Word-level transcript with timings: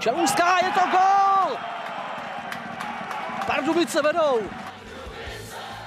Čelůská, 0.00 0.58
je 0.64 0.70
to 0.72 0.80
gol! 0.90 1.58
Pardubice 3.46 4.02
vedou. 4.02 4.40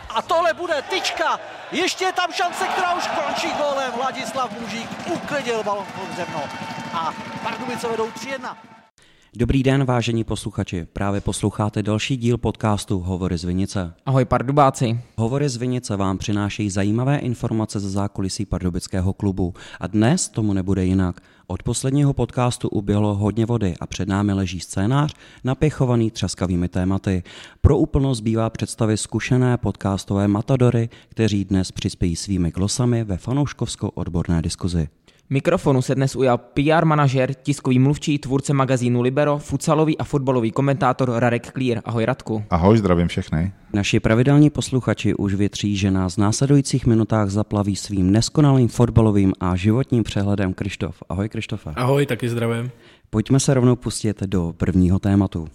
A 0.10 0.21
tohle 0.21 0.54
bude 0.54 0.81
tyčka. 0.81 1.39
Ještě 1.71 2.05
je 2.05 2.13
tam 2.13 2.31
šance, 2.31 2.68
která 2.68 2.94
už 2.94 3.07
končí 3.07 3.52
gólem. 3.52 3.91
Vladislav 3.91 4.52
Mužík 4.52 4.89
uklidil 5.07 5.64
balon 5.64 5.86
pod 5.86 6.16
zemno. 6.16 6.43
A 6.93 7.14
Pardubice 7.43 7.88
vedou 7.88 8.09
3-1. 8.09 8.55
Dobrý 9.36 9.63
den, 9.63 9.86
vážení 9.86 10.23
posluchači. 10.23 10.88
Právě 10.93 11.21
posloucháte 11.21 11.84
další 11.84 12.18
díl 12.18 12.38
podcastu 12.38 12.99
Hovory 12.99 13.38
z 13.38 13.43
Vinice. 13.43 13.93
Ahoj 14.05 14.25
pardubáci. 14.25 14.99
Hovory 15.17 15.49
z 15.49 15.55
Vinice 15.57 15.95
vám 15.95 16.17
přinášejí 16.17 16.70
zajímavé 16.70 17.17
informace 17.17 17.80
ze 17.80 17.89
zákulisí 17.89 18.45
pardubického 18.45 19.13
klubu. 19.13 19.54
A 19.80 19.88
dnes 19.88 20.30
tomu 20.30 20.53
nebude 20.53 20.85
jinak. 20.85 21.22
Od 21.48 21.63
posledního 21.63 22.13
podcastu 22.13 22.70
uběhlo 22.70 23.16
hodně 23.16 23.45
vody 23.45 23.73
a 23.80 23.88
před 23.88 24.08
námi 24.08 24.34
leží 24.34 24.59
scénář 24.59 25.13
napěchovaný 25.44 26.11
třaskavými 26.11 26.70
tématy. 26.70 27.23
Pro 27.61 27.77
úplnost 27.77 28.22
bývá 28.22 28.50
představy 28.50 28.97
zkušené 28.97 29.58
podcastové 29.58 30.27
matadory, 30.27 30.89
kteří 31.09 31.45
dnes 31.45 31.72
přispějí 31.72 32.16
svými 32.16 32.52
glosami 32.52 33.03
ve 33.03 33.17
fanouškovsko-odborné 33.17 34.41
diskuzi. 34.41 34.88
Mikrofonu 35.30 35.82
se 35.82 35.95
dnes 35.95 36.16
ujal 36.16 36.38
PR 36.38 36.86
manažer, 36.86 37.34
tiskový 37.34 37.80
mluvčí, 37.80 38.20
tvůrce 38.20 38.54
magazínu 38.54 39.02
Libero, 39.02 39.38
futsalový 39.38 39.98
a 39.98 40.04
fotbalový 40.04 40.52
komentátor 40.52 41.12
Radek 41.16 41.52
Klír. 41.52 41.81
Ahoj 41.86 42.05
Radku. 42.05 42.44
Ahoj, 42.50 42.77
zdravím 42.77 43.08
všechny. 43.08 43.52
Naši 43.73 44.00
pravidelní 44.00 44.50
posluchači 44.50 45.14
už 45.16 45.34
větří, 45.34 45.78
že 45.78 45.91
nás 45.91 46.16
v 46.16 46.17
následujících 46.17 46.86
minutách 46.86 47.30
zaplaví 47.30 47.76
svým 47.76 48.12
neskonalým 48.12 48.67
fotbalovým 48.67 49.34
a 49.40 49.55
životním 49.55 50.04
přehledem 50.04 50.54
Krištof. 50.54 51.04
Ahoj 51.09 51.30
Krištofe. 51.30 51.69
Ahoj, 51.75 52.06
taky 52.06 52.30
zdravím. 52.30 52.72
Pojďme 53.09 53.40
se 53.40 53.53
rovnou 53.53 53.75
pustit 53.75 54.23
do 54.23 54.53
prvního 54.58 55.00
tématu. 55.00 55.47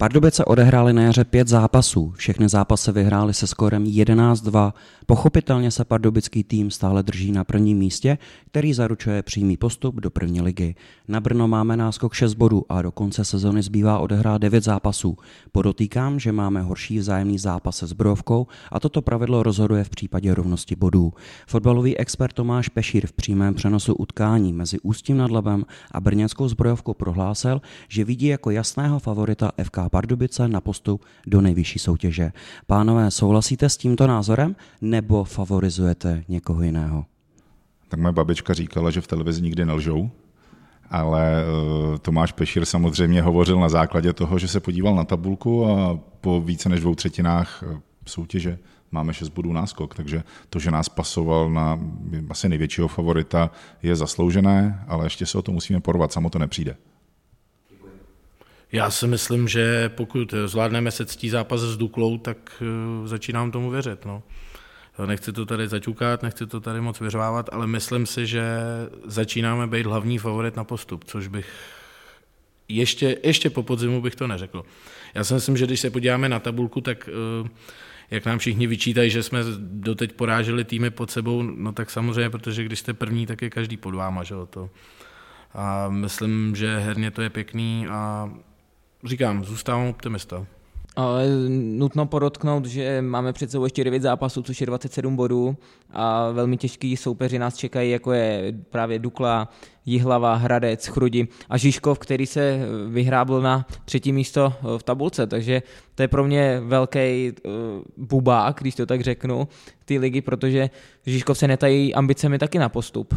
Pardubice 0.00 0.44
odehrály 0.44 0.92
na 0.92 1.02
jaře 1.02 1.24
pět 1.24 1.48
zápasů, 1.48 2.12
všechny 2.16 2.48
zápasy 2.48 2.92
vyhrály 2.92 3.34
se 3.34 3.46
skórem 3.46 3.84
11-2. 3.84 4.72
Pochopitelně 5.06 5.70
se 5.70 5.84
pardubický 5.84 6.44
tým 6.44 6.70
stále 6.70 7.02
drží 7.02 7.32
na 7.32 7.44
prvním 7.44 7.78
místě, 7.78 8.18
který 8.46 8.74
zaručuje 8.74 9.22
přímý 9.22 9.56
postup 9.56 9.94
do 9.94 10.10
první 10.10 10.40
ligy. 10.40 10.74
Na 11.08 11.20
Brno 11.20 11.48
máme 11.48 11.76
náskok 11.76 12.14
6 12.14 12.34
bodů 12.34 12.64
a 12.68 12.82
do 12.82 12.92
konce 12.92 13.24
sezony 13.24 13.62
zbývá 13.62 13.98
odehrát 13.98 14.40
9 14.40 14.64
zápasů. 14.64 15.16
Podotýkám, 15.52 16.18
že 16.18 16.32
máme 16.32 16.62
horší 16.62 16.98
vzájemný 16.98 17.38
zápas 17.38 17.76
se 17.76 17.86
Zbrojovkou 17.86 18.46
a 18.72 18.80
toto 18.80 19.02
pravidlo 19.02 19.42
rozhoduje 19.42 19.84
v 19.84 19.90
případě 19.90 20.34
rovnosti 20.34 20.76
bodů. 20.76 21.12
Fotbalový 21.46 21.98
expert 21.98 22.32
Tomáš 22.32 22.68
Pešír 22.68 23.06
v 23.06 23.12
přímém 23.12 23.54
přenosu 23.54 23.94
utkání 23.94 24.52
mezi 24.52 24.80
Ústím 24.80 25.16
nad 25.16 25.30
Labem 25.30 25.64
a 25.92 26.00
Brněnskou 26.00 26.48
Zbrojovkou 26.48 26.94
prohlásil, 26.94 27.60
že 27.88 28.04
vidí 28.04 28.26
jako 28.26 28.50
jasného 28.50 28.98
favorita 28.98 29.52
FK 29.62 29.89
Pardubice 29.90 30.48
na 30.48 30.60
postup 30.60 31.04
do 31.26 31.40
nejvyšší 31.40 31.78
soutěže. 31.78 32.32
Pánové, 32.66 33.10
souhlasíte 33.10 33.68
s 33.68 33.76
tímto 33.76 34.06
názorem 34.06 34.56
nebo 34.80 35.24
favorizujete 35.24 36.24
někoho 36.28 36.62
jiného? 36.62 37.04
Tak 37.88 38.00
moje 38.00 38.12
babička 38.12 38.54
říkala, 38.54 38.90
že 38.90 39.00
v 39.00 39.06
televizi 39.06 39.42
nikdy 39.42 39.64
nelžou, 39.64 40.10
ale 40.90 41.44
uh, 41.90 41.98
Tomáš 41.98 42.32
Pešír 42.32 42.64
samozřejmě 42.64 43.22
hovořil 43.22 43.60
na 43.60 43.68
základě 43.68 44.12
toho, 44.12 44.38
že 44.38 44.48
se 44.48 44.60
podíval 44.60 44.94
na 44.94 45.04
tabulku 45.04 45.66
a 45.66 45.98
po 46.20 46.40
více 46.40 46.68
než 46.68 46.80
dvou 46.80 46.94
třetinách 46.94 47.64
eh, 47.66 47.80
soutěže 48.06 48.58
máme 48.90 49.14
6 49.14 49.28
bodů 49.28 49.52
náskok, 49.52 49.94
takže 49.94 50.22
to, 50.50 50.58
že 50.58 50.70
nás 50.70 50.88
pasoval 50.88 51.50
na 51.50 51.80
asi 52.30 52.48
největšího 52.48 52.88
favorita, 52.88 53.50
je 53.82 53.96
zasloužené, 53.96 54.84
ale 54.88 55.06
ještě 55.06 55.26
se 55.26 55.38
o 55.38 55.42
to 55.42 55.52
musíme 55.52 55.80
porvat, 55.80 56.12
samo 56.12 56.30
to 56.30 56.38
nepřijde. 56.38 56.76
Já 58.72 58.90
si 58.90 59.06
myslím, 59.06 59.48
že 59.48 59.88
pokud 59.88 60.34
zvládneme 60.46 60.90
se 60.90 61.06
ctí 61.06 61.30
zápas 61.30 61.60
s 61.60 61.76
Duklou, 61.76 62.18
tak 62.18 62.62
uh, 63.00 63.06
začínám 63.06 63.50
tomu 63.50 63.70
věřit. 63.70 64.04
No. 64.04 64.22
Nechci 65.06 65.32
to 65.32 65.46
tady 65.46 65.68
zaťukat, 65.68 66.22
nechci 66.22 66.46
to 66.46 66.60
tady 66.60 66.80
moc 66.80 67.00
vyřvávat, 67.00 67.50
ale 67.52 67.66
myslím 67.66 68.06
si, 68.06 68.26
že 68.26 68.44
začínáme 69.04 69.66
být 69.66 69.86
hlavní 69.86 70.18
favorit 70.18 70.56
na 70.56 70.64
postup, 70.64 71.04
což 71.04 71.28
bych 71.28 71.46
ještě, 72.68 73.18
ještě 73.22 73.50
po 73.50 73.62
podzimu 73.62 74.00
bych 74.00 74.16
to 74.16 74.26
neřekl. 74.26 74.62
Já 75.14 75.24
si 75.24 75.34
myslím, 75.34 75.56
že 75.56 75.66
když 75.66 75.80
se 75.80 75.90
podíváme 75.90 76.28
na 76.28 76.38
tabulku, 76.38 76.80
tak 76.80 77.08
uh, 77.42 77.48
jak 78.10 78.24
nám 78.24 78.38
všichni 78.38 78.66
vyčítají, 78.66 79.10
že 79.10 79.22
jsme 79.22 79.40
doteď 79.58 80.12
poráželi 80.12 80.64
týmy 80.64 80.90
pod 80.90 81.10
sebou, 81.10 81.42
no 81.42 81.72
tak 81.72 81.90
samozřejmě, 81.90 82.30
protože 82.30 82.64
když 82.64 82.78
jste 82.78 82.94
první, 82.94 83.26
tak 83.26 83.42
je 83.42 83.50
každý 83.50 83.76
pod 83.76 83.94
váma, 83.94 84.22
že 84.22 84.34
to. 84.50 84.70
A 85.54 85.88
myslím, 85.88 86.56
že 86.56 86.78
herně 86.78 87.10
to 87.10 87.22
je 87.22 87.30
pěkný 87.30 87.86
a 87.90 88.30
říkám, 89.04 89.44
zůstávám 89.44 89.86
optimista. 89.86 90.46
Ale 90.96 91.26
nutno 91.48 92.06
podotknout, 92.06 92.66
že 92.66 93.02
máme 93.02 93.32
před 93.32 93.50
sebou 93.50 93.64
ještě 93.64 93.84
9 93.84 94.02
zápasů, 94.02 94.42
což 94.42 94.60
je 94.60 94.66
27 94.66 95.16
bodů 95.16 95.56
a 95.90 96.30
velmi 96.30 96.56
těžký 96.56 96.96
soupeři 96.96 97.38
nás 97.38 97.56
čekají, 97.56 97.90
jako 97.90 98.12
je 98.12 98.54
právě 98.70 98.98
Dukla, 98.98 99.48
Jihlava, 99.86 100.34
Hradec, 100.34 100.86
Chrudi 100.86 101.28
a 101.48 101.56
Žižkov, 101.56 101.98
který 101.98 102.26
se 102.26 102.60
vyhrábl 102.88 103.40
na 103.40 103.66
třetí 103.84 104.12
místo 104.12 104.52
v 104.78 104.82
tabulce, 104.82 105.26
takže 105.26 105.62
to 105.94 106.02
je 106.02 106.08
pro 106.08 106.24
mě 106.24 106.60
velký 106.64 107.32
uh, 107.32 107.52
bubák, 107.96 108.56
když 108.60 108.74
to 108.74 108.86
tak 108.86 109.00
řeknu, 109.00 109.48
ty 109.84 109.98
ligy, 109.98 110.20
protože 110.20 110.70
Žižkov 111.06 111.38
se 111.38 111.48
netají 111.48 111.94
ambicemi 111.94 112.38
taky 112.38 112.58
na 112.58 112.68
postup 112.68 113.14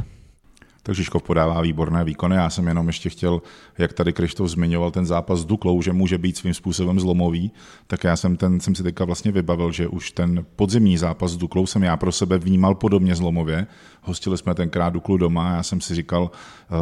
tak 0.84 0.96
Žižkov 0.96 1.24
podává 1.24 1.62
výborné 1.62 2.04
výkony. 2.04 2.36
Já 2.36 2.50
jsem 2.50 2.68
jenom 2.68 2.88
ještě 2.88 3.10
chtěl, 3.10 3.42
jak 3.78 3.94
tady 3.94 4.14
Krištof 4.14 4.50
zmiňoval 4.50 4.92
ten 4.92 5.06
zápas 5.06 5.40
s 5.40 5.46
Duklou, 5.46 5.82
že 5.82 5.94
může 5.94 6.18
být 6.18 6.38
svým 6.38 6.54
způsobem 6.54 7.00
zlomový, 7.00 7.52
tak 7.88 8.04
já 8.04 8.16
jsem, 8.16 8.38
ten, 8.38 8.60
jsem 8.60 8.76
si 8.76 8.84
teďka 8.84 9.06
vlastně 9.06 9.32
vybavil, 9.32 9.72
že 9.72 9.88
už 9.88 10.12
ten 10.12 10.46
podzimní 10.56 10.98
zápas 10.98 11.32
s 11.32 11.38
Duklou 11.38 11.66
jsem 11.66 11.84
já 11.84 11.98
pro 11.98 12.12
sebe 12.12 12.38
vnímal 12.38 12.76
podobně 12.76 13.16
zlomově. 13.16 13.68
Hostili 14.02 14.38
jsme 14.38 14.56
tenkrát 14.56 14.90
Duklu 14.90 15.18
doma 15.18 15.50
a 15.50 15.56
já 15.56 15.64
jsem 15.64 15.82
si 15.82 15.96
říkal, 15.96 16.32
eh, 16.32 16.76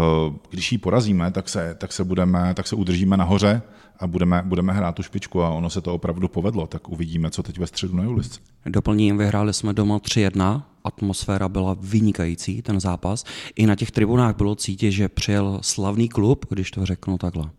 když 0.50 0.72
ji 0.72 0.78
porazíme, 0.78 1.32
tak 1.32 1.50
se, 1.50 1.76
tak 1.78 1.94
se, 1.94 2.04
budeme, 2.04 2.54
tak 2.54 2.68
se 2.68 2.76
udržíme 2.76 3.18
nahoře 3.18 3.62
a 4.00 4.08
budeme, 4.08 4.42
budeme 4.46 4.74
hrát 4.74 4.96
tu 4.96 5.04
špičku 5.04 5.44
a 5.44 5.50
ono 5.50 5.70
se 5.70 5.82
to 5.82 5.94
opravdu 5.94 6.28
povedlo, 6.28 6.68
tak 6.68 6.90
uvidíme, 6.90 7.32
co 7.32 7.44
teď 7.44 7.58
ve 7.60 7.68
středu 7.68 7.96
na 7.96 8.04
Julisce. 8.04 8.40
Doplním, 8.66 9.18
vyhráli 9.18 9.54
jsme 9.54 9.74
doma 9.74 9.98
3-1, 9.98 10.64
atmosféra 10.84 11.50
byla 11.50 11.76
vynikající, 11.80 12.62
ten 12.62 12.80
zápas. 12.80 13.24
I 13.56 13.66
na 13.66 13.76
těch 13.76 13.92
tribunách 13.92 14.36
bylo 14.36 14.56
cítit, 14.56 14.92
že 14.92 15.10
přijel 15.10 15.60
slavný 15.62 16.10
klub, 16.10 16.46
když 16.50 16.72
to 16.72 16.86
řeknu 16.86 17.18
takhle. 17.18 17.50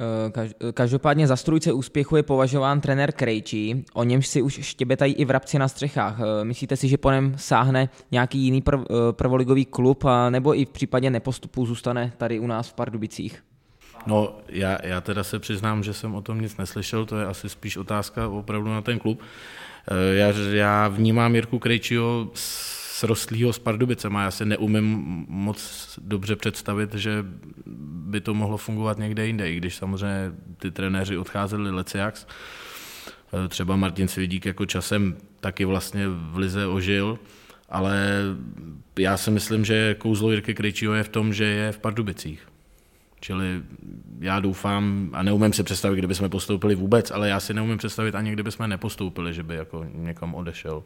Eh, 0.00 0.72
každopádně 0.72 1.26
za 1.26 1.36
strůjce 1.36 1.72
úspěchu 1.72 2.16
je 2.16 2.22
považován 2.22 2.80
trenér 2.80 3.12
Krejčí, 3.12 3.84
o 3.94 4.04
němž 4.04 4.26
si 4.26 4.42
už 4.42 4.58
štěbetají 4.62 5.14
i 5.14 5.24
vrabci 5.24 5.58
na 5.58 5.68
střechách. 5.68 6.20
Eh, 6.20 6.44
myslíte 6.44 6.76
si, 6.76 6.88
že 6.88 6.98
po 6.98 7.10
něm 7.10 7.34
sáhne 7.36 7.88
nějaký 8.10 8.38
jiný 8.38 8.62
prv, 8.62 8.80
eh, 8.80 9.12
prvoligový 9.12 9.64
klub, 9.64 10.04
nebo 10.30 10.58
i 10.60 10.64
v 10.64 10.68
případě 10.68 11.10
nepostupu 11.10 11.66
zůstane 11.66 12.12
tady 12.16 12.38
u 12.38 12.46
nás 12.46 12.68
v 12.68 12.74
Pardubicích? 12.74 13.42
No, 14.06 14.38
já, 14.48 14.86
já 14.86 15.00
teda 15.00 15.24
se 15.24 15.38
přiznám, 15.38 15.82
že 15.82 15.94
jsem 15.94 16.14
o 16.14 16.22
tom 16.22 16.40
nic 16.40 16.56
neslyšel, 16.56 17.06
to 17.06 17.18
je 17.18 17.26
asi 17.26 17.48
spíš 17.48 17.76
otázka 17.76 18.28
opravdu 18.28 18.70
na 18.70 18.80
ten 18.82 18.98
klub. 18.98 19.20
Eh, 19.20 19.26
já, 20.12 20.32
já 20.52 20.88
vnímám 20.88 21.34
Jirku 21.34 21.58
Krejčího 21.58 22.30
s 22.34 23.02
rostlýho 23.02 23.52
s 23.52 23.58
Pardubicema, 23.58 24.22
já 24.22 24.30
si 24.30 24.44
neumím 24.44 25.04
moc 25.28 25.88
dobře 26.02 26.36
představit, 26.36 26.94
že 26.94 27.24
by 28.12 28.20
to 28.20 28.34
mohlo 28.34 28.56
fungovat 28.56 28.98
někde 28.98 29.26
jinde, 29.26 29.50
i 29.50 29.56
když 29.56 29.76
samozřejmě 29.76 30.32
ty 30.58 30.70
trenéři 30.70 31.18
odcházeli 31.18 31.70
leciax. 31.70 32.26
Eh, 33.34 33.48
třeba 33.48 33.76
Martin 33.76 34.08
Svědík 34.08 34.46
jako 34.46 34.66
časem 34.66 35.16
taky 35.40 35.64
vlastně 35.64 36.08
v 36.08 36.36
Lize 36.36 36.66
ožil, 36.66 37.18
ale 37.68 38.20
já 38.98 39.16
si 39.16 39.30
myslím, 39.30 39.64
že 39.64 39.94
kouzlo 39.98 40.30
Jirky 40.30 40.54
Krejčího 40.54 40.94
je 40.94 41.02
v 41.02 41.08
tom, 41.08 41.34
že 41.34 41.44
je 41.44 41.72
v 41.72 41.78
Pardubicích. 41.78 42.51
Čili 43.24 43.62
já 44.20 44.40
doufám, 44.40 45.10
a 45.12 45.22
neumím 45.22 45.52
si 45.52 45.62
představit, 45.62 45.98
kdyby 45.98 46.14
jsme 46.14 46.28
postoupili 46.28 46.74
vůbec, 46.74 47.10
ale 47.10 47.28
já 47.28 47.40
si 47.40 47.54
neumím 47.54 47.78
představit 47.78 48.14
ani, 48.14 48.32
kdyby 48.32 48.52
jsme 48.52 48.68
nepostoupili, 48.68 49.34
že 49.34 49.42
by 49.42 49.54
jako 49.54 49.86
někam 49.94 50.34
odešel. 50.34 50.84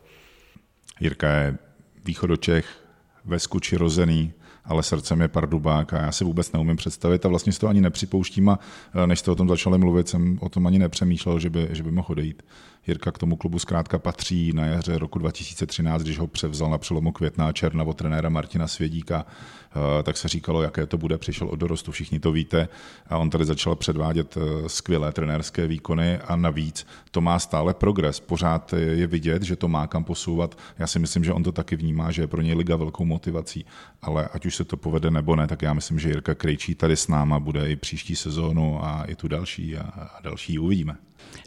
Jirka 1.00 1.33
je 1.33 1.59
východočech, 2.05 2.85
ve 3.25 3.38
skuči 3.38 3.77
rozený, 3.77 4.33
ale 4.65 4.83
srdcem 4.83 5.21
je 5.21 5.29
Pardubák 5.29 5.94
a 5.94 6.03
já 6.03 6.12
si 6.12 6.25
vůbec 6.25 6.53
neumím 6.53 6.77
představit 6.77 7.27
a 7.27 7.29
vlastně 7.29 7.53
si 7.53 7.61
to 7.61 7.69
ani 7.69 7.81
nepřipouštím 7.81 8.49
a 8.49 8.59
než 9.06 9.19
jste 9.19 9.31
o 9.31 9.35
tom 9.35 9.49
začali 9.49 9.79
mluvit, 9.79 10.09
jsem 10.09 10.38
o 10.41 10.49
tom 10.49 10.67
ani 10.67 10.79
nepřemýšlel, 10.79 11.38
že 11.38 11.50
by, 11.50 11.69
že 11.73 11.83
by 11.83 11.91
mohl 11.91 12.09
odejít. 12.11 12.43
Jirka 12.87 13.12
k 13.12 13.19
tomu 13.19 13.37
klubu 13.37 13.59
zkrátka 13.59 13.99
patří 13.99 14.53
na 14.53 14.67
jaře 14.67 14.99
roku 14.99 15.19
2013, 15.19 16.03
když 16.03 16.19
ho 16.19 16.27
převzal 16.27 16.71
na 16.71 16.79
přelomu 16.79 17.12
května 17.12 17.53
června 17.53 17.85
od 17.85 17.97
trenéra 17.97 18.29
Martina 18.29 18.67
Svědíka, 18.67 19.27
eh, 19.27 20.03
tak 20.03 20.17
se 20.17 20.29
říkalo, 20.29 20.62
jaké 20.62 20.87
to 20.87 20.99
bude, 20.99 21.19
přišel 21.19 21.49
od 21.49 21.56
dorostu, 21.56 21.93
všichni 21.93 22.21
to 22.21 22.33
víte 22.33 22.69
a 23.06 23.19
on 23.19 23.31
tady 23.31 23.44
začal 23.44 23.77
předvádět 23.77 24.37
eh, 24.37 24.69
skvělé 24.69 25.12
trenérské 25.12 25.67
výkony 25.67 26.19
a 26.19 26.37
navíc 26.37 26.87
to 27.11 27.21
má 27.21 27.38
stále 27.38 27.75
progres, 27.75 28.21
pořád 28.21 28.73
je 28.73 29.06
vidět, 29.06 29.43
že 29.43 29.56
to 29.56 29.69
má 29.69 29.87
kam 29.87 30.05
posouvat. 30.05 30.59
Já 30.79 30.87
si 30.87 30.99
myslím, 30.99 31.25
že 31.25 31.33
on 31.33 31.43
to 31.43 31.53
taky 31.53 31.77
vnímá, 31.77 32.11
že 32.11 32.23
je 32.23 32.27
pro 32.27 32.43
něj 32.43 32.55
liga 32.55 32.77
velkou 32.77 33.05
motivací, 33.05 33.65
ale 34.03 34.29
ať 34.33 34.47
už 34.47 34.56
se 34.56 34.65
to 34.65 34.77
povede 34.77 35.11
nebo 35.11 35.37
ne, 35.37 35.47
tak 35.47 35.62
já 35.62 35.73
myslím, 35.73 35.99
že 35.99 36.09
Jirka 36.09 36.35
Krejčí 36.35 36.75
tady 36.75 36.97
s 36.97 37.09
náma 37.09 37.41
bude 37.41 37.71
i 37.71 37.77
příští 37.77 38.17
sezónu 38.17 38.85
a 38.85 39.05
i 39.05 39.15
tu 39.15 39.29
další 39.29 39.77
a, 39.77 39.83
a 39.83 40.21
další 40.23 40.59
uvidíme. 40.59 40.97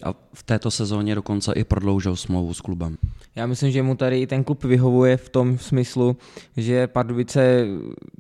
A 0.03 0.13
v 0.33 0.43
této 0.43 0.71
sezóně 0.71 1.15
dokonce 1.15 1.53
i 1.53 1.63
prodloužil 1.63 2.15
smlouvu 2.15 2.53
s 2.53 2.61
klubem. 2.61 2.97
Já 3.35 3.45
myslím, 3.47 3.71
že 3.71 3.83
mu 3.83 3.95
tady 3.95 4.27
ten 4.27 4.43
klub 4.43 4.63
vyhovuje 4.63 5.17
v 5.17 5.29
tom 5.29 5.57
smyslu, 5.57 6.17
že 6.57 6.87
Pardubice 6.87 7.65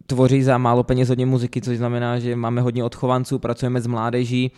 tvoří 0.05 0.43
za 0.43 0.57
málo 0.57 0.83
peněz 0.83 1.09
hodně 1.09 1.25
muziky, 1.25 1.61
což 1.61 1.77
znamená, 1.77 2.19
že 2.19 2.35
máme 2.35 2.61
hodně 2.61 2.83
odchovanců, 2.83 3.39
pracujeme 3.39 3.81
s 3.81 3.87
mládeží 3.87 4.51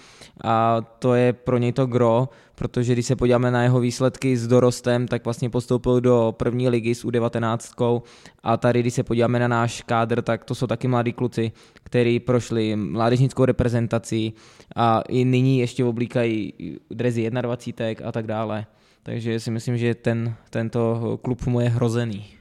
a 0.44 0.82
to 1.00 1.14
je 1.14 1.34
pro 1.34 1.58
něj 1.58 1.72
to 1.72 1.86
gro, 1.86 2.30
protože 2.62 2.94
když 2.94 3.06
se 3.06 3.16
podíváme 3.16 3.52
na 3.52 3.64
jeho 3.64 3.80
výsledky 3.80 4.38
s 4.38 4.48
dorostem, 4.48 5.08
tak 5.08 5.24
vlastně 5.24 5.50
postoupil 5.50 6.02
do 6.02 6.36
první 6.38 6.70
ligy 6.70 6.96
s 6.96 7.06
U19 7.06 8.02
a 8.44 8.58
tady, 8.58 8.80
když 8.80 8.94
se 8.94 9.04
podíváme 9.04 9.40
na 9.40 9.48
náš 9.48 9.82
kádr, 9.82 10.22
tak 10.22 10.46
to 10.46 10.56
jsou 10.56 10.68
taky 10.68 10.88
mladí 10.88 11.14
kluci, 11.14 11.52
kteří 11.84 12.20
prošli 12.20 12.76
mládežnickou 12.76 13.46
reprezentací 13.46 14.34
a 14.76 15.02
i 15.02 15.26
nyní 15.26 15.60
ještě 15.60 15.86
oblíkají 15.86 16.54
drezy 16.90 17.30
21 17.30 18.10
a 18.10 18.12
tak 18.12 18.28
dále. 18.28 18.66
Takže 19.04 19.40
si 19.40 19.52
myslím, 19.52 19.78
že 19.78 19.96
ten, 19.96 20.36
tento 20.50 21.20
klub 21.22 21.46
mu 21.46 21.60
je 21.60 21.70
hrozený. 21.70 22.41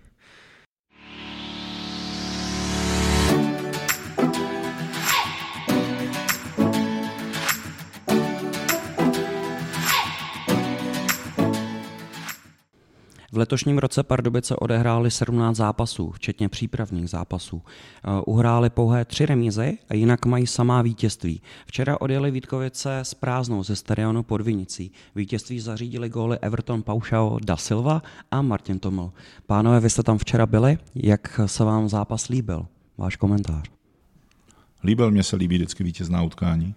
V 13.32 13.36
letošním 13.36 13.78
roce 13.78 14.02
Pardubice 14.02 14.56
odehráli 14.56 15.10
17 15.10 15.56
zápasů, 15.56 16.10
včetně 16.10 16.48
přípravných 16.48 17.10
zápasů. 17.10 17.62
Eh, 17.64 18.22
uhráli 18.26 18.70
pouhé 18.70 19.04
tři 19.04 19.26
remízy 19.26 19.78
a 19.88 19.94
jinak 19.94 20.26
mají 20.26 20.46
samá 20.46 20.82
vítězství. 20.82 21.42
Včera 21.66 22.00
odjeli 22.00 22.30
Vítkovice 22.30 22.98
s 22.98 23.14
prázdnou 23.14 23.62
ze 23.62 23.76
stadionu 23.76 24.22
pod 24.22 24.40
Vinicí. 24.40 24.92
Vítězství 25.14 25.60
zařídili 25.60 26.08
góly 26.08 26.38
Everton 26.38 26.82
Paušao 26.82 27.38
da 27.44 27.56
Silva 27.56 28.02
a 28.30 28.42
Martin 28.42 28.78
Toml. 28.78 29.12
Pánové, 29.46 29.80
vy 29.80 29.90
jste 29.90 30.02
tam 30.02 30.18
včera 30.18 30.46
byli. 30.46 30.78
Jak 30.94 31.40
se 31.46 31.64
vám 31.64 31.88
zápas 31.88 32.28
líbil? 32.28 32.66
Váš 32.98 33.16
komentář. 33.16 33.70
Líbil, 34.84 35.10
mě 35.10 35.22
se 35.22 35.36
líbí 35.36 35.56
vždycky 35.56 35.84
vítězná 35.84 36.22
utkání 36.22 36.74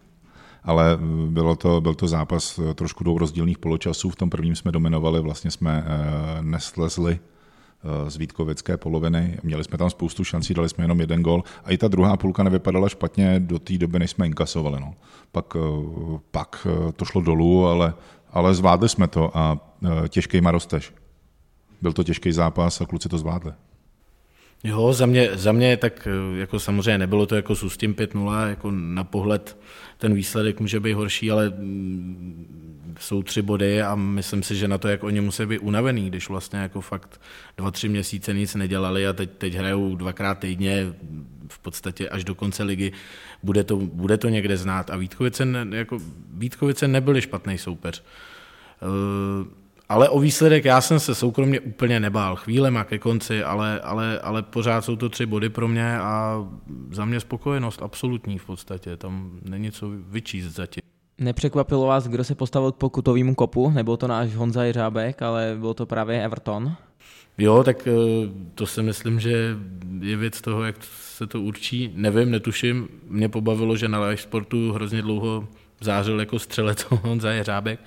ale 0.65 0.97
bylo 1.27 1.55
to, 1.55 1.81
byl 1.81 1.93
to 1.93 2.07
zápas 2.07 2.59
trošku 2.75 3.03
dvou 3.03 3.17
rozdílných 3.17 3.57
poločasů. 3.57 4.09
V 4.09 4.15
tom 4.15 4.29
prvním 4.29 4.55
jsme 4.55 4.71
dominovali, 4.71 5.21
vlastně 5.21 5.51
jsme 5.51 5.83
eh, 5.85 6.41
neslezli 6.41 7.19
eh, 7.19 8.09
z 8.09 8.17
Vítkovické 8.17 8.77
poloviny. 8.77 9.39
Měli 9.43 9.63
jsme 9.63 9.77
tam 9.77 9.89
spoustu 9.89 10.23
šancí, 10.23 10.53
dali 10.53 10.69
jsme 10.69 10.83
jenom 10.83 10.99
jeden 10.99 11.23
gol 11.23 11.43
a 11.65 11.71
i 11.71 11.77
ta 11.77 11.87
druhá 11.87 12.17
půlka 12.17 12.43
nevypadala 12.43 12.89
špatně 12.89 13.39
do 13.39 13.59
té 13.59 13.77
doby, 13.77 13.99
než 13.99 14.11
jsme 14.11 14.27
inkasovali. 14.27 14.79
No. 14.79 14.93
Pak, 15.31 15.57
eh, 15.59 16.19
pak 16.31 16.67
to 16.95 17.05
šlo 17.05 17.21
dolů, 17.21 17.65
ale, 17.65 17.93
ale 18.31 18.53
zvládli 18.53 18.89
jsme 18.89 19.07
to 19.07 19.37
a 19.37 19.59
těžký 20.09 20.39
rosteš. 20.39 20.93
Byl 21.81 21.93
to 21.93 22.03
těžký 22.03 22.31
zápas 22.31 22.81
a 22.81 22.85
kluci 22.85 23.09
to 23.09 23.17
zvládli. 23.17 23.53
Jo, 24.63 24.93
za 24.93 25.05
mě, 25.05 25.29
za 25.33 25.51
mě 25.51 25.77
tak 25.77 26.07
jako 26.35 26.59
samozřejmě 26.59 26.97
nebylo 26.97 27.25
to 27.25 27.35
jako 27.35 27.55
s 27.55 27.63
Ústím 27.63 27.93
5-0, 27.93 28.49
jako 28.49 28.71
na 28.71 29.03
pohled 29.03 29.57
ten 29.97 30.13
výsledek 30.13 30.59
může 30.59 30.79
být 30.79 30.93
horší, 30.93 31.31
ale 31.31 31.49
mm, 31.49 32.95
jsou 32.99 33.23
tři 33.23 33.41
body 33.41 33.81
a 33.81 33.95
myslím 33.95 34.43
si, 34.43 34.55
že 34.55 34.67
na 34.67 34.77
to, 34.77 34.87
jak 34.87 35.03
oni 35.03 35.21
musí 35.21 35.45
být 35.45 35.59
unavený, 35.59 36.09
když 36.09 36.29
vlastně 36.29 36.59
jako 36.59 36.81
fakt 36.81 37.21
dva, 37.57 37.71
tři 37.71 37.89
měsíce 37.89 38.33
nic 38.33 38.55
nedělali 38.55 39.07
a 39.07 39.13
teď, 39.13 39.29
teď 39.37 39.53
hrajou 39.53 39.95
dvakrát 39.95 40.39
týdně, 40.39 40.93
v 41.47 41.59
podstatě 41.59 42.09
až 42.09 42.23
do 42.23 42.35
konce 42.35 42.63
ligy, 42.63 42.91
bude 43.43 43.63
to, 43.63 43.77
bude 43.77 44.17
to 44.17 44.29
někde 44.29 44.57
znát. 44.57 44.89
A 44.89 44.97
Vítkovice, 44.97 45.45
ne, 45.45 45.77
jako, 45.77 45.99
Vítkovice 46.33 46.87
nebyli 46.87 47.21
špatný 47.21 47.57
soupeř. 47.57 48.03
Uh, 48.81 49.47
ale 49.89 50.09
o 50.09 50.19
výsledek 50.19 50.65
já 50.65 50.81
jsem 50.81 50.99
se 50.99 51.15
soukromně 51.15 51.59
úplně 51.59 51.99
nebál. 51.99 52.37
má 52.69 52.83
ke 52.83 52.99
konci, 52.99 53.43
ale, 53.43 53.79
ale, 53.79 54.19
ale 54.19 54.43
pořád 54.43 54.85
jsou 54.85 54.95
to 54.95 55.09
tři 55.09 55.25
body 55.25 55.49
pro 55.49 55.67
mě 55.67 55.99
a 55.99 56.45
za 56.91 57.05
mě 57.05 57.19
spokojenost 57.19 57.81
absolutní 57.81 58.37
v 58.37 58.45
podstatě. 58.45 58.97
Tam 58.97 59.39
není 59.41 59.71
co 59.71 59.89
vyčíst 59.89 60.55
zatím. 60.55 60.81
Nepřekvapilo 61.17 61.85
vás, 61.85 62.07
kdo 62.07 62.23
se 62.23 62.35
postavil 62.35 62.71
k 62.71 62.75
pokutovému 62.75 63.35
kopu? 63.35 63.69
Nebyl 63.69 63.97
to 63.97 64.07
náš 64.07 64.35
Honza 64.35 64.63
Jeřábek, 64.63 65.21
ale 65.21 65.55
byl 65.59 65.73
to 65.73 65.85
právě 65.85 66.23
Everton? 66.23 66.75
Jo, 67.37 67.63
tak 67.63 67.87
eh, 67.87 67.91
to 68.55 68.65
si 68.65 68.83
myslím, 68.83 69.19
že 69.19 69.57
je 69.99 70.17
věc 70.17 70.41
toho, 70.41 70.63
jak 70.63 70.75
se 71.01 71.27
to 71.27 71.41
určí. 71.41 71.91
Nevím, 71.95 72.31
netuším. 72.31 72.87
Mě 73.07 73.29
pobavilo, 73.29 73.77
že 73.77 73.87
na 73.87 73.99
live 73.99 74.17
sportu 74.17 74.71
hrozně 74.71 75.01
dlouho 75.01 75.47
zářil 75.81 76.19
jako 76.19 76.39
střelec 76.39 76.85
Honza 76.89 77.31
Jeřábek 77.31 77.79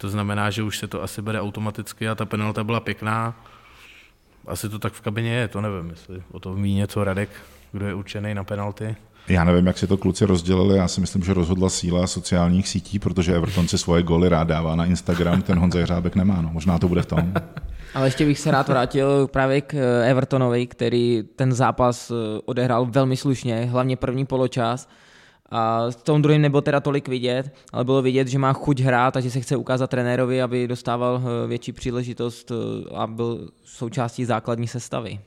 to 0.00 0.08
znamená, 0.08 0.50
že 0.50 0.62
už 0.62 0.78
se 0.78 0.88
to 0.88 1.02
asi 1.02 1.22
bere 1.22 1.40
automaticky 1.40 2.08
a 2.08 2.14
ta 2.14 2.24
penalta 2.24 2.64
byla 2.64 2.80
pěkná. 2.80 3.44
Asi 4.46 4.68
to 4.68 4.78
tak 4.78 4.92
v 4.92 5.00
kabině 5.00 5.34
je, 5.34 5.48
to 5.48 5.60
nevím, 5.60 5.90
jestli 5.90 6.22
o 6.32 6.40
tom 6.40 6.62
ví 6.62 6.74
něco 6.74 7.04
Radek, 7.04 7.28
kdo 7.72 7.86
je 7.86 7.94
určený 7.94 8.34
na 8.34 8.44
penalty. 8.44 8.96
Já 9.28 9.44
nevím, 9.44 9.66
jak 9.66 9.78
si 9.78 9.86
to 9.86 9.96
kluci 9.96 10.24
rozdělili, 10.24 10.76
já 10.76 10.88
si 10.88 11.00
myslím, 11.00 11.22
že 11.22 11.34
rozhodla 11.34 11.68
síla 11.68 12.06
sociálních 12.06 12.68
sítí, 12.68 12.98
protože 12.98 13.34
Everton 13.34 13.68
si 13.68 13.78
svoje 13.78 14.02
goly 14.02 14.28
rád 14.28 14.48
dává 14.48 14.76
na 14.76 14.84
Instagram, 14.84 15.42
ten 15.42 15.58
Honza 15.58 15.78
Hřábek 15.82 16.16
nemá, 16.16 16.42
no. 16.42 16.50
možná 16.52 16.78
to 16.78 16.88
bude 16.88 17.02
v 17.02 17.06
tom. 17.06 17.32
Ale 17.94 18.06
ještě 18.06 18.26
bych 18.26 18.38
se 18.38 18.50
rád 18.50 18.68
vrátil 18.68 19.28
právě 19.28 19.60
k 19.60 19.74
eh, 19.74 20.10
Evertonovi, 20.10 20.66
který 20.66 21.22
ten 21.36 21.52
zápas 21.52 22.10
eh, 22.10 22.40
odehrál 22.44 22.86
velmi 22.86 23.16
slušně, 23.16 23.64
hlavně 23.64 23.96
první 23.96 24.26
poločas 24.26 24.88
a 25.50 25.90
v 25.90 26.02
tom 26.02 26.22
druhém 26.22 26.42
nebylo 26.42 26.60
teda 26.60 26.80
tolik 26.80 27.08
vidět, 27.08 27.54
ale 27.72 27.84
bylo 27.84 28.02
vidět, 28.02 28.28
že 28.28 28.38
má 28.38 28.52
chuť 28.52 28.80
hrát 28.80 29.16
a 29.16 29.20
že 29.20 29.30
se 29.30 29.40
chce 29.40 29.56
ukázat 29.56 29.90
trenérovi, 29.90 30.42
aby 30.42 30.68
dostával 30.68 31.22
eh, 31.22 31.46
větší 31.46 31.72
příležitost 31.72 32.50
eh, 32.50 32.94
a 32.94 33.06
byl 33.06 33.48
součástí 33.64 34.24
základní 34.24 34.68
sestavy. 34.68 35.20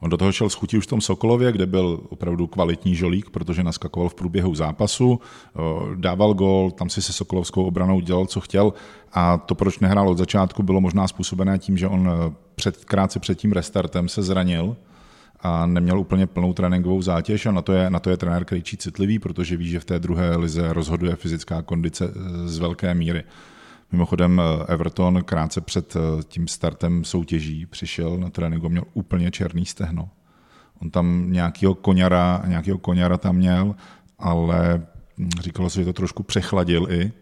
On 0.00 0.10
do 0.10 0.16
toho 0.16 0.32
šel 0.32 0.50
s 0.50 0.54
chutí 0.54 0.78
už 0.78 0.84
v 0.84 0.88
tom 0.88 1.00
Sokolově, 1.00 1.52
kde 1.52 1.66
byl 1.66 2.00
opravdu 2.08 2.46
kvalitní 2.46 2.94
žolík, 2.94 3.30
protože 3.30 3.62
naskakoval 3.62 4.08
v 4.08 4.14
průběhu 4.14 4.54
zápasu, 4.54 5.20
eh, 5.20 5.60
dával 5.94 6.34
gol, 6.34 6.70
tam 6.70 6.88
si 6.88 7.02
se 7.02 7.12
Sokolovskou 7.12 7.64
obranou 7.64 8.00
dělal, 8.00 8.26
co 8.26 8.40
chtěl. 8.40 8.72
A 9.12 9.38
to, 9.38 9.54
proč 9.54 9.78
nehrál 9.78 10.08
od 10.08 10.18
začátku, 10.18 10.62
bylo 10.62 10.80
možná 10.80 11.08
způsobené 11.08 11.58
tím, 11.58 11.76
že 11.76 11.88
on 11.88 12.10
před, 12.54 12.84
krátce 12.84 13.20
před 13.20 13.38
tím 13.38 13.52
restartem 13.52 14.08
se 14.08 14.22
zranil, 14.22 14.76
a 15.40 15.66
neměl 15.66 16.00
úplně 16.00 16.26
plnou 16.26 16.52
tréninkovou 16.52 17.02
zátěž 17.02 17.46
a 17.46 17.52
na 17.52 17.62
to 17.62 17.72
je, 17.72 17.90
na 17.90 17.98
to 17.98 18.10
je 18.10 18.16
trenér 18.16 18.44
Krejčí 18.44 18.76
citlivý, 18.76 19.18
protože 19.18 19.56
ví, 19.56 19.68
že 19.68 19.80
v 19.80 19.84
té 19.84 19.98
druhé 19.98 20.36
lize 20.36 20.72
rozhoduje 20.72 21.16
fyzická 21.16 21.62
kondice 21.62 22.04
eh, 22.04 22.48
z 22.48 22.58
velké 22.58 22.94
míry. 22.94 23.24
Mimochodem 23.92 24.40
eh, 24.40 24.72
Everton 24.72 25.22
krátce 25.24 25.60
před 25.60 25.96
eh, 25.96 26.22
tím 26.22 26.48
startem 26.48 27.04
soutěží 27.04 27.66
přišel 27.66 28.16
na 28.16 28.30
tréninku, 28.30 28.68
měl 28.68 28.84
úplně 28.94 29.30
černý 29.30 29.66
stehno. 29.66 30.08
On 30.82 30.90
tam 30.90 31.32
nějakého 31.32 31.74
koněra, 31.74 32.42
nějakého 32.46 32.78
koněra 32.78 33.16
tam 33.16 33.36
měl, 33.36 33.74
ale 34.18 34.86
hm, 35.18 35.30
říkalo 35.40 35.70
se, 35.70 35.80
že 35.80 35.84
to 35.84 35.92
trošku 35.92 36.22
přechladil 36.22 36.86
i, 36.90 37.12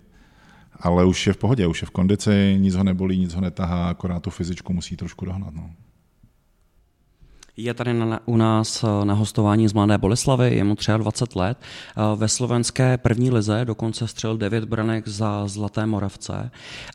ale 0.80 1.04
už 1.04 1.26
je 1.26 1.32
v 1.32 1.36
pohodě, 1.36 1.66
už 1.66 1.82
je 1.82 1.86
v 1.86 1.90
kondici, 1.90 2.56
nic 2.58 2.74
ho 2.74 2.84
nebolí, 2.84 3.18
nic 3.18 3.34
ho 3.34 3.40
netahá, 3.40 3.88
akorát 3.88 4.22
tu 4.22 4.30
fyzičku 4.30 4.72
musí 4.72 4.96
trošku 4.96 5.24
dohnat. 5.24 5.54
No. 5.54 5.70
Je 7.56 7.74
tady 7.74 7.94
na, 7.94 8.20
u 8.26 8.36
nás 8.36 8.84
eh, 8.84 9.04
na 9.04 9.14
hostování 9.14 9.68
z 9.68 9.72
Mladé 9.72 9.98
Boleslavy, 9.98 10.56
je 10.56 10.64
mu 10.64 10.76
23 10.96 11.38
let. 11.38 11.58
Eh, 11.60 12.16
ve 12.16 12.28
slovenské 12.28 12.98
první 12.98 13.30
lize 13.30 13.64
dokonce 13.64 14.08
střelil 14.08 14.36
9 14.36 14.64
branek 14.64 15.08
za 15.08 15.48
Zlaté 15.48 15.86
Moravce 15.86 16.50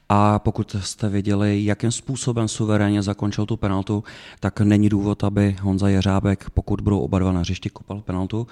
a 0.09 0.39
pokud 0.39 0.75
jste 0.79 1.09
viděli, 1.09 1.65
jakým 1.65 1.91
způsobem 1.91 2.47
suverénně 2.47 3.01
zakončil 3.01 3.45
tu 3.45 3.57
penaltu, 3.57 4.03
tak 4.39 4.61
není 4.61 4.89
důvod, 4.89 5.23
aby 5.23 5.55
Honza 5.61 5.89
Jeřábek, 5.89 6.49
pokud 6.49 6.81
budou 6.81 6.99
oba 6.99 7.19
dva 7.19 7.31
na 7.31 7.39
hřišti, 7.39 7.69
kopal 7.69 8.01
penaltu. 8.01 8.47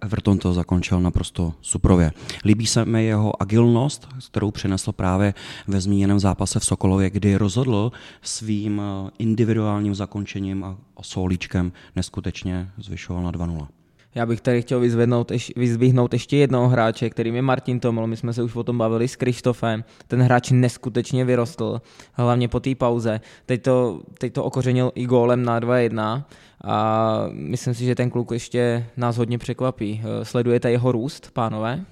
Everton 0.00 0.38
to 0.38 0.54
zakončil 0.54 1.00
naprosto 1.00 1.54
suprově. 1.60 2.12
Líbí 2.44 2.66
se 2.66 2.84
mi 2.84 3.04
jeho 3.04 3.42
agilnost, 3.42 4.08
kterou 4.30 4.50
přinesl 4.50 4.92
právě 4.92 5.34
ve 5.66 5.80
zmíněném 5.80 6.20
zápase 6.20 6.60
v 6.60 6.64
Sokolově, 6.64 7.10
kdy 7.10 7.36
rozhodl 7.36 7.92
svým 8.22 8.82
eh, 8.84 9.10
individuálním 9.18 9.94
zakončením 9.94 10.64
a 10.64 10.76
Solíčkem 11.02 11.72
neskutečně 11.96 12.70
zvyšoval 12.78 13.22
na 13.22 13.32
2-0. 13.32 13.66
Já 14.14 14.26
bych 14.26 14.40
tady 14.40 14.62
chtěl 14.62 14.80
vyzvednout, 14.80 15.32
vyzvihnout 15.56 16.12
ještě 16.12 16.36
jednoho 16.36 16.68
hráče, 16.68 17.10
kterým 17.10 17.34
je 17.34 17.42
Martin 17.42 17.80
Tomol. 17.80 18.06
My 18.06 18.16
jsme 18.16 18.32
se 18.32 18.42
už 18.42 18.54
o 18.54 18.62
tom 18.62 18.78
bavili 18.78 19.08
s 19.08 19.16
Krištofem. 19.16 19.84
Ten 20.06 20.22
hráč 20.22 20.50
neskutečně 20.50 21.24
vyrostl, 21.24 21.82
hlavně 22.12 22.48
po 22.48 22.60
té 22.60 22.74
pauze. 22.74 23.20
Teď 23.46 23.62
to, 23.62 24.00
teď 24.18 24.32
to 24.32 24.44
okořenil 24.44 24.92
i 24.94 25.06
gólem 25.06 25.42
na 25.42 25.60
2-1 25.60 26.22
a 26.64 27.26
myslím 27.32 27.74
si, 27.74 27.84
že 27.84 27.94
ten 27.94 28.10
kluk 28.10 28.30
ještě 28.30 28.86
nás 28.96 29.16
hodně 29.16 29.38
překvapí. 29.38 30.02
Sledujete 30.22 30.70
jeho 30.70 30.92
růst, 30.92 31.30
pánové? 31.32 31.84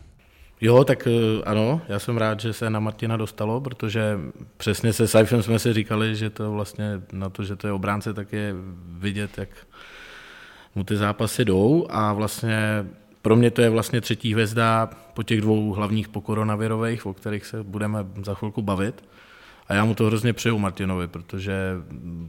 Jo, 0.60 0.84
tak 0.84 1.06
eh, 1.06 1.42
ano, 1.44 1.80
já 1.88 1.98
jsem 1.98 2.16
rád, 2.16 2.40
že 2.40 2.52
se 2.52 2.70
na 2.70 2.80
Martina 2.80 3.16
dostalo, 3.16 3.60
protože 3.60 4.18
přesně 4.56 4.92
se 4.92 5.08
Saifem 5.08 5.42
jsme 5.42 5.58
si 5.58 5.72
říkali, 5.72 6.16
že 6.16 6.30
to 6.30 6.52
vlastně 6.52 7.02
na 7.12 7.28
to, 7.28 7.44
že 7.44 7.56
to 7.56 7.66
je 7.66 7.72
obránce, 7.72 8.14
tak 8.14 8.32
je 8.32 8.54
vidět, 8.88 9.38
jak 9.38 9.48
mu 10.74 10.84
ty 10.84 10.96
zápasy 10.96 11.44
jdou 11.44 11.86
a 11.90 12.12
vlastně 12.12 12.86
pro 13.22 13.36
mě 13.36 13.50
to 13.50 13.62
je 13.62 13.70
vlastně 13.70 14.00
třetí 14.00 14.32
hvězda 14.32 14.90
po 15.14 15.22
těch 15.22 15.40
dvou 15.40 15.72
hlavních 15.72 16.08
pokoronavirových, 16.08 17.06
o 17.06 17.14
kterých 17.14 17.46
se 17.46 17.62
budeme 17.62 18.06
za 18.24 18.34
chvilku 18.34 18.62
bavit. 18.62 19.04
A 19.68 19.74
já 19.74 19.84
mu 19.84 19.94
to 19.94 20.04
hrozně 20.06 20.32
přeju 20.32 20.58
Martinovi, 20.58 21.08
protože 21.08 21.54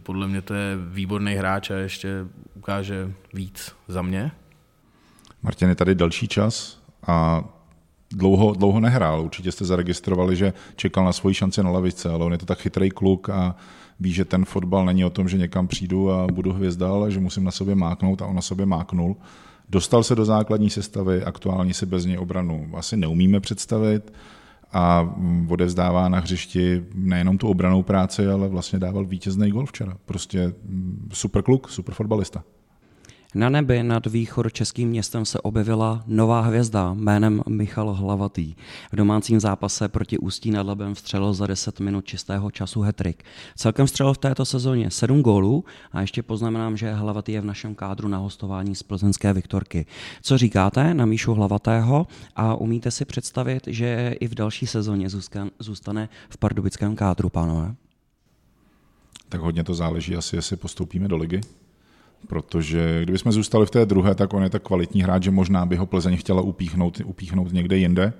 podle 0.04 0.28
mě 0.28 0.42
to 0.42 0.54
je 0.54 0.78
výborný 0.78 1.34
hráč 1.34 1.72
a 1.72 1.76
ještě 1.76 2.26
ukáže 2.54 3.12
víc 3.34 3.76
za 3.88 4.02
mě. 4.02 4.32
Martin 5.44 5.70
je 5.70 5.76
tady 5.76 5.96
další 5.96 6.28
čas 6.28 6.82
a 7.08 7.44
dlouho, 8.12 8.54
dlouho 8.54 8.80
nehrál. 8.80 9.22
Určitě 9.22 9.52
jste 9.52 9.66
zaregistrovali, 9.66 10.36
že 10.36 10.54
čekal 10.76 11.06
na 11.06 11.14
svoji 11.14 11.36
šanci 11.36 11.64
na 11.64 11.70
lavice, 11.70 12.10
ale 12.10 12.26
on 12.26 12.32
je 12.32 12.38
to 12.38 12.46
tak 12.46 12.60
chytrý 12.60 12.90
kluk 12.90 13.30
a 13.30 13.56
ví, 14.00 14.14
že 14.14 14.26
ten 14.26 14.46
fotbal 14.46 14.86
není 14.86 15.06
o 15.06 15.10
tom, 15.10 15.30
že 15.30 15.38
někam 15.38 15.68
přijdu 15.68 16.12
a 16.12 16.28
budu 16.28 16.54
hvězda, 16.54 16.90
ale 16.90 17.12
že 17.12 17.20
musím 17.20 17.44
na 17.44 17.52
sobě 17.52 17.76
máknout 17.76 18.22
a 18.22 18.26
on 18.26 18.36
na 18.36 18.42
sobě 18.42 18.66
máknul. 18.66 19.16
Dostal 19.70 20.04
se 20.04 20.16
do 20.16 20.26
základní 20.26 20.70
sestavy, 20.70 21.24
aktuálně 21.24 21.74
si 21.74 21.86
bez 21.86 22.06
něj 22.06 22.18
obranu 22.18 22.70
asi 22.74 22.98
neumíme 22.98 23.40
představit 23.40 24.14
a 24.74 25.16
odevzdává 25.48 26.10
na 26.10 26.20
hřišti 26.20 26.84
nejenom 26.94 27.38
tu 27.38 27.48
obranou 27.48 27.84
práci, 27.84 28.28
ale 28.28 28.48
vlastně 28.48 28.80
dával 28.80 29.06
vítězný 29.06 29.52
gol 29.52 29.66
včera. 29.66 29.98
Prostě 30.06 30.54
super 31.14 31.42
kluk, 31.42 31.70
super 31.70 31.96
fotbalista. 31.96 32.44
Na 33.36 33.50
nebi 33.50 33.84
nad 33.84 34.04
českým 34.52 34.90
městem 34.90 35.26
se 35.26 35.42
objevila 35.42 36.04
nová 36.08 36.42
hvězda 36.42 36.94
jménem 36.94 37.42
Michal 37.50 37.94
Hlavatý. 37.94 38.56
V 38.92 38.96
domácím 38.96 39.40
zápase 39.40 39.88
proti 39.88 40.18
Ústí 40.18 40.52
nad 40.52 40.68
Labem 40.68 40.96
vstřelil 40.96 41.34
za 41.34 41.48
10 41.48 41.80
minut 41.80 42.06
čistého 42.06 42.52
času 42.52 42.82
hetrik. 42.82 43.24
Celkem 43.56 43.86
vstřelil 43.86 44.14
v 44.14 44.18
této 44.18 44.46
sezóně 44.46 44.92
7 44.92 45.22
gólů 45.22 45.66
a 45.92 46.02
ještě 46.02 46.24
poznamenám, 46.24 46.78
že 46.78 46.94
Hlavatý 46.94 47.32
je 47.32 47.42
v 47.42 47.46
našem 47.46 47.76
kádru 47.76 48.08
na 48.08 48.18
hostování 48.18 48.76
z 48.76 48.84
plzeňské 48.84 49.34
Viktorky. 49.34 49.86
Co 50.22 50.38
říkáte 50.38 50.94
na 50.94 51.06
Míšu 51.06 51.34
Hlavatého 51.34 52.08
a 52.36 52.56
umíte 52.56 52.92
si 52.92 53.06
představit, 53.06 53.64
že 53.68 54.16
i 54.20 54.28
v 54.28 54.36
další 54.36 54.68
sezóně 54.68 55.08
zůstane 55.60 56.10
v 56.30 56.38
pardubickém 56.38 56.96
kádru, 56.96 57.30
pánové? 57.30 57.76
Tak 59.30 59.42
hodně 59.42 59.64
to 59.64 59.74
záleží 59.74 60.16
asi, 60.16 60.36
jestli 60.36 60.58
postoupíme 60.58 61.08
do 61.08 61.18
ligy 61.18 61.42
protože 62.28 63.00
kdybychom 63.04 63.32
zůstali 63.32 63.66
v 63.66 63.72
té 63.72 63.86
druhé, 63.86 64.16
tak 64.16 64.34
on 64.34 64.44
je 64.44 64.50
tak 64.50 64.64
kvalitní 64.64 65.04
hráč, 65.04 65.24
že 65.24 65.32
možná 65.32 65.66
by 65.66 65.76
ho 65.76 65.86
Plzeň 65.86 66.18
chtěla 66.18 66.42
upíchnout, 66.42 67.02
upíchnout 67.06 67.54
někde 67.54 67.78
jinde, 67.78 68.14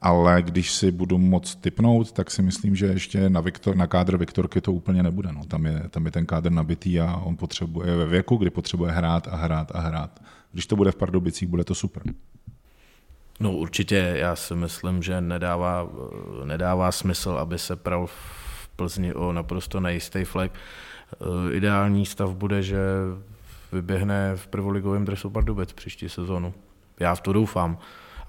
ale 0.00 0.42
když 0.42 0.72
si 0.72 0.90
budu 0.90 1.18
moc 1.18 1.54
typnout, 1.54 2.12
tak 2.12 2.30
si 2.30 2.42
myslím, 2.42 2.76
že 2.76 2.86
ještě 2.86 3.30
na, 3.30 3.40
Viktor, 3.40 3.76
na 3.76 3.86
kádr 3.86 4.16
Viktorky 4.16 4.60
to 4.60 4.72
úplně 4.72 5.02
nebude. 5.02 5.32
No. 5.32 5.44
Tam, 5.44 5.66
je, 5.66 5.82
tam 5.90 6.06
je 6.06 6.12
ten 6.12 6.26
kádr 6.26 6.52
nabitý 6.52 7.00
a 7.00 7.16
on 7.16 7.36
potřebuje 7.36 7.96
ve 7.96 8.06
věku, 8.06 8.36
kdy 8.36 8.50
potřebuje 8.50 8.92
hrát 8.92 9.28
a 9.28 9.36
hrát 9.36 9.72
a 9.74 9.80
hrát. 9.80 10.22
Když 10.52 10.66
to 10.66 10.76
bude 10.76 10.92
v 10.92 10.96
Pardubicích, 10.96 11.48
bude 11.48 11.64
to 11.64 11.74
super. 11.74 12.02
No 13.40 13.52
určitě, 13.52 14.12
já 14.14 14.36
si 14.36 14.54
myslím, 14.54 15.02
že 15.02 15.20
nedává, 15.20 15.88
nedává 16.44 16.92
smysl, 16.92 17.30
aby 17.30 17.58
se 17.58 17.76
pral 17.76 18.06
v 18.06 18.68
Plzni 18.76 19.14
o 19.14 19.32
naprosto 19.32 19.80
nejistý 19.80 20.24
flek. 20.24 20.52
Eh, 21.12 21.56
ideální 21.56 22.06
stav 22.06 22.34
bude, 22.34 22.62
že 22.62 22.78
vyběhne 23.72 24.32
v 24.36 24.46
prvoligovém 24.46 25.04
dresu 25.04 25.30
Pardubec 25.30 25.72
příští 25.72 26.08
sezonu. 26.08 26.54
Já 27.00 27.14
v 27.14 27.20
to 27.20 27.32
doufám. 27.32 27.78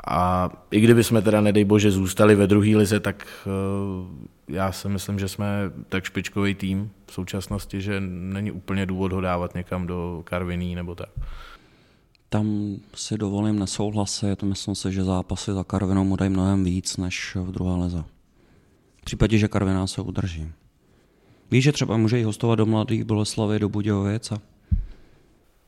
A 0.07 0.49
i 0.71 0.79
kdyby 0.79 1.03
jsme 1.03 1.21
teda, 1.21 1.41
nedej 1.41 1.65
bože, 1.65 1.91
zůstali 1.91 2.35
ve 2.35 2.47
druhé 2.47 2.77
lize, 2.77 2.99
tak 2.99 3.27
eh, 3.47 4.53
já 4.53 4.71
si 4.71 4.89
myslím, 4.89 5.19
že 5.19 5.27
jsme 5.27 5.47
tak 5.89 6.03
špičkový 6.03 6.55
tým 6.55 6.91
v 7.05 7.13
současnosti, 7.13 7.81
že 7.81 7.99
není 7.99 8.51
úplně 8.51 8.85
důvod 8.85 9.11
ho 9.13 9.21
dávat 9.21 9.55
někam 9.55 9.87
do 9.87 10.21
Karviní 10.23 10.75
nebo 10.75 10.95
tak. 10.95 11.09
Tam 12.29 12.75
si 12.95 13.17
dovolím 13.17 13.59
nesouhlasit, 13.59 14.43
myslím 14.43 14.75
si, 14.75 14.93
že 14.93 15.03
zápasy 15.03 15.53
za 15.53 15.63
Karvinou 15.63 16.03
mu 16.03 16.15
dají 16.15 16.29
mnohem 16.29 16.63
víc 16.63 16.97
než 16.97 17.35
v 17.35 17.51
druhé 17.51 17.83
lize. 17.83 18.03
V 19.01 19.05
případě, 19.05 19.37
že 19.37 19.47
Karviná 19.47 19.87
se 19.87 20.01
udrží. 20.01 20.51
Víš, 21.51 21.63
že 21.63 21.71
třeba 21.71 21.97
může 21.97 22.19
i 22.19 22.23
hostovat 22.23 22.55
do 22.55 22.65
Mladých 22.65 23.03
Boleslavy, 23.03 23.59
do 23.59 23.69
Budějovic 23.69 24.31
a 24.31 24.37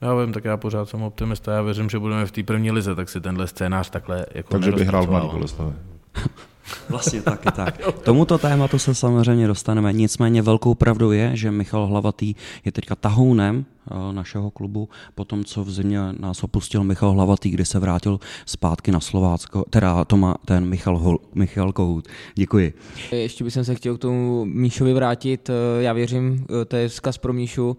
já 0.01 0.15
vím, 0.15 0.33
tak 0.33 0.45
já 0.45 0.57
pořád 0.57 0.89
jsem 0.89 1.01
optimista, 1.01 1.53
já 1.53 1.61
věřím, 1.61 1.89
že 1.89 1.99
budeme 1.99 2.25
v 2.25 2.31
té 2.31 2.43
první 2.43 2.71
lize, 2.71 2.95
tak 2.95 3.09
si 3.09 3.21
tenhle 3.21 3.47
scénář 3.47 3.89
takhle 3.89 4.25
jako 4.33 4.49
Takže 4.49 4.71
by 4.71 4.85
hrál 4.85 5.05
v 5.05 5.09
Mladý 5.09 5.27
Boleslavě. 5.27 5.73
Vlastně 6.89 7.21
taky 7.21 7.51
tak. 7.51 7.77
Tomuto 8.03 8.37
tématu 8.37 8.79
se 8.79 8.95
samozřejmě 8.95 9.47
dostaneme. 9.47 9.93
Nicméně 9.93 10.41
velkou 10.41 10.75
pravdou 10.75 11.11
je, 11.11 11.31
že 11.33 11.51
Michal 11.51 11.87
Hlavatý 11.87 12.35
je 12.65 12.71
teďka 12.71 12.95
tahounem 12.95 13.65
eh, 13.91 14.13
našeho 14.13 14.51
klubu 14.51 14.89
po 15.15 15.25
tom, 15.25 15.43
co 15.43 15.63
v 15.63 15.71
zimě 15.71 15.99
nás 16.19 16.43
opustil 16.43 16.83
Michal 16.83 17.11
Hlavatý, 17.11 17.49
kdy 17.49 17.65
se 17.65 17.79
vrátil 17.79 18.19
zpátky 18.45 18.91
na 18.91 18.99
Slovácko, 18.99 19.65
teda 19.69 20.05
to 20.05 20.17
má 20.17 20.35
ten 20.45 20.65
Michal, 20.65 20.97
Hol, 20.97 21.17
Michal 21.33 21.71
Kout. 21.71 22.07
Děkuji. 22.35 22.73
Ještě 23.11 23.43
bych 23.43 23.53
se 23.53 23.75
chtěl 23.75 23.97
k 23.97 24.01
tomu 24.01 24.45
Míšovi 24.45 24.93
vrátit. 24.93 25.49
Eh, 25.49 25.83
já 25.83 25.93
věřím, 25.93 26.45
eh, 26.61 26.65
to 26.65 26.75
je 26.75 26.87
vzkaz 26.87 27.17
pro 27.17 27.33
Míšu, 27.33 27.77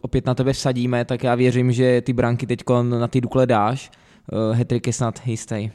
opět 0.00 0.26
na 0.26 0.34
tebe 0.34 0.52
vsadíme, 0.52 1.04
tak 1.04 1.24
já 1.24 1.34
věřím, 1.34 1.72
že 1.72 2.00
ty 2.00 2.12
branky 2.12 2.46
teď 2.46 2.60
na 2.82 3.08
ty 3.08 3.20
Dukle 3.20 3.46
dáš. 3.46 3.90
Hetrik 4.52 4.86
je 4.86 4.92
snad 4.92 5.20
jistý. 5.26 5.70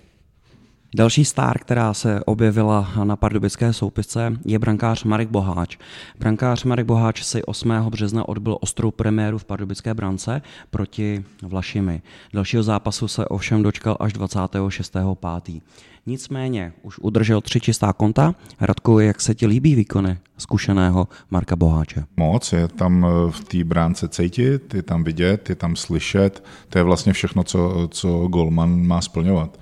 Další 0.95 1.25
star, 1.25 1.59
která 1.59 1.93
se 1.93 2.23
objevila 2.25 2.91
na 3.03 3.15
pardubické 3.15 3.73
soupisce, 3.73 4.37
je 4.45 4.59
brankář 4.59 5.03
Marek 5.03 5.29
Boháč. 5.29 5.77
Brankář 6.19 6.63
Marek 6.63 6.85
Boháč 6.85 7.23
si 7.23 7.43
8. 7.43 7.69
března 7.89 8.29
odbyl 8.29 8.57
ostrou 8.61 8.91
premiéru 8.91 9.37
v 9.37 9.45
pardubické 9.45 9.93
brance 9.93 10.41
proti 10.69 11.23
Vlašimi. 11.41 12.01
Dalšího 12.33 12.63
zápasu 12.63 13.07
se 13.07 13.25
ovšem 13.25 13.63
dočkal 13.63 13.97
až 13.99 14.13
26.5. 14.13 15.61
Nicméně 16.05 16.73
už 16.81 16.99
udržel 16.99 17.41
tři 17.41 17.59
čistá 17.59 17.93
konta. 17.93 18.35
Radku, 18.59 18.99
jak 18.99 19.21
se 19.21 19.35
ti 19.35 19.47
líbí 19.47 19.75
výkony 19.75 20.17
zkušeného 20.37 21.07
Marka 21.29 21.55
Boháče? 21.55 22.03
Moc, 22.17 22.53
je 22.53 22.67
tam 22.67 23.05
v 23.29 23.43
té 23.43 23.63
bránce 23.63 24.07
cítit, 24.07 24.73
je 24.73 24.81
tam 24.81 25.03
vidět, 25.03 25.49
je 25.49 25.55
tam 25.55 25.75
slyšet. 25.75 26.43
To 26.69 26.77
je 26.77 26.83
vlastně 26.83 27.13
všechno, 27.13 27.43
co, 27.43 27.87
co 27.91 28.27
Golman 28.27 28.87
má 28.87 29.01
splňovat. 29.01 29.59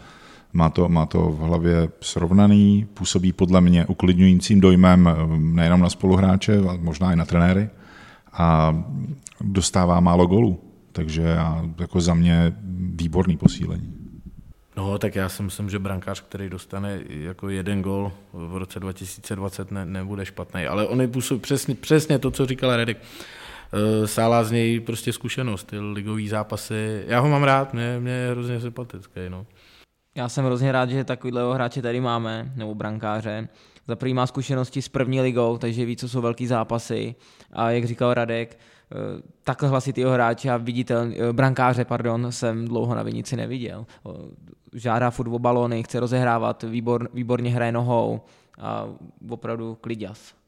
Má 0.54 0.70
to, 0.70 0.90
má 0.90 1.06
to 1.06 1.22
v 1.22 1.40
hlavě 1.40 1.90
srovnaný, 2.02 2.88
působí 2.94 3.34
podle 3.34 3.62
mě 3.62 3.86
uklidňujícím 3.86 4.62
dojmem 4.62 5.10
eh, 5.10 5.38
nejenom 5.38 5.82
na 5.82 5.90
spoluhráče, 5.90 6.58
ale 6.58 6.78
možná 6.78 7.14
i 7.14 7.16
na 7.16 7.26
trenéry 7.26 7.70
a 8.34 8.76
dostává 9.42 10.00
málo 10.00 10.28
golů. 10.28 10.60
Takže 10.92 11.22
já, 11.22 11.66
jako 11.80 12.02
za 12.02 12.14
mě 12.14 12.54
výborný 12.96 13.38
posílení. 13.38 13.94
No, 14.78 14.98
tak 14.98 15.16
já 15.16 15.30
si 15.30 15.44
myslím, 15.44 15.70
že 15.70 15.80
brankář, 15.80 16.22
který 16.22 16.50
dostane 16.50 17.00
jako 17.10 17.50
jeden 17.50 17.82
gol 17.82 18.12
v 18.34 18.58
roce 18.58 18.80
2020, 18.80 19.72
ne, 19.72 19.86
nebude 19.86 20.26
špatný. 20.26 20.66
Ale 20.66 20.88
on 20.88 21.08
působí 21.08 21.40
přesně, 21.40 21.76
přesně 21.76 22.20
to, 22.20 22.32
co 22.32 22.46
říkal 22.46 22.76
Redek. 22.76 22.98
Eh, 23.74 24.08
Sála 24.08 24.44
z 24.44 24.52
něj 24.52 24.80
prostě 24.80 25.14
zkušenost, 25.14 25.64
ty 25.64 25.80
ligový 25.80 26.28
zápasy. 26.28 27.04
Já 27.08 27.20
ho 27.20 27.30
mám 27.30 27.44
rád, 27.44 27.74
mě, 27.74 28.00
mě 28.00 28.12
je 28.12 28.32
hrozně 28.32 28.62
sympatický. 28.62 29.20
No. 29.30 29.46
Já 30.20 30.30
jsem 30.30 30.46
hrozně 30.46 30.72
rád, 30.72 30.90
že 30.90 31.04
takovýhle 31.04 31.54
hráče 31.54 31.82
tady 31.82 32.02
máme, 32.02 32.52
nebo 32.56 32.76
brankáře. 32.76 33.48
Za 33.88 33.96
první 33.96 34.14
má 34.14 34.28
zkušenosti 34.28 34.82
s 34.82 34.90
první 34.90 35.22
ligou, 35.22 35.58
takže 35.58 35.86
ví, 35.86 35.98
co 35.98 36.10
jsou 36.10 36.22
velký 36.22 36.48
zápasy. 36.48 37.16
A 37.54 37.72
jak 37.72 37.86
říkal 37.86 38.14
Radek, 38.14 38.60
eh, 38.60 38.96
takhle 39.44 39.70
hlasitýho 39.70 40.12
hráče 40.12 40.50
a 40.50 40.58
viditel, 40.58 41.12
eh, 41.30 41.34
brankáře 41.34 41.86
pardon, 41.86 42.32
jsem 42.32 42.68
dlouho 42.68 42.96
na 42.96 43.04
Vinici 43.04 43.36
neviděl. 43.36 43.86
Žádá 44.74 45.10
furt 45.12 45.30
balony, 45.30 45.84
chce 45.84 46.00
rozehrávat, 46.00 46.64
výbor, 46.64 47.10
výborně 47.14 47.52
hraje 47.52 47.72
nohou 47.72 48.22
a 48.62 48.86
opravdu 49.30 49.76
kliděs. 49.82 50.39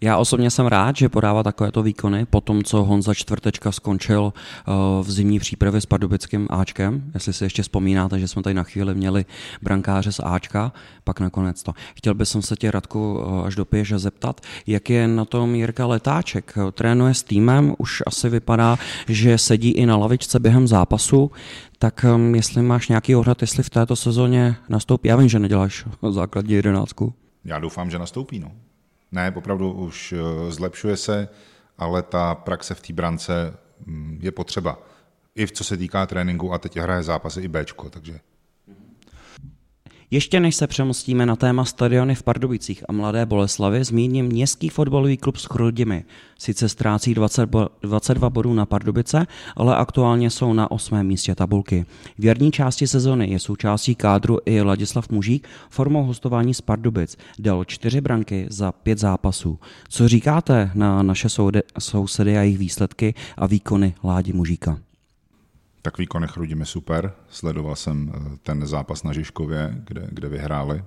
Já 0.00 0.16
osobně 0.16 0.50
jsem 0.50 0.66
rád, 0.66 0.96
že 0.96 1.08
podává 1.08 1.42
takovéto 1.42 1.82
výkony 1.82 2.26
po 2.26 2.40
tom, 2.40 2.62
co 2.62 2.84
Honza 2.84 3.14
Čtvrtečka 3.14 3.72
skončil 3.72 4.32
eh, 4.34 4.72
v 5.02 5.10
zimní 5.10 5.38
přípravě 5.38 5.80
s 5.80 5.86
pardubickým 5.86 6.46
Ačkem. 6.50 7.10
Jestli 7.14 7.32
si 7.32 7.44
ještě 7.44 7.62
vzpomínáte, 7.62 8.20
že 8.20 8.28
jsme 8.28 8.42
tady 8.42 8.54
na 8.54 8.62
chvíli 8.62 8.94
měli 8.94 9.24
brankáře 9.62 10.12
z 10.12 10.20
Ačka, 10.24 10.72
pak 11.04 11.20
nakonec 11.20 11.62
to. 11.62 11.72
Chtěl 11.94 12.14
bych 12.14 12.28
se 12.28 12.56
tě, 12.56 12.70
Radku, 12.70 13.20
eh, 13.20 13.46
až 13.46 13.54
do 13.54 13.64
pěže 13.64 13.98
zeptat, 13.98 14.40
jak 14.66 14.90
je 14.90 15.08
na 15.08 15.24
tom 15.24 15.54
Jirka 15.54 15.86
Letáček. 15.86 16.54
Trénuje 16.72 17.14
s 17.14 17.22
týmem, 17.22 17.74
už 17.78 18.02
asi 18.06 18.28
vypadá, 18.28 18.78
že 19.08 19.38
sedí 19.38 19.70
i 19.70 19.86
na 19.86 19.96
lavičce 19.96 20.40
během 20.40 20.68
zápasu, 20.68 21.30
tak 21.78 22.04
jestli 22.34 22.62
máš 22.62 22.88
nějaký 22.88 23.16
odhad, 23.16 23.40
jestli 23.40 23.62
v 23.62 23.70
této 23.70 23.96
sezóně 23.96 24.56
nastoupí, 24.68 25.08
já 25.08 25.16
vím, 25.16 25.28
že 25.28 25.38
neděláš 25.38 25.84
základní 26.10 26.54
jedenáctku. 26.54 27.14
Já 27.44 27.58
doufám, 27.58 27.90
že 27.90 27.98
nastoupí, 27.98 28.38
no. 28.38 28.52
Ne, 29.16 29.32
opravdu 29.36 29.72
už 29.72 30.12
eh, 30.12 30.52
zlepšuje 30.52 30.96
se, 30.96 31.28
ale 31.78 32.02
ta 32.02 32.34
praxe 32.34 32.74
v 32.74 32.80
té 32.80 32.92
brance 32.92 33.56
mm, 33.86 34.18
je 34.22 34.32
potřeba. 34.32 34.78
I 35.34 35.46
v 35.46 35.52
co 35.52 35.64
se 35.64 35.76
týká 35.76 36.06
tréninku 36.06 36.52
a 36.52 36.58
teď 36.58 36.76
hraje 36.76 37.02
zápasy 37.02 37.40
i 37.40 37.48
Bčko, 37.48 37.90
takže 37.90 38.20
ještě 40.10 40.40
než 40.40 40.56
se 40.56 40.66
přemostíme 40.66 41.26
na 41.26 41.36
téma 41.36 41.64
stadiony 41.64 42.14
v 42.14 42.22
Pardubicích 42.22 42.84
a 42.88 42.92
Mladé 42.92 43.26
Boleslavy, 43.26 43.84
zmíním 43.84 44.26
městský 44.26 44.68
fotbalový 44.68 45.16
klub 45.16 45.36
s 45.36 45.44
Chrudimi. 45.44 46.04
Sice 46.38 46.68
ztrácí 46.68 47.14
20 47.14 47.46
bo- 47.46 47.68
22 47.82 48.30
bodů 48.30 48.54
na 48.54 48.66
Pardubice, 48.66 49.26
ale 49.56 49.76
aktuálně 49.76 50.30
jsou 50.30 50.52
na 50.52 50.70
8. 50.70 51.02
místě 51.02 51.34
tabulky. 51.34 51.86
V 52.18 52.24
jarní 52.24 52.52
části 52.52 52.86
sezony 52.86 53.30
je 53.30 53.38
součástí 53.38 53.94
kádru 53.94 54.38
i 54.46 54.60
Ladislav 54.62 55.08
Mužík 55.10 55.48
formou 55.70 56.04
hostování 56.04 56.54
z 56.54 56.60
Pardubic. 56.60 57.16
Dal 57.38 57.64
čtyři 57.64 58.00
branky 58.00 58.46
za 58.50 58.72
pět 58.72 58.98
zápasů. 58.98 59.58
Co 59.88 60.08
říkáte 60.08 60.70
na 60.74 61.02
naše 61.02 61.28
soude- 61.28 61.62
sousedy 61.78 62.38
a 62.38 62.42
jejich 62.42 62.58
výsledky 62.58 63.14
a 63.36 63.46
výkony 63.46 63.94
Ládi 64.04 64.32
Mužíka? 64.32 64.78
Tak 65.86 65.98
výkony 65.98 66.28
chrudíme 66.28 66.64
super. 66.64 67.12
Sledoval 67.28 67.76
jsem 67.76 68.12
eh, 68.14 68.36
ten 68.42 68.66
zápas 68.66 69.02
na 69.02 69.12
Žižkově, 69.12 69.82
kde, 69.84 70.08
kde 70.10 70.28
vyhráli. 70.28 70.84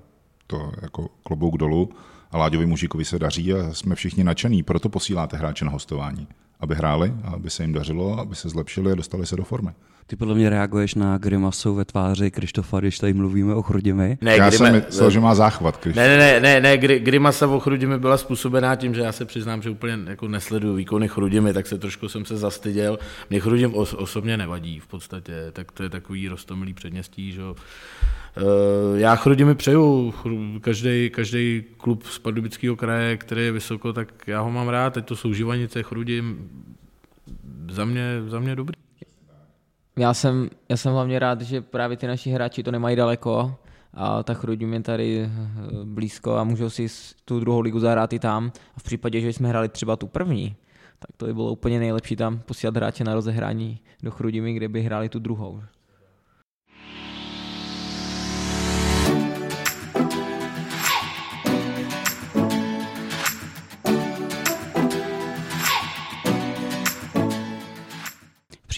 To 0.48 0.72
jako 0.82 1.10
klobouk 1.24 1.58
dolů. 1.58 1.90
A 2.32 2.38
Láďovi 2.38 2.66
Mužíkovi 2.66 3.06
se 3.06 3.20
daří 3.20 3.54
a 3.54 3.74
jsme 3.74 3.96
všichni 3.96 4.24
nadšení. 4.24 4.64
Proto 4.64 4.90
posíláte 4.90 5.38
hráče 5.38 5.66
na 5.66 5.72
hostování. 5.72 6.28
Aby 6.60 6.76
hráli, 6.76 7.14
aby 7.24 7.50
se 7.50 7.64
jim 7.64 7.74
dařilo, 7.74 8.20
aby 8.20 8.36
se 8.36 8.50
zlepšili 8.50 8.92
a 8.92 8.96
dostali 8.96 9.26
se 9.26 9.36
do 9.36 9.44
formy. 9.44 9.72
Ty 10.10 10.16
podle 10.16 10.36
mě 10.36 10.50
reaguješ 10.50 10.96
na 10.96 11.18
grimasu 11.18 11.76
ve 11.76 11.86
tváři 11.86 12.32
Krištofa, 12.32 12.80
když 12.80 13.00
tady 13.00 13.14
mluvíme 13.14 13.56
o 13.56 13.62
Chrudimi. 13.62 14.18
Ne, 14.22 14.38
já 14.38 14.50
grima... 14.50 14.66
jsem 14.66 14.84
myslel, 14.86 15.10
že 15.10 15.20
má 15.20 15.36
záchvat. 15.36 15.78
Krištof. 15.78 16.04
Ne, 16.04 16.18
ne, 16.18 16.40
ne, 16.40 16.62
ne, 16.62 16.62
ne 16.62 16.78
grimasa 16.78 17.48
o 17.48 17.60
Chrudimi 17.60 17.98
byla 17.98 18.18
způsobená 18.18 18.76
tím, 18.76 18.96
že 18.96 19.02
já 19.02 19.12
se 19.12 19.26
přiznám, 19.26 19.62
že 19.62 19.70
úplně 19.70 20.00
jako 20.08 20.28
nesleduju 20.28 20.76
výkony 20.76 21.08
Chrudimi, 21.08 21.54
tak 21.54 21.68
se 21.68 21.78
trošku 21.78 22.10
jsem 22.10 22.26
se 22.26 22.38
zastyděl. 22.38 23.00
Mě 23.30 23.40
Chrudim 23.40 23.76
os, 23.76 23.94
osobně 23.94 24.38
nevadí 24.38 24.80
v 24.80 24.88
podstatě, 24.88 25.34
tak 25.54 25.72
to 25.72 25.84
je 25.84 25.90
takový 25.90 26.28
rostomilý 26.28 26.74
předměstí, 26.74 27.32
že 27.32 27.42
eh, 27.42 28.42
já 28.96 29.16
Chrudimi 29.16 29.56
přeju, 29.56 30.14
každý, 30.62 31.10
každý 31.10 31.64
klub 31.78 32.04
z 32.06 32.20
Pardubického 32.20 32.76
kraje, 32.76 33.18
který 33.18 33.46
je 33.46 33.52
vysoko, 33.52 33.94
tak 33.94 34.28
já 34.28 34.42
ho 34.42 34.52
mám 34.52 34.68
rád, 34.68 34.94
teď 34.94 35.06
to 35.06 35.16
jsou 35.16 35.34
Živanice, 35.34 35.84
Chrudim, 35.84 36.50
za 37.70 37.86
mě, 37.86 38.22
za 38.28 38.40
mě 38.40 38.56
dobrý. 38.56 38.89
Já 40.00 40.14
jsem, 40.14 40.50
já 40.70 40.78
jsem 40.78 40.94
hlavně 40.94 41.20
rád, 41.20 41.42
že 41.42 41.62
právě 41.62 41.98
ty 41.98 42.08
naši 42.08 42.30
hráči 42.30 42.64
to 42.64 42.72
nemají 42.72 42.96
daleko 42.96 43.56
a 43.94 44.24
tak 44.24 44.38
Chrudím 44.38 44.74
je 44.74 44.82
tady 44.82 45.20
eh, 45.20 45.30
blízko 45.84 46.36
a 46.36 46.44
můžou 46.44 46.70
si 46.70 46.88
tu 47.26 47.40
druhou 47.40 47.60
ligu 47.60 47.80
zahrát 47.80 48.14
i 48.14 48.20
tam. 48.20 48.52
A 48.76 48.80
v 48.80 48.84
případě, 48.84 49.22
že 49.22 49.34
jsme 49.34 49.50
hráli 49.50 49.70
třeba 49.70 49.96
tu 49.96 50.08
první, 50.08 50.56
tak 51.00 51.18
to 51.18 51.26
by 51.26 51.34
bylo 51.34 51.52
úplně 51.52 51.80
nejlepší 51.80 52.16
tam 52.16 52.40
posílat 52.40 52.76
hráče 52.76 53.04
na 53.04 53.14
rozehrání 53.14 53.80
do 54.04 54.12
Chrudimi, 54.12 54.54
kde 54.54 54.68
by 54.68 54.82
hráli 54.82 55.10
tu 55.10 55.20
druhou. 55.20 55.62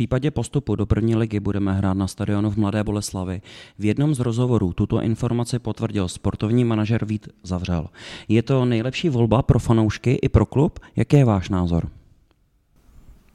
Případě 0.01 0.31
postupu 0.31 0.75
do 0.75 0.86
první 0.86 1.15
ligy 1.15 1.39
budeme 1.39 1.74
hrát 1.74 1.93
na 1.93 2.08
stadionu 2.08 2.50
v 2.50 2.58
Mladé 2.58 2.84
Boleslavi. 2.84 3.41
V 3.79 3.86
jednom 3.86 4.15
z 4.15 4.20
rozhovorů 4.20 4.74
tuto 4.74 5.01
informaci 5.01 5.60
potvrdil 5.60 6.08
sportovní 6.08 6.65
manažer 6.65 7.05
Vít 7.05 7.27
Zavřel. 7.43 7.88
Je 8.27 8.43
to 8.43 8.65
nejlepší 8.65 9.10
volba 9.10 9.41
pro 9.41 9.60
fanoušky 9.60 10.20
i 10.22 10.29
pro 10.29 10.46
klub? 10.46 10.79
Jaký 10.96 11.17
je 11.17 11.25
váš 11.25 11.50
názor? 11.50 11.89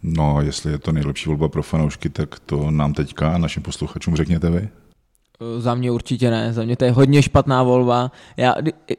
No, 0.03 0.43
jestli 0.43 0.73
je 0.73 0.79
to 0.79 0.93
nejlepší 0.93 1.29
volba 1.29 1.49
pro 1.49 1.63
fanoušky, 1.63 2.09
tak 2.11 2.39
to 2.39 2.71
nám 2.71 2.93
teďka 2.93 3.35
a 3.35 3.39
našim 3.39 3.63
posluchačům 3.63 4.17
řekněte 4.17 4.51
vy. 4.51 4.69
Za 5.59 5.75
mě 5.75 5.91
určitě 5.91 6.31
ne, 6.31 6.53
za 6.53 6.65
mě 6.65 6.77
to 6.77 6.85
je 6.85 6.91
hodně 6.91 7.23
špatná 7.23 7.63
volba. 7.63 8.11
Já 8.37 8.55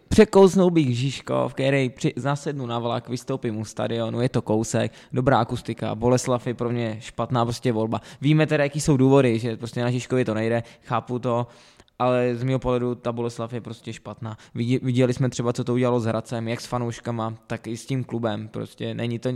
překousnul 0.10 0.72
bych 0.72 0.98
Žižkov, 0.98 1.54
který 1.54 1.90
při, 1.90 2.14
zasednu 2.16 2.66
na 2.66 2.80
vlak, 2.80 3.10
vystoupím 3.10 3.58
u 3.58 3.66
stadionu, 3.66 4.22
je 4.22 4.30
to 4.30 4.42
kousek, 4.42 4.92
dobrá 5.14 5.40
akustika, 5.40 5.96
Boleslav 5.96 6.48
je 6.48 6.54
pro 6.54 6.70
mě 6.70 6.98
špatná 7.00 7.46
prostě 7.46 7.72
volba. 7.72 8.02
Víme 8.22 8.48
teda, 8.48 8.64
jaký 8.64 8.82
jsou 8.82 8.98
důvody, 8.98 9.40
že 9.40 9.58
prostě 9.58 9.82
na 9.82 9.92
Žižkovi 9.92 10.26
to 10.26 10.34
nejde, 10.34 10.64
chápu 10.84 11.20
to, 11.20 11.48
ale 12.00 12.36
z 12.36 12.44
mého 12.44 12.60
pohledu 12.60 12.96
ta 12.96 13.12
Boleslav 13.12 13.54
je 13.54 13.62
prostě 13.62 13.94
špatná. 13.94 14.38
Viděli 14.82 15.14
jsme 15.14 15.30
třeba, 15.30 15.54
co 15.54 15.64
to 15.64 15.74
udělalo 15.74 16.00
s 16.00 16.06
Hradcem, 16.06 16.48
jak 16.48 16.62
s 16.62 16.66
fanouškama, 16.66 17.34
tak 17.48 17.68
i 17.68 17.78
s 17.78 17.86
tím 17.86 18.04
klubem. 18.04 18.48
Prostě 18.48 18.94
není 18.94 19.20
to, 19.20 19.30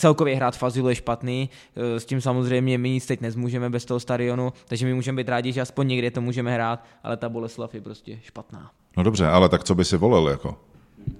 celkově 0.00 0.36
hrát 0.36 0.56
Fazilu 0.56 0.88
je 0.88 0.94
špatný, 0.94 1.50
eh, 1.76 2.00
s 2.00 2.04
tím 2.04 2.20
samozřejmě 2.20 2.78
my 2.78 2.90
nic 2.90 3.06
teď 3.06 3.20
nezmůžeme 3.20 3.70
bez 3.70 3.84
toho 3.84 4.00
stadionu, 4.00 4.52
takže 4.68 4.86
my 4.86 4.94
můžeme 4.94 5.16
být 5.16 5.28
rádi, 5.28 5.52
že 5.52 5.60
aspoň 5.60 5.88
někde 5.88 6.10
to 6.10 6.20
můžeme 6.20 6.54
hrát, 6.54 6.84
ale 7.04 7.16
ta 7.16 7.28
Boleslav 7.28 7.74
je 7.74 7.80
prostě 7.80 8.18
špatná. 8.22 8.70
No 8.96 9.02
dobře, 9.02 9.26
ale 9.26 9.48
tak 9.48 9.64
co 9.64 9.74
by 9.74 9.84
si 9.84 9.96
volil 9.96 10.28
jako? 10.28 10.56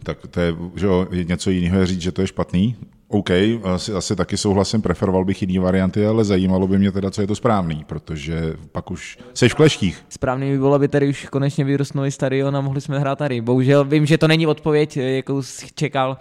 Tak 0.02 0.26
to 0.30 0.40
je, 0.40 0.56
že 0.76 0.86
jo, 0.86 1.06
něco 1.12 1.50
jiného 1.50 1.80
je 1.80 1.86
říct, 1.86 2.00
že 2.00 2.12
to 2.12 2.20
je 2.20 2.26
špatný. 2.26 2.76
OK, 3.08 3.30
asi, 3.74 3.92
asi 3.92 4.16
taky 4.16 4.36
souhlasím, 4.36 4.82
preferoval 4.82 5.24
bych 5.24 5.42
jiný 5.42 5.58
varianty, 5.58 6.06
ale 6.06 6.24
zajímalo 6.24 6.66
by 6.68 6.78
mě 6.78 6.92
teda, 6.92 7.10
co 7.10 7.20
je 7.20 7.26
to 7.26 7.34
správný, 7.34 7.84
protože 7.86 8.54
pak 8.72 8.90
už 8.90 9.18
jsi 9.34 9.48
v 9.48 9.54
kleštích. 9.54 10.04
Správný 10.08 10.50
by 10.50 10.58
bylo, 10.58 10.74
aby 10.74 10.88
tady 10.88 11.08
už 11.08 11.26
konečně 11.26 11.64
vyrostnul 11.64 12.10
stadion 12.10 12.56
a 12.56 12.60
mohli 12.60 12.80
jsme 12.80 12.98
hrát 12.98 13.18
tady. 13.18 13.40
Bohužel 13.40 13.84
vím, 13.84 14.06
že 14.06 14.18
to 14.18 14.28
není 14.28 14.46
odpověď, 14.46 14.96
jakou 14.96 15.42
jsi 15.42 15.66
čekal, 15.74 16.18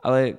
ale 0.00 0.34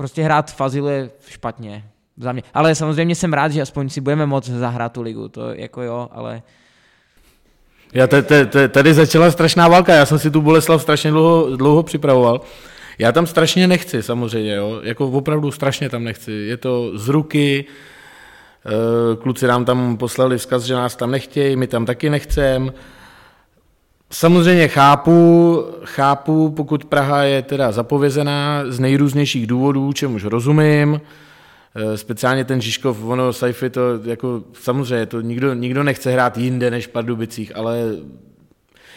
prostě 0.00 0.22
hrát 0.22 0.52
Fazil 0.52 0.88
je 0.88 1.10
špatně 1.28 1.84
za 2.16 2.32
mě. 2.32 2.42
Ale 2.54 2.74
samozřejmě 2.74 3.14
jsem 3.14 3.32
rád, 3.32 3.52
že 3.52 3.62
aspoň 3.62 3.88
si 3.88 4.00
budeme 4.00 4.26
moct 4.26 4.48
zahrát 4.48 4.92
tu 4.92 5.02
ligu, 5.02 5.28
to 5.28 5.50
jako 5.54 5.82
jo, 5.82 6.08
ale... 6.12 6.42
Já 7.92 8.06
tady 8.68 8.94
začala 8.94 9.30
strašná 9.30 9.68
válka, 9.68 9.94
já 9.94 10.06
jsem 10.06 10.18
si 10.18 10.30
tu 10.30 10.40
Boleslav 10.40 10.82
strašně 10.82 11.10
dlouho, 11.10 11.56
dlouho 11.56 11.82
připravoval. 11.82 12.40
Já 12.98 13.12
tam 13.12 13.26
strašně 13.26 13.68
nechci, 13.68 14.02
samozřejmě, 14.02 14.54
jo. 14.54 14.80
jako 14.82 15.08
opravdu 15.08 15.50
strašně 15.50 15.90
tam 15.90 16.04
nechci. 16.04 16.32
Je 16.32 16.56
to 16.56 16.98
z 16.98 17.08
ruky, 17.08 17.64
eh, 18.66 19.16
kluci 19.16 19.46
nám 19.46 19.64
tam 19.64 19.96
poslali 19.96 20.38
vzkaz, 20.38 20.62
že 20.62 20.74
nás 20.74 20.96
tam 20.96 21.10
nechtějí, 21.10 21.56
my 21.56 21.66
tam 21.66 21.86
taky 21.86 22.10
nechceme. 22.10 22.72
Samozřejmě 24.12 24.68
chápu, 24.68 25.64
chápu, 25.84 26.50
pokud 26.50 26.84
Praha 26.84 27.22
je 27.22 27.42
teda 27.42 27.72
zapovězená 27.72 28.62
z 28.68 28.80
nejrůznějších 28.80 29.46
důvodů, 29.46 29.92
čemuž 29.92 30.24
rozumím, 30.24 31.00
eh, 31.74 31.96
speciálně 31.96 32.44
ten 32.44 32.60
Žižkov, 32.60 33.04
ono 33.04 33.32
Saifi 33.32 33.70
to 33.70 33.80
jako, 34.04 34.42
samozřejmě, 34.52 35.06
to 35.06 35.20
nikdo, 35.20 35.54
nikdo 35.54 35.82
nechce 35.82 36.12
hrát 36.12 36.38
jinde 36.38 36.70
než 36.70 36.86
v 36.86 36.90
Pardubicích, 36.90 37.56
ale 37.56 37.78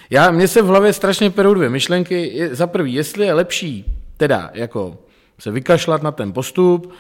já, 0.10 0.32
mně 0.32 0.48
se 0.48 0.62
v 0.62 0.66
hlavě 0.66 0.94
strašně 0.94 1.30
perou 1.30 1.54
dvě 1.54 1.70
myšlenky. 1.70 2.32
Je, 2.34 2.56
za 2.56 2.68
prvý, 2.68 2.94
jestli 2.94 3.26
je 3.26 3.34
lepší 3.34 3.86
teda 4.18 4.50
jako 4.54 4.98
se 5.40 5.52
vykašlat 5.52 6.04
na 6.04 6.12
ten 6.12 6.34
postup, 6.34 6.94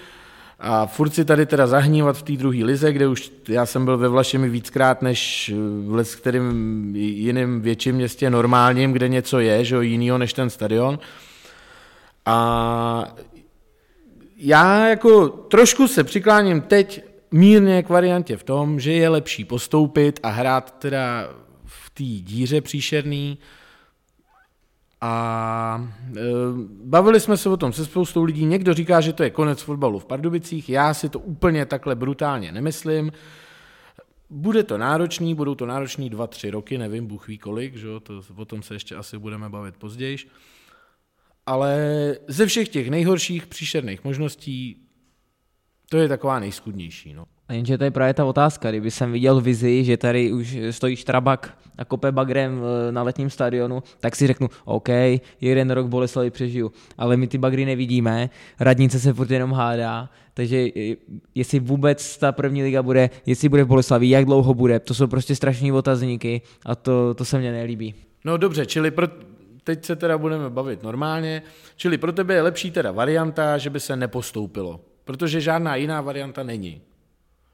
a 0.59 0.85
furt 0.85 1.13
si 1.13 1.25
tady 1.25 1.45
teda 1.45 1.67
zahnívat 1.67 2.17
v 2.17 2.23
té 2.23 2.33
druhé 2.33 2.63
lize, 2.63 2.93
kde 2.93 3.07
už 3.07 3.31
já 3.47 3.65
jsem 3.65 3.85
byl 3.85 3.97
ve 3.97 4.07
Vlašemi 4.07 4.49
víckrát 4.49 5.01
než 5.01 5.51
v 5.87 5.95
les 5.95 6.15
kterým 6.15 6.91
jiným 6.95 7.61
větším 7.61 7.95
městě 7.95 8.29
normálním, 8.29 8.93
kde 8.93 9.07
něco 9.07 9.39
je, 9.39 9.65
že 9.65 9.75
jo, 9.75 9.81
jinýho 9.81 10.17
než 10.17 10.33
ten 10.33 10.49
stadion. 10.49 10.99
A 12.25 13.15
já 14.37 14.87
jako 14.87 15.27
trošku 15.29 15.87
se 15.87 16.03
přikláním 16.03 16.61
teď 16.61 17.03
mírně 17.31 17.83
k 17.83 17.89
variantě 17.89 18.37
v 18.37 18.43
tom, 18.43 18.79
že 18.79 18.91
je 18.91 19.09
lepší 19.09 19.45
postoupit 19.45 20.19
a 20.23 20.29
hrát 20.29 20.75
teda 20.79 21.29
v 21.65 21.89
té 21.89 22.03
díře 22.03 22.61
příšerný, 22.61 23.37
a 25.05 25.93
e, 26.17 26.21
bavili 26.83 27.19
jsme 27.19 27.37
se 27.37 27.49
o 27.49 27.57
tom 27.57 27.73
se 27.73 27.85
spoustou 27.85 28.23
lidí. 28.23 28.45
Někdo 28.45 28.73
říká, 28.73 29.01
že 29.01 29.13
to 29.13 29.23
je 29.23 29.29
konec 29.29 29.61
fotbalu 29.61 29.99
v 29.99 30.05
Pardubicích. 30.05 30.69
Já 30.69 30.93
si 30.93 31.09
to 31.09 31.19
úplně 31.19 31.65
takhle 31.65 31.95
brutálně 31.95 32.51
nemyslím. 32.51 33.11
Bude 34.29 34.63
to 34.63 34.77
náročný, 34.77 35.35
budou 35.35 35.55
to 35.55 35.65
náročný 35.65 36.09
dva, 36.09 36.27
tři 36.27 36.49
roky, 36.49 36.77
nevím, 36.77 37.07
Bůh 37.07 37.27
ví 37.27 37.37
kolik, 37.37 37.75
že? 37.75 37.87
To, 38.03 38.21
o 38.35 38.45
tom 38.45 38.63
se 38.63 38.75
ještě 38.75 38.95
asi 38.95 39.17
budeme 39.17 39.49
bavit 39.49 39.77
později. 39.77 40.17
ale 41.45 41.77
ze 42.27 42.45
všech 42.45 42.69
těch 42.69 42.89
nejhorších 42.89 43.47
příšerných 43.47 44.03
možností 44.03 44.87
to 45.89 45.97
je 45.97 46.07
taková 46.07 46.39
nejskudnější. 46.39 47.13
No. 47.13 47.25
A 47.47 47.53
jenže 47.53 47.77
to 47.77 47.83
je 47.83 47.91
právě 47.91 48.13
ta 48.13 48.25
otázka, 48.25 48.69
kdyby 48.69 48.91
jsem 48.91 49.11
viděl 49.11 49.41
vizi, 49.41 49.83
že 49.83 49.97
tady 49.97 50.31
už 50.31 50.57
stojí 50.71 50.95
Štrabak 50.95 51.57
a 51.77 51.85
kope 51.85 52.11
bagrem 52.11 52.61
eh, 52.61 52.91
na 52.91 53.03
letním 53.03 53.29
stadionu, 53.29 53.83
tak 53.99 54.15
si 54.15 54.27
řeknu, 54.27 54.49
OK, 54.65 54.89
jeden 55.41 55.71
rok 55.71 55.87
Boleslavy 55.87 56.31
přežiju, 56.31 56.71
ale 56.97 57.17
my 57.17 57.27
ty 57.27 57.37
bagry 57.37 57.65
nevidíme, 57.65 58.29
radnice 58.59 58.99
se 58.99 59.13
furt 59.13 59.31
jenom 59.31 59.51
hádá, 59.51 60.09
takže 60.33 60.67
eh, 60.75 60.95
jestli 61.35 61.59
vůbec 61.59 62.17
ta 62.17 62.31
první 62.31 62.63
liga 62.63 62.83
bude, 62.83 63.09
jestli 63.25 63.49
bude 63.49 63.63
v 63.63 63.67
Boleslavi, 63.67 64.09
jak 64.09 64.25
dlouho 64.25 64.53
bude, 64.53 64.79
to 64.79 64.93
jsou 64.93 65.07
prostě 65.07 65.35
strašní 65.35 65.71
otazníky 65.71 66.41
a 66.65 66.75
to, 66.75 67.13
to 67.13 67.25
se 67.25 67.39
mně 67.39 67.51
nelíbí. 67.51 67.93
No 68.25 68.37
dobře, 68.37 68.65
čili 68.65 68.91
pro, 68.91 69.07
teď 69.63 69.85
se 69.85 69.95
teda 69.95 70.17
budeme 70.17 70.49
bavit 70.49 70.83
normálně, 70.83 71.41
čili 71.75 71.97
pro 71.97 72.11
tebe 72.11 72.33
je 72.33 72.41
lepší 72.41 72.71
teda 72.71 72.91
varianta, 72.91 73.57
že 73.57 73.69
by 73.69 73.79
se 73.79 73.95
nepostoupilo, 73.95 74.79
protože 75.05 75.41
žádná 75.41 75.75
jiná 75.75 76.01
varianta 76.01 76.43
není. 76.43 76.81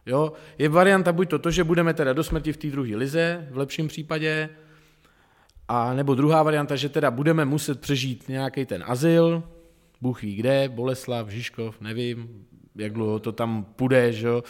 Jo? 0.06 0.34
Je 0.58 0.70
varianta 0.70 1.12
buď 1.12 1.30
to, 1.30 1.40
to, 1.40 1.52
že 1.52 1.64
budeme 1.64 1.94
teda 1.94 2.14
do 2.14 2.24
smrti 2.24 2.54
v 2.54 2.58
té 2.58 2.68
druhé 2.68 2.96
lize, 2.96 3.48
v 3.52 3.58
lepším 3.58 3.88
případě, 3.88 4.50
a 5.68 5.94
nebo 5.94 6.16
druhá 6.16 6.44
varianta, 6.44 6.76
že 6.76 6.90
teda 6.90 7.12
budeme 7.12 7.46
muset 7.46 7.82
přežít 7.82 8.30
nějaký 8.30 8.66
ten 8.66 8.84
azyl, 8.88 9.44
Bůh 10.02 10.22
ví 10.22 10.36
kde, 10.36 10.70
Boleslav, 10.70 11.30
Žižkov, 11.30 11.82
nevím, 11.82 12.46
jak 12.76 12.94
dlouho 12.94 13.20
to 13.20 13.32
tam 13.32 13.66
půjde, 13.76 14.14
že 14.14 14.28
jo. 14.28 14.44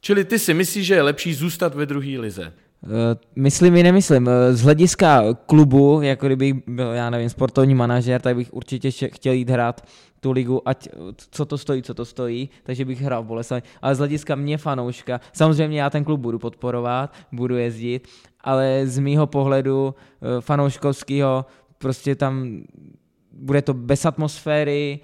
Čili 0.00 0.24
ty 0.24 0.38
si 0.38 0.54
myslíš, 0.54 0.86
že 0.86 0.94
je 0.94 1.02
lepší 1.02 1.34
zůstat 1.34 1.74
ve 1.74 1.86
druhé 1.86 2.18
lize? 2.18 2.52
Eh, 2.84 3.16
myslím 3.36 3.76
i 3.76 3.82
nemyslím. 3.82 4.28
Eh, 4.28 4.54
z 4.54 4.62
hlediska 4.62 5.22
klubu, 5.46 6.02
jako 6.02 6.26
kdybych 6.26 6.54
byl, 6.66 6.92
já 6.92 7.10
nevím, 7.10 7.28
sportovní 7.28 7.74
manažer, 7.74 8.20
tak 8.20 8.36
bych 8.36 8.54
určitě 8.54 8.90
chtěl 8.90 9.32
jít 9.32 9.50
hrát 9.50 9.88
tu 10.24 10.32
ligu, 10.32 10.68
ať 10.68 10.88
co 11.16 11.44
to 11.44 11.58
stojí, 11.58 11.82
co 11.82 11.94
to 11.94 12.04
stojí, 12.04 12.48
takže 12.62 12.84
bych 12.84 13.00
hrál 13.00 13.22
v 13.22 13.26
Boleslavi. 13.26 13.62
Ale 13.82 13.94
z 13.94 13.98
hlediska 13.98 14.34
mě 14.34 14.58
fanouška, 14.58 15.20
samozřejmě 15.32 15.80
já 15.80 15.90
ten 15.90 16.04
klub 16.04 16.20
budu 16.20 16.38
podporovat, 16.38 17.12
budu 17.32 17.56
jezdit, 17.56 18.08
ale 18.40 18.82
z 18.84 18.98
mýho 18.98 19.26
pohledu 19.26 19.94
eh, 19.94 20.40
fanouškovského 20.40 21.46
prostě 21.78 22.14
tam 22.14 22.64
bude 23.32 23.62
to 23.62 23.74
bez 23.74 24.06
atmosféry, 24.06 25.00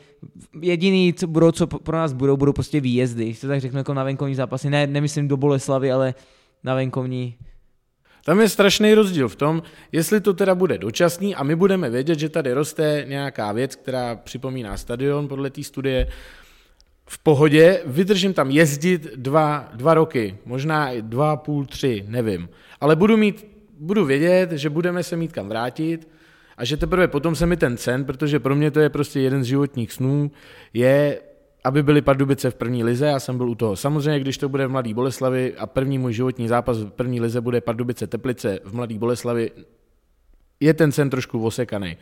jediný, 0.61 1.13
co 1.13 1.27
budou, 1.27 1.53
co 1.53 1.67
pro 1.67 1.97
nás 1.97 2.13
budou, 2.13 2.37
budou 2.37 2.53
prostě 2.53 2.81
výjezdy, 2.81 3.25
když 3.25 3.41
to 3.41 3.49
tak 3.49 3.61
řeknu 3.61 3.79
jako 3.79 3.95
na 3.95 4.05
venkovní 4.05 4.35
zápasy, 4.35 4.71
ne, 4.71 4.87
nemyslím 4.87 5.29
do 5.29 5.37
Boleslavy, 5.37 5.93
ale 5.93 6.15
na 6.65 6.75
venkovní 6.75 7.37
tam 8.25 8.41
je 8.41 8.49
strašný 8.49 8.95
rozdíl 8.95 9.29
v 9.29 9.37
tom, 9.37 9.63
jestli 9.93 10.21
to 10.21 10.35
teda 10.35 10.55
bude 10.55 10.79
dočasný 10.79 11.35
a 11.35 11.43
my 11.43 11.57
budeme 11.57 11.91
vědět, 11.91 12.19
že 12.19 12.29
tady 12.29 12.53
roste 12.53 13.05
nějaká 13.09 13.53
věc, 13.53 13.77
která 13.77 14.17
připomíná 14.17 14.77
stadion 14.77 15.29
podle 15.29 15.51
té 15.51 15.63
studie, 15.63 16.07
v 17.11 17.19
pohodě, 17.19 17.83
vydržím 17.87 18.35
tam 18.35 18.51
jezdit 18.51 19.07
dva, 19.17 19.69
dva 19.75 19.95
roky, 19.95 20.39
možná 20.47 20.91
dva, 21.01 21.37
půl, 21.37 21.67
tři, 21.67 22.05
nevím. 22.09 22.49
Ale 22.81 22.97
budu, 22.97 23.17
mít, 23.17 23.47
budu 23.79 24.05
vědět, 24.05 24.53
že 24.53 24.71
budeme 24.71 25.03
se 25.03 25.17
mít 25.17 25.33
kam 25.33 25.49
vrátit 25.49 26.09
a 26.57 26.65
že 26.65 26.77
teprve 26.77 27.09
potom 27.09 27.35
se 27.35 27.47
mi 27.47 27.57
ten 27.57 27.77
cen, 27.77 28.05
protože 28.05 28.41
pro 28.41 28.57
mě 28.57 28.71
to 28.71 28.81
je 28.81 28.89
prostě 28.89 29.21
jeden 29.21 29.45
z 29.45 29.47
životních 29.47 29.93
snů, 29.93 30.31
je 30.75 31.21
aby 31.65 31.83
byly 31.83 32.03
Pardubice 32.03 32.51
v 32.51 32.55
první 32.55 32.85
lize, 32.85 33.07
já 33.07 33.21
jsem 33.21 33.37
byl 33.37 33.51
u 33.51 33.55
toho. 33.55 33.77
Samozřejmě, 33.77 34.21
když 34.21 34.39
to 34.39 34.49
bude 34.49 34.67
v 34.67 34.71
Mladý 34.71 34.95
Boleslavi 34.95 35.55
a 35.57 35.67
první 35.67 35.99
můj 35.99 36.13
životní 36.13 36.49
zápas 36.49 36.79
v 36.79 36.91
první 36.91 37.21
lize 37.21 37.41
bude 37.41 37.61
Pardubice 37.61 38.07
Teplice 38.07 38.59
v 38.65 38.75
Mladý 38.75 38.99
Boleslavi, 38.99 39.51
je 40.61 40.75
ten 40.75 40.93
sen 40.93 41.11
trošku 41.11 41.45
osekaný. 41.45 41.97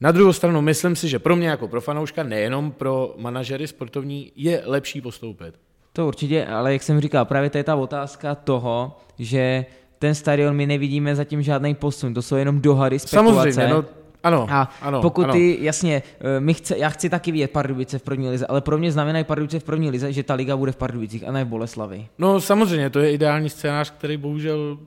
Na 0.00 0.12
druhou 0.12 0.32
stranu 0.32 0.62
myslím 0.62 0.96
si, 0.96 1.08
že 1.08 1.18
pro 1.18 1.36
mě 1.36 1.48
jako 1.48 1.68
pro 1.68 1.80
fanouška, 1.80 2.22
nejenom 2.22 2.72
pro 2.72 3.14
manažery 3.18 3.66
sportovní, 3.66 4.32
je 4.36 4.62
lepší 4.64 5.00
postoupit. 5.00 5.54
To 5.92 6.06
určitě, 6.06 6.46
ale 6.46 6.72
jak 6.72 6.82
jsem 6.82 7.00
říkal, 7.00 7.24
právě 7.24 7.50
to 7.50 7.58
je 7.58 7.64
ta 7.64 7.76
otázka 7.76 8.34
toho, 8.34 8.98
že 9.18 9.66
ten 9.98 10.14
stadion 10.14 10.56
my 10.56 10.66
nevidíme 10.66 11.16
zatím 11.16 11.42
žádný 11.42 11.74
posun, 11.74 12.14
to 12.14 12.22
jsou 12.22 12.36
jenom 12.36 12.60
dohady, 12.60 12.98
spekulace. 12.98 13.52
Samozřejmě, 13.52 13.74
no 13.74 13.84
ano, 14.24 14.46
a 14.50 14.70
ano, 14.80 15.02
pokud 15.02 15.24
ano. 15.24 15.32
ty, 15.32 15.58
jasně, 15.60 16.02
eh, 16.20 16.40
my 16.40 16.54
chce, 16.54 16.78
já 16.78 16.88
chci 16.88 17.10
taky 17.10 17.32
vidět 17.32 17.50
Pardubice 17.50 17.98
v 17.98 18.02
první 18.02 18.28
lize, 18.28 18.46
ale 18.46 18.60
pro 18.60 18.78
mě 18.78 18.92
znamenají 18.92 19.24
Pardubice 19.24 19.58
v 19.58 19.64
první 19.64 19.90
lize, 19.90 20.12
že 20.12 20.22
ta 20.22 20.34
liga 20.34 20.56
bude 20.56 20.72
v 20.72 20.76
Pardubicích 20.76 21.28
a 21.28 21.32
ne 21.32 21.44
v 21.44 21.48
Boleslavi. 21.48 22.06
No 22.18 22.40
samozřejmě, 22.40 22.90
to 22.90 22.98
je 22.98 23.12
ideální 23.12 23.50
scénář, 23.50 23.90
který 23.90 24.16
bohužel... 24.16 24.78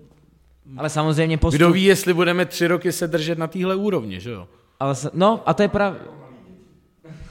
Ale 0.77 0.89
samozřejmě 0.89 1.37
postup... 1.37 1.57
Kdo 1.57 1.71
ví, 1.71 1.83
jestli 1.83 2.13
budeme 2.13 2.45
tři 2.45 2.67
roky 2.67 2.91
se 2.91 3.07
držet 3.07 3.37
na 3.37 3.47
téhle 3.47 3.75
úrovni, 3.75 4.19
že 4.19 4.31
jo? 4.31 4.47
Ale, 4.79 4.95
no 5.13 5.41
a 5.45 5.53
to 5.53 5.61
je 5.61 5.67
právě... 5.67 5.99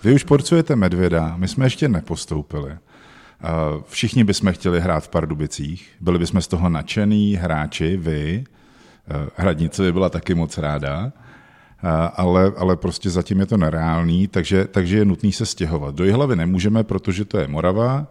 Vy 0.05 0.15
už 0.15 0.25
porcujete 0.25 0.77
medvěda, 0.77 1.35
my 1.37 1.49
jsme 1.49 1.67
ještě 1.67 1.89
nepostoupili. 1.89 2.71
Eh, 2.71 3.49
všichni 3.89 4.25
bychom 4.25 4.53
chtěli 4.53 4.81
hrát 4.81 5.01
v 5.05 5.09
Pardubicích, 5.09 5.91
byli 6.01 6.19
bychom 6.19 6.41
z 6.41 6.49
toho 6.49 6.69
nadšený 6.69 7.35
hráči, 7.35 7.97
vy. 7.97 8.45
Eh, 9.09 9.29
Hradnice 9.37 9.83
by 9.83 9.93
byla 9.93 10.09
taky 10.09 10.35
moc 10.35 10.59
ráda 10.59 11.13
ale, 12.15 12.53
ale 12.57 12.77
prostě 12.77 13.11
zatím 13.11 13.41
je 13.41 13.47
to 13.47 13.57
nereálný, 13.57 14.29
takže, 14.29 14.65
takže 14.65 14.99
je 14.99 15.05
nutný 15.05 15.33
se 15.33 15.47
stěhovat. 15.47 15.95
Do 15.95 16.05
Jihlavy 16.05 16.37
nemůžeme, 16.37 16.85
protože 16.85 17.25
to 17.25 17.39
je 17.39 17.49
Morava, 17.49 18.07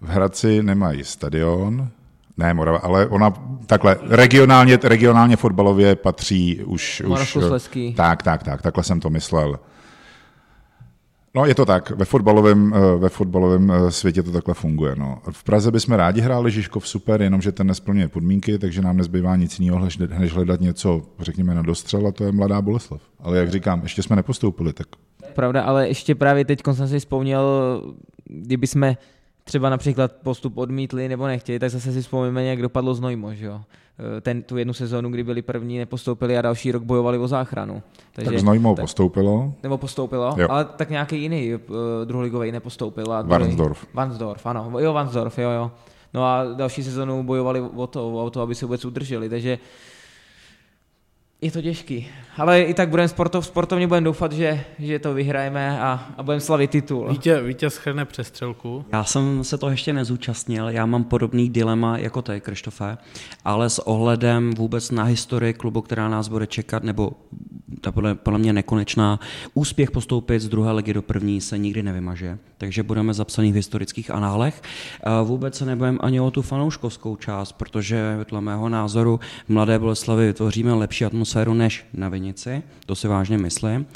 v 0.00 0.08
Hradci 0.08 0.62
nemají 0.62 1.04
stadion, 1.04 1.88
ne 2.36 2.54
Morava, 2.54 2.78
ale 2.78 3.06
ona 3.06 3.34
takhle 3.66 3.96
regionálně, 4.02 4.78
regionálně 4.82 5.36
fotbalově 5.36 5.96
patří 5.96 6.64
už... 6.64 7.02
už 7.22 7.36
tak, 7.96 8.22
tak, 8.22 8.42
tak, 8.42 8.62
takhle 8.62 8.84
jsem 8.84 9.00
to 9.00 9.10
myslel. 9.10 9.58
No 11.36 11.46
je 11.46 11.54
to 11.54 11.66
tak, 11.66 11.90
ve 11.90 12.04
fotbalovém, 12.04 12.74
eh, 12.74 12.98
ve 12.98 13.08
fotbalovém 13.08 13.70
eh, 13.70 13.90
světě 13.90 14.22
to 14.22 14.32
takhle 14.32 14.54
funguje. 14.54 14.96
No. 14.96 15.18
V 15.30 15.44
Praze 15.44 15.70
bychom 15.70 15.94
rádi 15.94 16.20
hráli 16.20 16.50
Žižkov 16.50 16.88
super, 16.88 17.22
jenomže 17.22 17.52
ten 17.52 17.66
nesplňuje 17.66 18.08
podmínky, 18.08 18.58
takže 18.58 18.82
nám 18.82 18.96
nezbývá 18.96 19.36
nic 19.36 19.60
jiného, 19.60 19.88
než 20.18 20.32
hledat 20.32 20.60
něco, 20.60 21.02
řekněme, 21.18 21.54
na 21.54 21.62
dostřel 21.62 22.06
a 22.06 22.12
to 22.12 22.24
je 22.24 22.32
mladá 22.32 22.62
Boleslav. 22.62 23.00
Ale 23.20 23.38
jak 23.38 23.50
říkám, 23.50 23.82
ještě 23.82 24.02
jsme 24.02 24.16
nepostoupili, 24.16 24.72
tak... 24.72 24.86
Pravda, 25.34 25.62
ale 25.62 25.88
ještě 25.88 26.14
právě 26.14 26.44
teď 26.44 26.60
jsem 26.72 26.88
si 26.88 26.98
vzpomněl, 26.98 27.82
kdyby 28.24 28.66
jsme 28.66 28.96
třeba 29.48 29.70
například 29.70 30.12
postup 30.12 30.58
odmítli 30.58 31.08
nebo 31.08 31.26
nechtěli, 31.26 31.58
tak 31.58 31.70
zase 31.70 31.92
si 31.92 32.02
vzpomínáme, 32.02 32.44
jak 32.44 32.62
dopadlo 32.62 32.94
Znojmo, 32.94 33.34
že 33.34 33.46
jo? 33.46 33.60
Eh, 33.98 34.20
ten, 34.20 34.42
tu 34.42 34.56
jednu 34.56 34.72
sezónu, 34.72 35.10
kdy 35.10 35.24
byli 35.24 35.42
první, 35.42 35.78
nepostoupili 35.78 36.38
a 36.38 36.42
další 36.42 36.72
rok 36.72 36.82
bojovali 36.82 37.18
o 37.18 37.28
záchranu. 37.28 37.82
Takže, 38.12 38.30
tak 38.30 38.40
Znojmo 38.40 38.74
tak, 38.74 38.82
postoupilo. 38.82 39.52
Nebo 39.62 39.78
postoupilo, 39.78 40.34
jo. 40.38 40.48
ale 40.50 40.64
tak 40.64 40.90
nějaký 40.90 41.22
jiný 41.22 41.54
uh, 41.54 41.60
druholigový 42.04 42.52
nepostoupil. 42.52 43.12
A 43.12 43.22
Varnsdorf. 43.22 43.86
Varnsdorf, 43.94 44.46
ano, 44.46 44.72
jo, 44.78 44.92
Varnsdorf, 44.92 45.38
jo, 45.38 45.50
jo. 45.50 45.70
No 46.14 46.24
a 46.24 46.44
další 46.54 46.82
sezonu 46.82 47.22
bojovali 47.22 47.60
o 47.60 47.86
to, 47.86 48.12
o 48.12 48.30
to, 48.30 48.40
aby 48.40 48.54
se 48.54 48.66
vůbec 48.66 48.84
udrželi, 48.84 49.28
takže 49.28 49.58
je 51.40 51.50
to 51.50 51.62
těžký, 51.62 52.08
ale 52.36 52.62
i 52.62 52.74
tak 52.74 52.88
budeme 52.88 53.08
sportov, 53.08 53.46
sportovně 53.46 53.86
budeme 53.86 54.04
doufat, 54.04 54.32
že, 54.32 54.64
že 54.78 54.98
to 54.98 55.14
vyhrajeme 55.14 55.80
a, 55.80 56.12
a 56.16 56.22
budeme 56.22 56.40
slavit 56.40 56.70
titul. 56.70 57.08
Vítě, 57.10 57.42
Vítě 57.42 57.70
schrne 57.70 58.04
přestřelku. 58.04 58.84
Já 58.92 59.04
jsem 59.04 59.44
se 59.44 59.58
to 59.58 59.70
ještě 59.70 59.92
nezúčastnil, 59.92 60.68
já 60.68 60.86
mám 60.86 61.04
podobný 61.04 61.50
dilema 61.50 61.98
jako 61.98 62.22
ty, 62.22 62.40
Krištofe, 62.40 62.98
ale 63.44 63.70
s 63.70 63.78
ohledem 63.78 64.50
vůbec 64.54 64.90
na 64.90 65.04
historii 65.04 65.52
klubu, 65.52 65.82
která 65.82 66.08
nás 66.08 66.28
bude 66.28 66.46
čekat, 66.46 66.82
nebo 66.84 67.12
ta 67.80 67.92
podle, 67.92 68.14
podle 68.14 68.38
mě 68.38 68.52
nekonečná, 68.52 69.20
úspěch 69.54 69.90
postoupit 69.90 70.40
z 70.40 70.48
druhé 70.48 70.72
ligy 70.72 70.94
do 70.94 71.02
první 71.02 71.40
se 71.40 71.58
nikdy 71.58 71.82
nevymaže, 71.82 72.38
takže 72.58 72.82
budeme 72.82 73.14
zapsaní 73.14 73.52
v 73.52 73.54
historických 73.56 74.10
análech. 74.10 74.62
Vůbec 75.24 75.56
se 75.56 75.66
nebudeme 75.66 75.98
ani 76.00 76.20
o 76.20 76.30
tu 76.30 76.42
fanouškovskou 76.42 77.16
část, 77.16 77.52
protože 77.52 78.18
dle 78.30 78.40
mého 78.40 78.68
názoru 78.68 79.20
v 79.46 79.48
Mladé 79.48 79.78
Boleslavy 79.78 80.26
vytvoříme 80.26 80.74
lepší 80.74 81.04
atmosféru 81.04 81.25
než 81.54 81.86
na 81.94 82.08
Vinici, 82.08 82.62
to 82.86 82.94
si 82.94 83.08
vážně 83.08 83.38
myslím. 83.38 83.86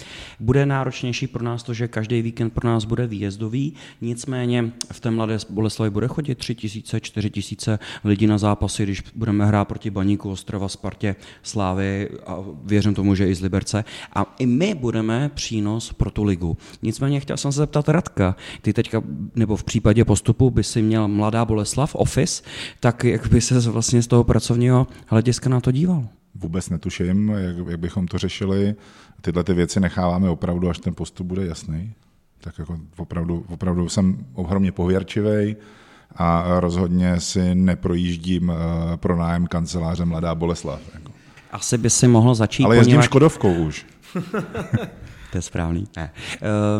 Bude 0.41 0.67
náročnější 0.67 1.27
pro 1.27 1.45
nás 1.45 1.63
to, 1.63 1.75
že 1.75 1.89
každý 1.89 2.23
víkend 2.23 2.51
pro 2.51 2.69
nás 2.69 2.85
bude 2.85 3.07
výjezdový, 3.07 3.75
nicméně 4.01 4.73
v 4.93 5.01
té 5.01 5.11
Mladé 5.11 5.39
Boleslavi 5.51 5.91
bude 5.91 6.09
chodit 6.09 6.35
3 6.35 6.55
tisíce, 6.55 7.01
4 7.01 7.31
tisíce 7.31 7.79
lidí 8.05 8.27
na 8.27 8.39
zápasy, 8.39 8.83
když 8.83 9.03
budeme 9.15 9.47
hrát 9.47 9.65
proti 9.65 9.91
Baníku, 9.91 10.31
Ostrava, 10.31 10.69
Spartě, 10.69 11.17
Slávy 11.43 12.09
a 12.27 12.37
věřím 12.65 12.95
tomu, 12.95 13.15
že 13.15 13.29
i 13.29 13.35
z 13.35 13.41
Liberce. 13.41 13.85
A 14.13 14.35
i 14.39 14.47
my 14.47 14.75
budeme 14.75 15.31
přínos 15.35 15.93
pro 15.93 16.11
tu 16.11 16.25
ligu. 16.25 16.57
Nicméně 16.83 17.21
chtěl 17.21 17.37
jsem 17.37 17.53
se 17.53 17.59
zeptat 17.59 17.89
Radka, 17.89 18.37
ty 18.63 18.73
teďka, 18.73 19.03
nebo 19.35 19.57
v 19.57 19.65
případě 19.65 20.05
postupu 20.05 20.51
by 20.51 20.65
si 20.65 20.83
měl 20.83 21.09
Mladá 21.09 21.45
Boleslav 21.45 21.95
office, 21.95 22.43
tak 22.81 23.05
jak 23.05 23.27
by 23.27 23.41
se 23.41 23.61
vlastně 23.61 24.03
z 24.03 24.07
toho 24.07 24.25
pracovního 24.25 24.87
hlediska 25.07 25.51
na 25.51 25.61
to 25.61 25.73
díval? 25.73 26.09
Vůbec 26.41 26.71
netuším, 26.71 27.29
jak, 27.29 27.57
jak 27.69 27.81
bychom 27.81 28.07
to 28.07 28.19
řešili. 28.19 28.75
Tyhle 29.21 29.45
ty 29.45 29.55
věci 29.55 29.81
necháváme 29.81 30.29
opravdu, 30.29 30.71
až 30.71 30.79
ten 30.79 30.95
postup 30.95 31.27
bude 31.27 31.47
jasný. 31.47 31.93
Tak 32.41 32.59
jako 32.59 32.79
opravdu, 32.97 33.45
opravdu 33.49 33.89
jsem 33.89 34.27
ohromně 34.35 34.73
pověrčivý 34.73 35.57
a 36.17 36.61
rozhodně 36.61 37.21
si 37.21 37.55
neprojíždím 37.55 38.53
eh, 38.53 38.97
pro 38.97 39.17
nájem 39.17 39.47
kanceláře 39.47 40.05
Mladá 40.05 40.35
Boleslav. 40.35 40.81
Jako. 40.95 41.13
Asi 41.51 41.79
by 41.79 41.91
si 41.91 42.09
mohl 42.09 42.35
začít 42.35 42.65
Ale 42.65 42.77
jezdím 42.77 42.93
poněvadž... 42.93 43.07
Škodovkou 43.07 43.55
už. 43.55 43.87
To 45.31 45.39
je 45.39 45.43
správný. 45.43 45.89
Ne. 45.97 46.13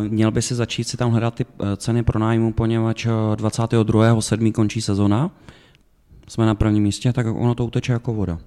Uh, 0.03 0.11
měl 0.11 0.31
by 0.31 0.41
si 0.41 0.55
začít 0.55 0.83
si 0.83 0.97
tam 0.97 1.11
hledat 1.11 1.35
ty 1.35 1.45
ceny 1.77 2.03
pro 2.03 2.19
nájmu, 2.19 2.53
poněvadž 2.53 3.05
22.7. 3.05 4.51
končí 4.51 4.81
sezona, 4.81 5.31
jsme 6.27 6.45
na 6.45 6.55
prvním 6.55 6.83
místě, 6.83 7.13
tak 7.13 7.25
ono 7.27 7.55
to 7.55 7.65
uteče 7.65 7.93
jako 7.93 8.13
voda. 8.13 8.37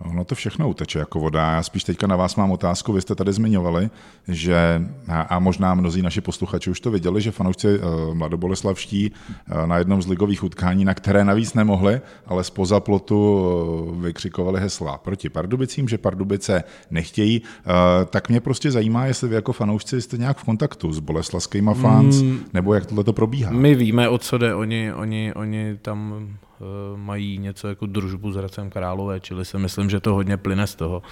Ono 0.00 0.24
to 0.24 0.34
všechno 0.34 0.68
uteče 0.68 0.98
jako 0.98 1.20
voda. 1.20 1.52
Já 1.52 1.62
spíš 1.62 1.84
teďka 1.84 2.06
na 2.06 2.16
vás 2.16 2.36
mám 2.36 2.50
otázku. 2.50 2.92
Vy 2.92 3.00
jste 3.00 3.14
tady 3.14 3.32
zmiňovali, 3.32 3.90
že, 4.28 4.82
a 5.08 5.38
možná 5.38 5.74
mnozí 5.74 6.02
naši 6.02 6.20
posluchači 6.20 6.70
už 6.70 6.80
to 6.80 6.90
viděli, 6.90 7.20
že 7.20 7.30
fanoušci 7.30 7.78
uh, 7.78 8.14
mladoboleslavští 8.14 9.10
uh, 9.10 9.66
na 9.66 9.78
jednom 9.78 10.02
z 10.02 10.06
ligových 10.06 10.44
utkání, 10.44 10.84
na 10.84 10.94
které 10.94 11.24
navíc 11.24 11.54
nemohli, 11.54 12.00
ale 12.26 12.44
spoza 12.44 12.80
plotu 12.80 13.16
uh, 13.16 14.02
vykřikovali 14.02 14.60
hesla 14.60 14.98
proti 14.98 15.28
Pardubicím, 15.28 15.88
že 15.88 15.98
Pardubice 15.98 16.64
nechtějí. 16.90 17.42
Tak 18.10 18.28
mě 18.28 18.40
prostě 18.40 18.70
zajímá, 18.70 19.06
jestli 19.06 19.28
vy 19.28 19.34
jako 19.34 19.52
fanoušci 19.52 20.02
jste 20.02 20.18
nějak 20.18 20.38
v 20.38 20.44
kontaktu 20.44 20.92
s 20.92 20.98
boleslavskýma 20.98 21.74
fans, 21.74 22.22
mm, 22.22 22.40
nebo 22.54 22.74
jak 22.74 22.86
tohle 22.86 23.04
to 23.04 23.12
probíhá. 23.12 23.50
My 23.50 23.74
víme, 23.74 24.08
o 24.08 24.18
co 24.18 24.38
jde. 24.38 24.54
Oni, 24.54 24.92
oni, 24.92 25.34
oni 25.34 25.76
tam 25.82 26.28
Eh, 26.30 26.47
mají 26.96 27.38
něco 27.38 27.68
jako 27.68 27.86
družbu 27.86 28.32
s 28.32 28.36
Hradcem 28.36 28.70
Králové, 28.70 29.20
čili 29.20 29.44
si 29.44 29.58
myslím, 29.58 29.90
že 29.90 30.00
to 30.00 30.14
hodně 30.14 30.36
plyne 30.36 30.66
z 30.66 30.74
toho. 30.74 31.02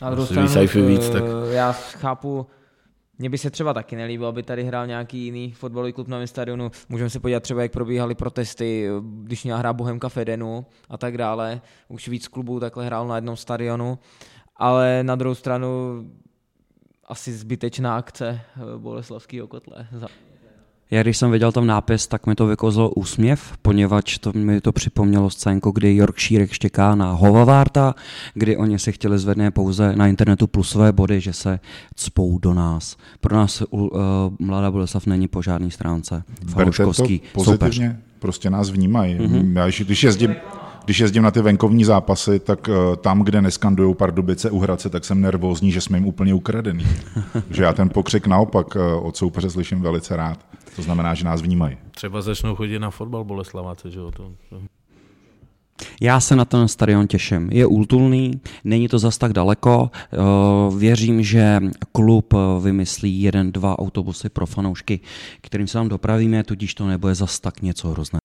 Na 0.00 0.10
druhou 0.10 0.26
stranu, 0.26 0.48
víc, 0.86 1.08
tak... 1.08 1.22
Eh, 1.24 1.54
já 1.54 1.72
chápu, 1.72 2.46
mně 3.18 3.30
by 3.30 3.38
se 3.38 3.50
třeba 3.50 3.74
taky 3.74 3.96
nelíbilo, 3.96 4.28
aby 4.28 4.42
tady 4.42 4.64
hrál 4.64 4.86
nějaký 4.86 5.18
jiný 5.24 5.52
fotbalový 5.52 5.92
klub 5.92 6.08
na 6.08 6.26
stadionu. 6.26 6.70
Můžeme 6.88 7.10
se 7.10 7.20
podívat 7.20 7.42
třeba, 7.42 7.62
jak 7.62 7.72
probíhaly 7.72 8.14
protesty, 8.14 8.88
když 9.22 9.44
měla 9.44 9.58
hrát 9.58 9.72
Bohemka 9.72 10.08
Fedenu 10.08 10.66
a 10.88 10.96
tak 10.96 11.18
dále. 11.18 11.60
Už 11.88 12.08
víc 12.08 12.28
klubů 12.28 12.60
takhle 12.60 12.86
hrál 12.86 13.08
na 13.08 13.16
jednom 13.16 13.36
stadionu. 13.36 13.98
Ale 14.56 15.02
na 15.02 15.16
druhou 15.16 15.34
stranu 15.34 15.68
asi 17.08 17.32
zbytečná 17.32 17.96
akce 17.96 18.28
eh, 18.28 18.78
Boleslavského 18.78 19.48
kotle. 19.48 19.88
Já 20.90 21.02
když 21.02 21.16
jsem 21.16 21.30
viděl 21.30 21.52
tam 21.52 21.66
nápis, 21.66 22.06
tak 22.06 22.26
mi 22.26 22.34
to 22.34 22.46
vykozlo 22.46 22.90
úsměv, 22.90 23.52
poněvadž 23.62 24.18
to 24.18 24.32
mi 24.34 24.60
to 24.60 24.72
připomnělo 24.72 25.30
scénku, 25.30 25.70
kdy 25.70 25.96
Yorkshire 25.96 26.48
štěká 26.48 26.94
na 26.94 27.12
Hovavarta, 27.12 27.94
kdy 28.34 28.56
oni 28.56 28.78
si 28.78 28.92
chtěli 28.92 29.18
zvednout 29.18 29.54
pouze 29.54 29.96
na 29.96 30.06
internetu 30.06 30.46
plusové 30.46 30.92
body, 30.92 31.20
že 31.20 31.32
se 31.32 31.60
cpou 31.94 32.38
do 32.38 32.54
nás. 32.54 32.96
Pro 33.20 33.36
nás 33.36 33.62
uh, 33.70 33.88
Mladá 34.38 34.70
Boleslav 34.70 35.06
není 35.06 35.28
po 35.28 35.42
žádné 35.42 35.70
stránce. 35.70 36.22
Fanouškovský 36.48 37.20
pozitivně, 37.32 37.88
soupeř. 37.88 38.18
prostě 38.18 38.50
nás 38.50 38.70
vnímají. 38.70 39.18
Mm-hmm. 39.18 39.56
Já, 39.56 39.84
když 39.84 40.04
jezdím, 40.04 40.36
když 40.86 40.98
jezdím 40.98 41.22
na 41.22 41.30
ty 41.30 41.42
venkovní 41.42 41.84
zápasy, 41.84 42.38
tak 42.38 42.68
uh, 42.68 42.96
tam, 42.96 43.22
kde 43.22 43.42
neskandují 43.42 43.94
Pardubice 43.94 44.50
u 44.50 44.58
Hradce, 44.58 44.90
tak 44.90 45.04
jsem 45.04 45.20
nervózní, 45.20 45.72
že 45.72 45.80
jsme 45.80 45.98
jim 45.98 46.06
úplně 46.06 46.34
ukradený. 46.34 46.86
že 47.50 47.62
já 47.62 47.72
ten 47.72 47.88
pokřik 47.88 48.26
naopak 48.26 48.76
uh, 48.76 49.06
od 49.06 49.16
soupeře 49.16 49.50
slyším 49.50 49.80
velice 49.80 50.16
rád. 50.16 50.46
To 50.76 50.82
znamená, 50.82 51.14
že 51.14 51.24
nás 51.24 51.42
vnímají. 51.42 51.76
Třeba 51.90 52.22
začnou 52.22 52.54
chodit 52.54 52.78
na 52.78 52.90
fotbal 52.90 53.24
Boleslaváce, 53.24 53.90
že 53.90 53.98
jo? 53.98 54.10
To, 54.10 54.32
to... 54.50 54.60
Já 56.00 56.20
se 56.20 56.36
na 56.36 56.44
ten 56.44 56.68
stadion 56.68 57.06
těším. 57.06 57.48
Je 57.52 57.66
útulný, 57.66 58.40
není 58.64 58.88
to 58.88 58.98
zas 58.98 59.18
tak 59.18 59.32
daleko. 59.32 59.90
Eh, 59.92 60.16
věřím, 60.78 61.22
že 61.22 61.60
klub 61.92 62.34
vymyslí 62.62 63.22
jeden, 63.22 63.52
dva 63.52 63.78
autobusy 63.78 64.28
pro 64.28 64.46
fanoušky, 64.46 65.00
kterým 65.40 65.66
se 65.66 65.72
tam 65.72 65.88
dopravíme, 65.88 66.44
tudíž 66.44 66.74
to 66.74 66.86
nebude 66.86 67.14
zas 67.14 67.40
tak 67.40 67.62
něco 67.62 67.88
hrozné. 67.88 68.18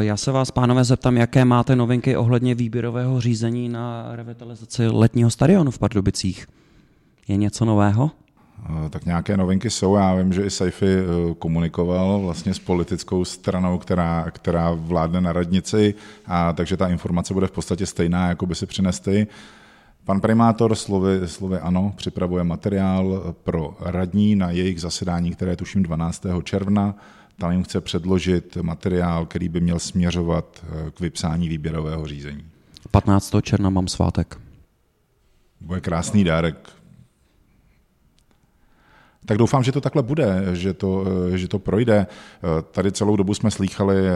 Já 0.00 0.16
se 0.16 0.32
vás, 0.32 0.50
pánové, 0.50 0.84
zeptám, 0.84 1.16
jaké 1.16 1.44
máte 1.44 1.76
novinky 1.76 2.16
ohledně 2.16 2.54
výběrového 2.54 3.20
řízení 3.20 3.68
na 3.68 4.08
revitalizaci 4.16 4.86
letního 4.86 5.30
stadionu 5.30 5.70
v 5.70 5.78
Pardubicích. 5.78 6.46
Je 7.28 7.36
něco 7.36 7.64
nového? 7.64 8.10
Eh, 8.66 8.90
tak 8.90 9.04
nějaké 9.06 9.36
novinky 9.36 9.70
jsou. 9.70 9.96
Já 9.96 10.14
vím, 10.14 10.32
že 10.32 10.44
i 10.44 10.50
Saifi 10.50 10.86
eh, 10.86 11.34
komunikoval 11.38 12.20
vlastně 12.20 12.54
s 12.54 12.58
politickou 12.58 13.24
stranou, 13.24 13.78
která, 13.78 14.30
která 14.30 14.70
vládne 14.70 15.20
na 15.20 15.32
radnici, 15.32 15.94
a 16.26 16.52
takže 16.52 16.76
ta 16.76 16.88
informace 16.88 17.34
bude 17.34 17.46
v 17.46 17.50
podstatě 17.50 17.86
stejná, 17.86 18.28
jako 18.28 18.46
by 18.46 18.54
si 18.54 18.66
přinesli. 18.66 19.26
Pan 20.04 20.20
primátor 20.20 20.74
slovy, 20.74 21.20
slovy 21.26 21.58
ano, 21.58 21.92
připravuje 21.96 22.44
materiál 22.44 23.34
pro 23.44 23.76
radní 23.80 24.36
na 24.36 24.50
jejich 24.50 24.80
zasedání, 24.80 25.30
které 25.30 25.56
tuším 25.56 25.82
12. 25.82 26.26
června. 26.42 26.94
Tam 27.38 27.52
jim 27.52 27.62
chce 27.62 27.80
předložit 27.80 28.56
materiál, 28.56 29.26
který 29.26 29.48
by 29.48 29.60
měl 29.60 29.78
směřovat 29.78 30.64
eh, 30.64 30.90
k 30.90 31.00
vypsání 31.00 31.48
výběrového 31.48 32.06
řízení. 32.06 32.44
15. 32.90 33.34
června 33.42 33.70
mám 33.70 33.88
svátek. 33.88 34.40
Bude 35.60 35.80
krásný 35.80 36.24
dárek 36.24 36.77
tak 39.28 39.38
doufám, 39.38 39.62
že 39.62 39.72
to 39.72 39.80
takhle 39.80 40.02
bude, 40.02 40.44
že 40.52 40.72
to, 40.72 41.04
eh, 41.34 41.38
že 41.38 41.48
to 41.48 41.58
projde. 41.58 42.06
Eh, 42.06 42.62
tady 42.70 42.92
celou 42.92 43.16
dobu 43.16 43.34
jsme 43.34 43.50
slýchali 43.50 43.96
eh, 43.98 44.12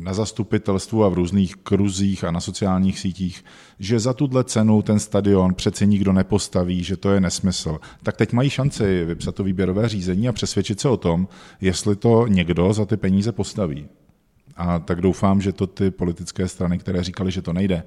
na 0.00 0.14
zastupitelstvu 0.14 1.04
a 1.04 1.08
v 1.08 1.14
různých 1.14 1.56
kruzích 1.56 2.24
a 2.24 2.30
na 2.30 2.40
sociálních 2.40 2.98
sítích, 2.98 3.44
že 3.78 4.00
za 4.00 4.12
tuhle 4.12 4.44
cenu 4.44 4.82
ten 4.82 4.98
stadion 4.98 5.54
přece 5.54 5.86
nikdo 5.86 6.12
nepostaví, 6.12 6.84
že 6.84 6.96
to 6.96 7.12
je 7.12 7.20
nesmysl. 7.20 7.78
Tak 8.02 8.16
teď 8.16 8.32
mají 8.32 8.50
šanci 8.50 9.04
vypsat 9.04 9.34
to 9.34 9.44
výběrové 9.44 9.88
řízení 9.88 10.28
a 10.28 10.32
přesvědčit 10.32 10.80
se 10.80 10.88
o 10.88 10.96
tom, 10.96 11.28
jestli 11.60 11.96
to 11.96 12.26
někdo 12.26 12.72
za 12.72 12.86
ty 12.86 12.96
peníze 12.96 13.32
postaví. 13.32 13.88
A 14.56 14.78
tak 14.78 15.00
doufám, 15.00 15.40
že 15.40 15.52
to 15.52 15.66
ty 15.66 15.90
politické 15.90 16.48
strany, 16.48 16.78
které 16.78 17.02
říkali, 17.02 17.30
že 17.30 17.42
to 17.42 17.52
nejde, 17.52 17.82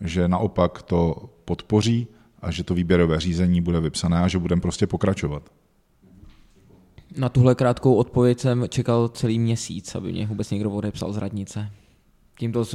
že 0.00 0.28
naopak 0.28 0.82
to 0.82 1.30
podpoří 1.44 2.06
a 2.42 2.50
že 2.50 2.64
to 2.64 2.74
výběrové 2.74 3.20
řízení 3.20 3.60
bude 3.60 3.80
vypsané 3.80 4.20
a 4.20 4.28
že 4.28 4.38
budeme 4.38 4.60
prostě 4.60 4.86
pokračovat. 4.86 5.42
Na 7.16 7.28
tuhle 7.28 7.54
krátkou 7.54 7.94
odpověď 7.94 8.40
jsem 8.40 8.68
čekal 8.68 9.08
celý 9.08 9.38
měsíc, 9.38 9.94
aby 9.94 10.12
mě 10.12 10.26
vůbec 10.26 10.50
někdo 10.50 10.70
odepsal 10.70 11.12
z 11.12 11.16
radnice. 11.16 11.70
Tímto 12.38 12.60
uh, 12.60 12.66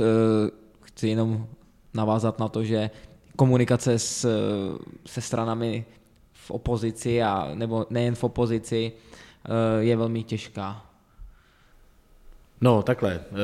chci 0.82 1.08
jenom 1.08 1.48
navázat 1.94 2.40
na 2.40 2.48
to, 2.48 2.64
že 2.64 2.90
komunikace 3.36 4.00
s, 4.00 4.28
se 5.06 5.22
stranami 5.22 5.86
v 6.34 6.52
opozici, 6.52 7.24
a, 7.24 7.50
nebo 7.54 7.86
nejen 7.90 8.16
v 8.16 8.24
opozici, 8.24 8.92
uh, 8.92 9.84
je 9.84 9.98
velmi 9.98 10.24
těžká. 10.24 10.86
No, 12.62 12.82
takhle. 12.82 13.20
Uh, 13.32 13.38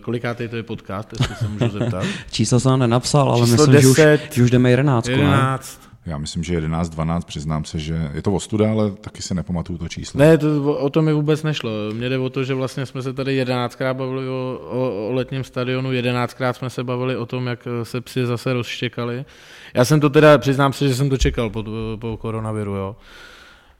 kolikátý 0.00 0.48
to 0.48 0.56
je 0.56 0.62
podcast, 0.62 1.08
jestli 1.12 1.36
se 1.36 1.48
můžu 1.48 1.68
zeptat? 1.68 2.04
Číslo 2.30 2.60
jsem 2.60 2.78
nenapsal, 2.78 3.30
ale 3.30 3.46
Číslo 3.46 3.66
myslím, 3.66 3.72
10, 3.72 3.82
že, 3.82 3.88
už, 3.88 4.34
že 4.34 4.42
už 4.42 4.50
jdeme 4.50 4.70
11. 4.70 5.08
11. 5.08 5.80
Ne? 5.82 5.93
Já 6.06 6.18
myslím, 6.18 6.44
že 6.44 6.54
11, 6.54 6.88
12, 6.88 7.24
přiznám 7.24 7.64
se, 7.64 7.78
že 7.78 8.10
je 8.14 8.22
to 8.22 8.32
ostuda, 8.32 8.70
ale 8.70 8.90
taky 8.90 9.22
si 9.22 9.34
nepamatuju 9.34 9.78
to 9.78 9.88
číslo. 9.88 10.20
Ne, 10.20 10.38
to, 10.38 10.78
o 10.78 10.90
to 10.90 11.02
mi 11.02 11.12
vůbec 11.12 11.42
nešlo. 11.42 11.70
Mně 11.92 12.08
jde 12.08 12.18
o 12.18 12.30
to, 12.30 12.44
že 12.44 12.54
vlastně 12.54 12.86
jsme 12.86 13.02
se 13.02 13.12
tady 13.12 13.44
11krát 13.44 13.94
bavili 13.94 14.28
o, 14.28 14.60
o, 14.70 15.08
o 15.08 15.12
letním 15.12 15.44
stadionu, 15.44 15.90
11krát 15.90 16.52
jsme 16.52 16.70
se 16.70 16.84
bavili 16.84 17.16
o 17.16 17.26
tom, 17.26 17.46
jak 17.46 17.68
se 17.82 18.00
psi 18.00 18.26
zase 18.26 18.52
rozštěkali. 18.52 19.24
Já 19.74 19.84
jsem 19.84 20.00
to 20.00 20.10
teda, 20.10 20.38
přiznám 20.38 20.72
se, 20.72 20.88
že 20.88 20.94
jsem 20.94 21.10
to 21.10 21.16
čekal 21.16 21.50
po, 21.50 21.64
po 22.00 22.16
koronaviru, 22.16 22.74
jo. 22.74 22.96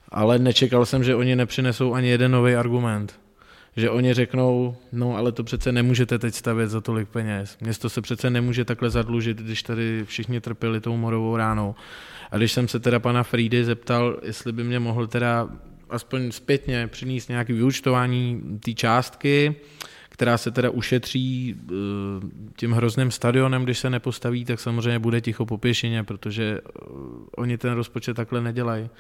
Ale 0.09 0.39
nečekal 0.39 0.87
jsem, 0.87 1.05
že 1.05 1.15
oni 1.15 1.37
nepřinesou 1.37 1.95
ani 1.95 2.09
jeden 2.09 2.33
nový 2.33 2.55
argument 2.55 3.15
že 3.77 3.91
oni 3.91 4.15
řeknou, 4.15 4.77
no 4.93 5.17
ale 5.17 5.33
to 5.33 5.45
přece 5.45 5.73
nemůžete 5.73 6.19
teď 6.19 6.35
stavět 6.35 6.69
za 6.69 6.81
tolik 6.81 7.09
peněz. 7.09 7.57
Město 7.61 7.89
se 7.89 8.01
přece 8.01 8.31
nemůže 8.31 8.65
takhle 8.65 8.91
zadlužit, 8.91 9.39
když 9.39 9.63
tady 9.63 10.05
všichni 10.05 10.41
trpěli 10.41 10.81
tou 10.81 10.97
morovou 10.97 11.37
ránou. 11.37 11.75
A 12.31 12.37
když 12.37 12.53
jsem 12.53 12.69
se 12.69 12.81
teda 12.81 12.99
pana 12.99 13.23
Friedy 13.23 13.65
zeptal, 13.65 14.21
jestli 14.23 14.53
by 14.53 14.65
mě 14.65 14.79
mohl 14.79 15.07
teda 15.07 15.49
aspoň 15.91 16.31
zpětně 16.31 16.87
přinést 16.87 17.29
nějaké 17.29 17.53
vyučtování 17.53 18.43
té 18.65 18.73
částky, 18.73 19.57
která 20.09 20.39
se 20.39 20.51
teda 20.51 20.71
ušetří 20.71 21.57
eh, 21.57 21.75
tím 22.57 22.73
hrozným 22.73 23.11
stadionem, 23.11 23.65
když 23.65 23.79
se 23.79 23.91
nepostaví, 23.91 24.45
tak 24.45 24.61
samozřejmě 24.61 24.99
bude 24.99 25.21
ticho 25.21 25.47
po 25.47 25.59
pěšině, 25.59 26.05
protože 26.05 26.61
eh, 26.65 26.81
oni 27.37 27.59
ten 27.59 27.73
rozpočet 27.73 28.15
takhle 28.15 28.41
nedělají. 28.41 28.91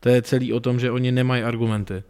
To 0.00 0.08
je 0.08 0.22
celý 0.22 0.52
o 0.52 0.60
tom, 0.60 0.80
že 0.80 0.90
oni 0.90 1.12
nemají 1.12 1.42
argumenty. 1.42 2.02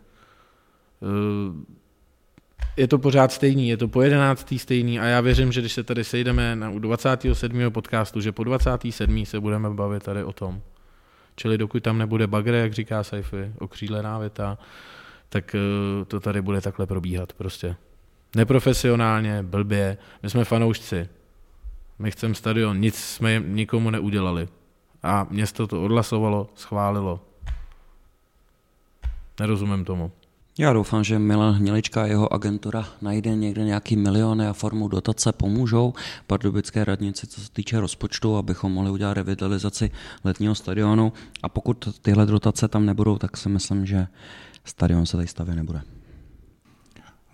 Je 2.79 2.89
to 2.89 2.99
pořád 2.99 3.33
stejný, 3.33 3.69
je 3.69 3.77
to 3.77 3.89
po 3.89 4.03
11. 4.03 4.55
stejný 4.57 5.01
a 5.01 5.05
já 5.05 5.21
věřím, 5.21 5.53
že 5.53 5.61
když 5.61 5.73
se 5.73 5.83
tady 5.83 6.05
sejdeme 6.05 6.57
na 6.57 6.71
27. 6.71 7.71
podcastu, 7.71 8.21
že 8.21 8.33
po 8.33 8.45
27. 8.45 9.27
se 9.27 9.41
budeme 9.41 9.71
bavit 9.71 10.03
tady 10.03 10.25
o 10.25 10.33
tom. 10.33 10.63
Čili 11.37 11.59
dokud 11.59 11.83
tam 11.83 11.99
nebude 11.99 12.27
bagre, 12.27 12.59
jak 12.59 12.73
říká 12.73 13.05
Saifi, 13.05 13.53
okřílená 13.59 14.19
věta, 14.19 14.59
tak 15.29 15.55
eh, 15.55 16.05
to 16.05 16.21
tady 16.21 16.43
bude 16.43 16.61
takhle 16.61 16.87
probíhat 16.87 17.33
prostě. 17.33 17.77
Neprofesionálně, 18.37 19.43
blbě, 19.43 19.99
my 20.23 20.31
jsme 20.31 20.45
fanoušci. 20.45 21.09
My 21.99 22.11
chceme 22.11 22.35
stadion, 22.35 22.81
nic 22.81 22.95
jsme 22.95 23.43
nikomu 23.47 23.91
neudělali. 23.91 24.49
A 25.03 25.27
město 25.31 25.67
to 25.67 25.83
odhlasovalo, 25.83 26.49
schválilo. 26.55 27.21
Nerozumím 29.41 29.85
tomu. 29.85 30.13
Já 30.61 30.73
doufám, 30.73 31.05
že 31.05 31.19
Milan 31.19 31.55
Hnilička 31.55 32.03
a 32.03 32.07
jeho 32.07 32.33
agentura 32.33 32.89
najde 33.03 33.37
někde 33.37 33.65
nějaký 33.65 33.97
miliony 33.97 34.49
a 34.49 34.53
formu 34.53 34.89
dotace 34.89 35.33
pomůžou 35.33 35.95
pardubické 36.27 36.85
radnici, 36.85 37.27
co 37.27 37.41
se 37.41 37.51
týče 37.53 37.81
rozpočtu, 37.81 38.37
abychom 38.37 38.73
mohli 38.73 38.91
udělat 38.91 39.15
revitalizaci 39.15 39.91
letního 40.25 40.55
stadionu. 40.55 41.13
A 41.43 41.49
pokud 41.49 41.89
tyhle 42.03 42.27
dotace 42.27 42.69
tam 42.69 42.87
nebudou, 42.87 43.19
tak 43.19 43.37
si 43.37 43.49
myslím, 43.49 43.87
že 43.87 44.07
stadion 44.65 45.07
se 45.07 45.17
tady 45.17 45.29
stavět 45.29 45.57
nebude. 45.57 45.81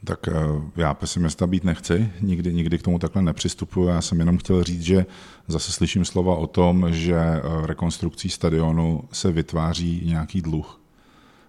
Tak 0.05 0.29
eh, 0.29 0.33
já 0.77 0.95
pesimista 0.95 1.47
být 1.47 1.65
nechci, 1.65 2.13
nikdy, 2.21 2.53
nikdy 2.53 2.79
k 2.79 2.83
tomu 2.83 2.99
takhle 2.99 3.23
nepřistupuji. 3.23 3.89
Já 3.89 4.01
jsem 4.01 4.21
jenom 4.21 4.39
chtěl 4.39 4.65
říct, 4.65 4.83
že 4.83 5.07
zase 5.49 5.73
slyším 5.73 6.05
slova 6.05 6.37
o 6.37 6.47
tom, 6.47 6.93
že 6.93 7.17
eh, 7.17 7.41
rekonstrukcí 7.67 8.29
stadionu 8.29 9.05
se 9.13 9.33
vytváří 9.33 10.03
nějaký 10.05 10.43
dluh. 10.43 10.84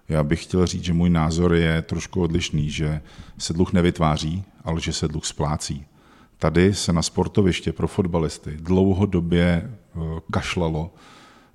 Já 0.08 0.22
bych 0.22 0.42
chtěl 0.42 0.66
říct, 0.66 0.84
že 0.84 0.92
můj 0.92 1.10
názor 1.10 1.54
je 1.54 1.82
trošku 1.82 2.22
odlišný, 2.22 2.70
že 2.70 3.00
se 3.38 3.52
dluh 3.52 3.72
nevytváří, 3.72 4.44
ale 4.64 4.80
že 4.80 4.92
se 4.92 5.08
dluh 5.08 5.24
splácí. 5.24 5.86
Tady 6.38 6.74
se 6.74 6.92
na 6.92 7.02
sportoviště 7.02 7.72
pro 7.72 7.88
fotbalisty 7.88 8.56
dlouhodobě 8.60 9.70
eh, 9.70 10.00
kašlalo 10.30 10.90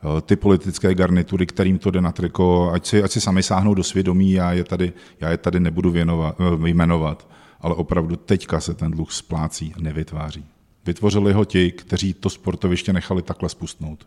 Eh, 0.04 0.22
ty 0.22 0.36
politické 0.36 0.96
garnitury, 0.96 1.46
kterým 1.46 1.80
to 1.80 1.92
jde 1.92 2.02
na 2.02 2.12
triko, 2.12 2.72
ať 2.74 2.86
si, 2.86 3.04
ať 3.04 3.12
si 3.12 3.22
sami 3.22 3.44
sáhnou 3.44 3.74
do 3.74 3.84
svědomí, 3.84 4.32
já 4.32 4.54
je 4.54 4.64
tady, 4.64 4.94
já 5.20 5.30
je 5.30 5.38
tady 5.38 5.60
nebudu 5.60 5.92
věnovat, 5.92 6.36
eh, 6.40 6.70
jmenovat, 6.70 7.28
ale 7.60 7.76
opravdu 7.76 8.16
teďka 8.16 8.60
se 8.60 8.74
ten 8.74 8.92
dluh 8.92 9.12
splácí, 9.12 9.74
nevytváří. 9.80 10.46
Vytvořili 10.86 11.34
ho 11.34 11.46
ti, 11.46 11.72
kteří 11.72 12.14
to 12.14 12.30
sportoviště 12.30 12.94
nechali 12.94 13.22
takhle 13.22 13.50
spustnout. 13.50 14.06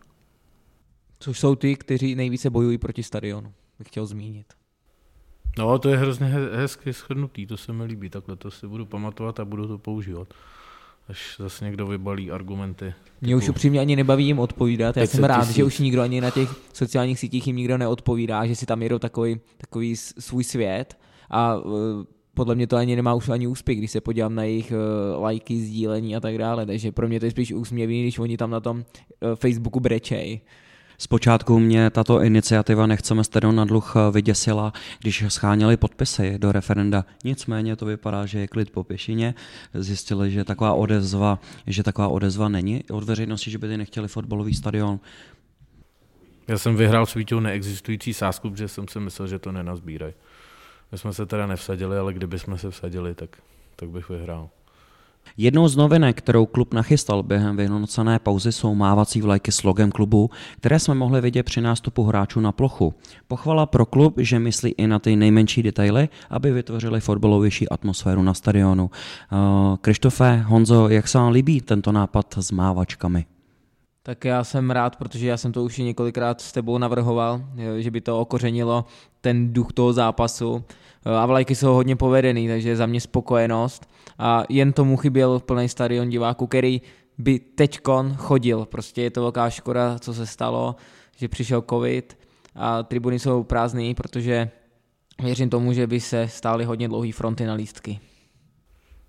Což 1.19 1.39
jsou 1.39 1.55
ty, 1.55 1.75
kteří 1.75 2.15
nejvíce 2.15 2.49
bojují 2.49 2.77
proti 2.77 3.03
stadionu, 3.03 3.53
bych 3.79 3.87
chtěl 3.87 4.05
zmínit. 4.05 4.53
No, 5.57 5.79
to 5.79 5.89
je 5.89 5.97
hrozně 5.97 6.25
hezky 6.53 6.93
shrnutý, 6.93 7.47
to 7.47 7.57
se 7.57 7.73
mi 7.73 7.83
líbí, 7.83 8.09
takhle 8.09 8.35
to 8.35 8.51
si 8.51 8.67
budu 8.67 8.85
pamatovat 8.85 9.39
a 9.39 9.45
budu 9.45 9.67
to 9.67 9.77
používat 9.77 10.33
až 11.09 11.35
zase 11.39 11.65
někdo 11.65 11.87
vybalí 11.87 12.31
argumenty. 12.31 12.93
Mě 13.21 13.35
už 13.35 13.49
upřímně 13.49 13.79
ani 13.79 13.95
nebaví 13.95 14.25
jim 14.25 14.39
odpovídat. 14.39 14.97
Já 14.97 15.07
jsem 15.07 15.23
rád, 15.23 15.41
tisíc. 15.41 15.55
že 15.55 15.63
už 15.63 15.79
nikdo 15.79 16.01
ani 16.01 16.21
na 16.21 16.31
těch 16.31 16.49
sociálních 16.73 17.19
sítích 17.19 17.47
jim 17.47 17.55
nikdo 17.55 17.77
neodpovídá, 17.77 18.45
že 18.45 18.55
si 18.55 18.65
tam 18.65 18.83
jedou 18.83 18.99
takový, 18.99 19.39
takový 19.57 19.95
svůj 19.95 20.43
svět 20.43 20.97
a 21.29 21.55
uh, 21.55 21.73
podle 22.33 22.55
mě 22.55 22.67
to 22.67 22.75
ani 22.75 22.95
nemá 22.95 23.13
už 23.13 23.29
ani 23.29 23.47
úspěch, 23.47 23.77
když 23.77 23.91
se 23.91 24.01
podívám 24.01 24.35
na 24.35 24.43
jejich 24.43 24.71
uh, 24.71 25.23
lajky, 25.23 25.59
sdílení 25.59 26.15
a 26.15 26.19
tak 26.19 26.37
dále. 26.37 26.65
Takže 26.65 26.91
pro 26.91 27.07
mě 27.07 27.19
to 27.19 27.25
je 27.25 27.31
spíš 27.31 27.51
úsměvný, 27.51 28.01
když 28.01 28.19
oni 28.19 28.37
tam 28.37 28.49
na 28.49 28.59
tom 28.59 28.77
uh, 28.77 29.35
Facebooku 29.35 29.79
brečej. 29.79 30.41
Zpočátku 30.97 31.59
mě 31.59 31.89
tato 31.89 32.21
iniciativa 32.21 32.87
Nechceme 32.87 33.23
stadion 33.23 33.55
na 33.55 33.65
dluh 33.65 33.93
vyděsila, 34.11 34.73
když 34.99 35.23
scháněli 35.27 35.77
podpisy 35.77 36.37
do 36.37 36.51
referenda. 36.51 37.05
Nicméně 37.23 37.75
to 37.75 37.85
vypadá, 37.85 38.25
že 38.25 38.39
je 38.39 38.47
klid 38.47 38.71
po 38.71 38.83
pěšině. 38.83 39.35
Zjistili, 39.73 40.31
že 40.31 40.43
taková 40.43 40.73
odezva, 40.73 41.39
že 41.67 41.83
taková 41.83 42.07
odezva 42.07 42.49
není 42.49 42.83
od 42.91 43.03
veřejnosti, 43.03 43.51
že 43.51 43.57
by 43.57 43.67
ty 43.67 43.77
nechtěli 43.77 44.07
fotbalový 44.07 44.53
stadion. 44.53 44.99
Já 46.47 46.57
jsem 46.57 46.75
vyhrál 46.75 47.05
s 47.05 47.15
neexistující 47.39 48.13
sázku, 48.13 48.49
protože 48.49 48.67
jsem 48.67 48.87
si 48.87 48.99
myslel, 48.99 49.27
že 49.27 49.39
to 49.39 49.51
nenazbírají. 49.51 50.13
My 50.91 50.97
jsme 50.97 51.13
se 51.13 51.25
teda 51.25 51.47
nevsadili, 51.47 51.97
ale 51.97 52.13
kdyby 52.13 52.39
jsme 52.39 52.57
se 52.57 52.71
vsadili, 52.71 53.15
tak, 53.15 53.37
tak 53.75 53.89
bych 53.89 54.09
vyhrál. 54.09 54.49
Jednou 55.37 55.67
z 55.67 55.75
novinek, 55.75 56.17
kterou 56.17 56.45
klub 56.45 56.73
nachystal 56.73 57.23
během 57.23 57.57
vyhnocené 57.57 58.19
pauzy, 58.19 58.51
jsou 58.51 58.75
mávací 58.75 59.21
vlajky 59.21 59.51
s 59.51 59.63
logem 59.63 59.91
klubu, 59.91 60.29
které 60.57 60.79
jsme 60.79 60.93
mohli 60.95 61.21
vidět 61.21 61.43
při 61.43 61.61
nástupu 61.61 62.03
hráčů 62.03 62.39
na 62.39 62.51
plochu. 62.51 62.93
Pochvala 63.27 63.65
pro 63.65 63.85
klub, 63.85 64.13
že 64.17 64.39
myslí 64.39 64.71
i 64.77 64.87
na 64.87 64.99
ty 64.99 65.15
nejmenší 65.15 65.63
detaily, 65.63 66.09
aby 66.29 66.51
vytvořili 66.51 66.99
fotbalovější 66.99 67.69
atmosféru 67.69 68.23
na 68.23 68.33
stadionu. 68.33 68.89
Uh, 69.31 69.75
Krištofe, 69.77 70.43
Honzo, 70.47 70.89
jak 70.89 71.07
se 71.07 71.17
vám 71.17 71.31
líbí 71.31 71.61
tento 71.61 71.91
nápad 71.91 72.37
s 72.37 72.51
mávačkami? 72.51 73.25
Tak 74.03 74.25
já 74.25 74.43
jsem 74.43 74.71
rád, 74.71 74.95
protože 74.95 75.27
já 75.27 75.37
jsem 75.37 75.51
to 75.51 75.63
už 75.63 75.77
několikrát 75.77 76.41
s 76.41 76.51
tebou 76.51 76.77
navrhoval, 76.77 77.41
že 77.77 77.91
by 77.91 78.01
to 78.01 78.19
okořenilo 78.19 78.85
ten 79.21 79.53
duch 79.53 79.73
toho 79.73 79.93
zápasu. 79.93 80.63
A 81.05 81.25
vlajky 81.25 81.55
jsou 81.55 81.73
hodně 81.73 81.95
povedený, 81.95 82.47
takže 82.47 82.75
za 82.75 82.85
mě 82.85 83.01
spokojenost 83.01 83.89
a 84.19 84.43
jen 84.49 84.73
tomu 84.73 84.97
chyběl 84.97 85.39
plný 85.39 85.69
stadion 85.69 86.09
diváků, 86.09 86.47
který 86.47 86.81
by 87.17 87.39
teďkon 87.39 88.15
chodil. 88.15 88.65
Prostě 88.65 89.01
je 89.01 89.11
to 89.11 89.21
velká 89.21 89.49
škoda, 89.49 89.99
co 89.99 90.13
se 90.13 90.27
stalo, 90.27 90.75
že 91.17 91.27
přišel 91.27 91.63
covid 91.69 92.17
a 92.55 92.83
tribuny 92.83 93.19
jsou 93.19 93.43
prázdné, 93.43 93.93
protože 93.93 94.49
věřím 95.23 95.49
tomu, 95.49 95.73
že 95.73 95.87
by 95.87 95.99
se 95.99 96.27
stály 96.27 96.65
hodně 96.65 96.87
dlouhé 96.87 97.11
fronty 97.11 97.45
na 97.45 97.53
lístky. 97.53 97.99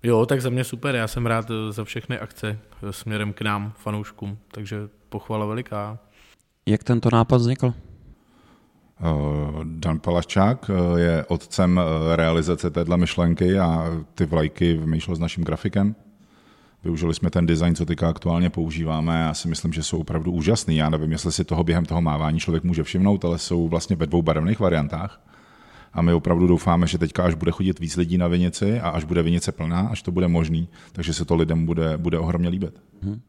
Jo, 0.03 0.25
tak 0.25 0.41
za 0.41 0.49
mě 0.49 0.63
super, 0.63 0.95
já 0.95 1.07
jsem 1.07 1.25
rád 1.25 1.51
za 1.69 1.83
všechny 1.83 2.19
akce 2.19 2.59
směrem 2.91 3.33
k 3.33 3.41
nám, 3.41 3.73
fanouškům, 3.77 4.37
takže 4.51 4.77
pochvala 5.09 5.45
veliká. 5.45 5.99
Jak 6.65 6.83
tento 6.83 7.09
nápad 7.13 7.37
vznikl? 7.37 7.73
Eh, 8.97 9.61
Dan 9.63 9.99
Palaščák 9.99 10.69
eh, 10.69 10.99
je 10.99 11.25
otcem 11.25 11.79
eh, 11.79 12.15
realizace 12.15 12.69
téhle 12.69 12.97
myšlenky 12.97 13.59
a 13.59 13.85
ty 14.15 14.25
vlajky 14.25 14.73
vymýšlel 14.73 15.15
s 15.15 15.19
naším 15.19 15.43
grafikem. 15.43 15.95
Využili 16.83 17.13
jsme 17.13 17.29
ten 17.29 17.45
design, 17.45 17.75
co 17.75 17.85
teďka 17.85 18.09
aktuálně 18.09 18.49
používáme. 18.49 19.19
Já 19.19 19.33
si 19.33 19.47
myslím, 19.47 19.73
že 19.73 19.83
jsou 19.83 19.99
opravdu 19.99 20.31
úžasný. 20.31 20.77
Já 20.77 20.89
nevím, 20.89 21.11
jestli 21.11 21.31
si 21.31 21.43
toho 21.43 21.63
během 21.63 21.85
toho 21.85 22.01
mávání 22.01 22.39
člověk 22.39 22.63
může 22.63 22.83
všimnout, 22.83 23.25
ale 23.25 23.39
jsou 23.39 23.67
vlastně 23.67 23.95
ve 23.95 24.07
dvou 24.07 24.21
barevných 24.21 24.59
variantách. 24.59 25.21
A 25.93 26.01
my 26.01 26.13
opravdu 26.13 26.47
doufáme, 26.47 26.87
že 26.87 26.97
teďka, 26.97 27.23
až 27.23 27.33
bude 27.33 27.51
chodit 27.51 27.79
víc 27.79 27.95
lidí 27.95 28.17
na 28.17 28.27
Vinici 28.27 28.79
a 28.79 28.89
až 28.89 29.03
bude 29.03 29.23
Vinice 29.23 29.51
plná, 29.51 29.87
až 29.91 30.01
to 30.01 30.11
bude 30.11 30.27
možný, 30.27 30.69
takže 30.91 31.13
se 31.13 31.25
to 31.25 31.35
lidem 31.35 31.65
bude, 31.65 31.97
bude 31.97 32.19
ohromně 32.19 32.49
líbit. 32.49 32.81
Hmm. 33.01 33.21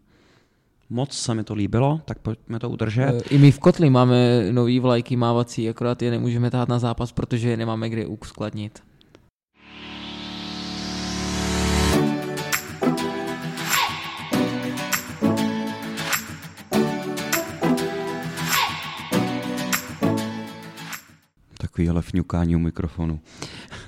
Moc 0.91 1.13
se 1.13 1.35
mi 1.35 1.45
to 1.45 1.55
líbilo, 1.55 2.01
tak 2.05 2.19
pojďme 2.19 2.59
to 2.59 2.71
udržet. 2.71 3.23
E, 3.31 3.35
I 3.35 3.39
my 3.39 3.51
v 3.51 3.59
Kotli 3.59 3.91
máme 3.91 4.49
nový 4.53 4.81
vlajky 4.81 5.17
mávací, 5.17 5.69
akorát 5.69 6.03
je 6.03 6.11
nemůžeme 6.11 6.51
tát 6.51 6.69
na 6.69 6.79
zápas, 6.79 7.13
protože 7.13 7.51
je 7.51 7.57
nemáme 7.57 7.89
kde 7.89 8.07
uskladnit. 8.07 8.83
Takovýhle 21.59 22.03
fňukání 22.03 22.57
u 22.57 22.59
mikrofonu. 22.59 23.21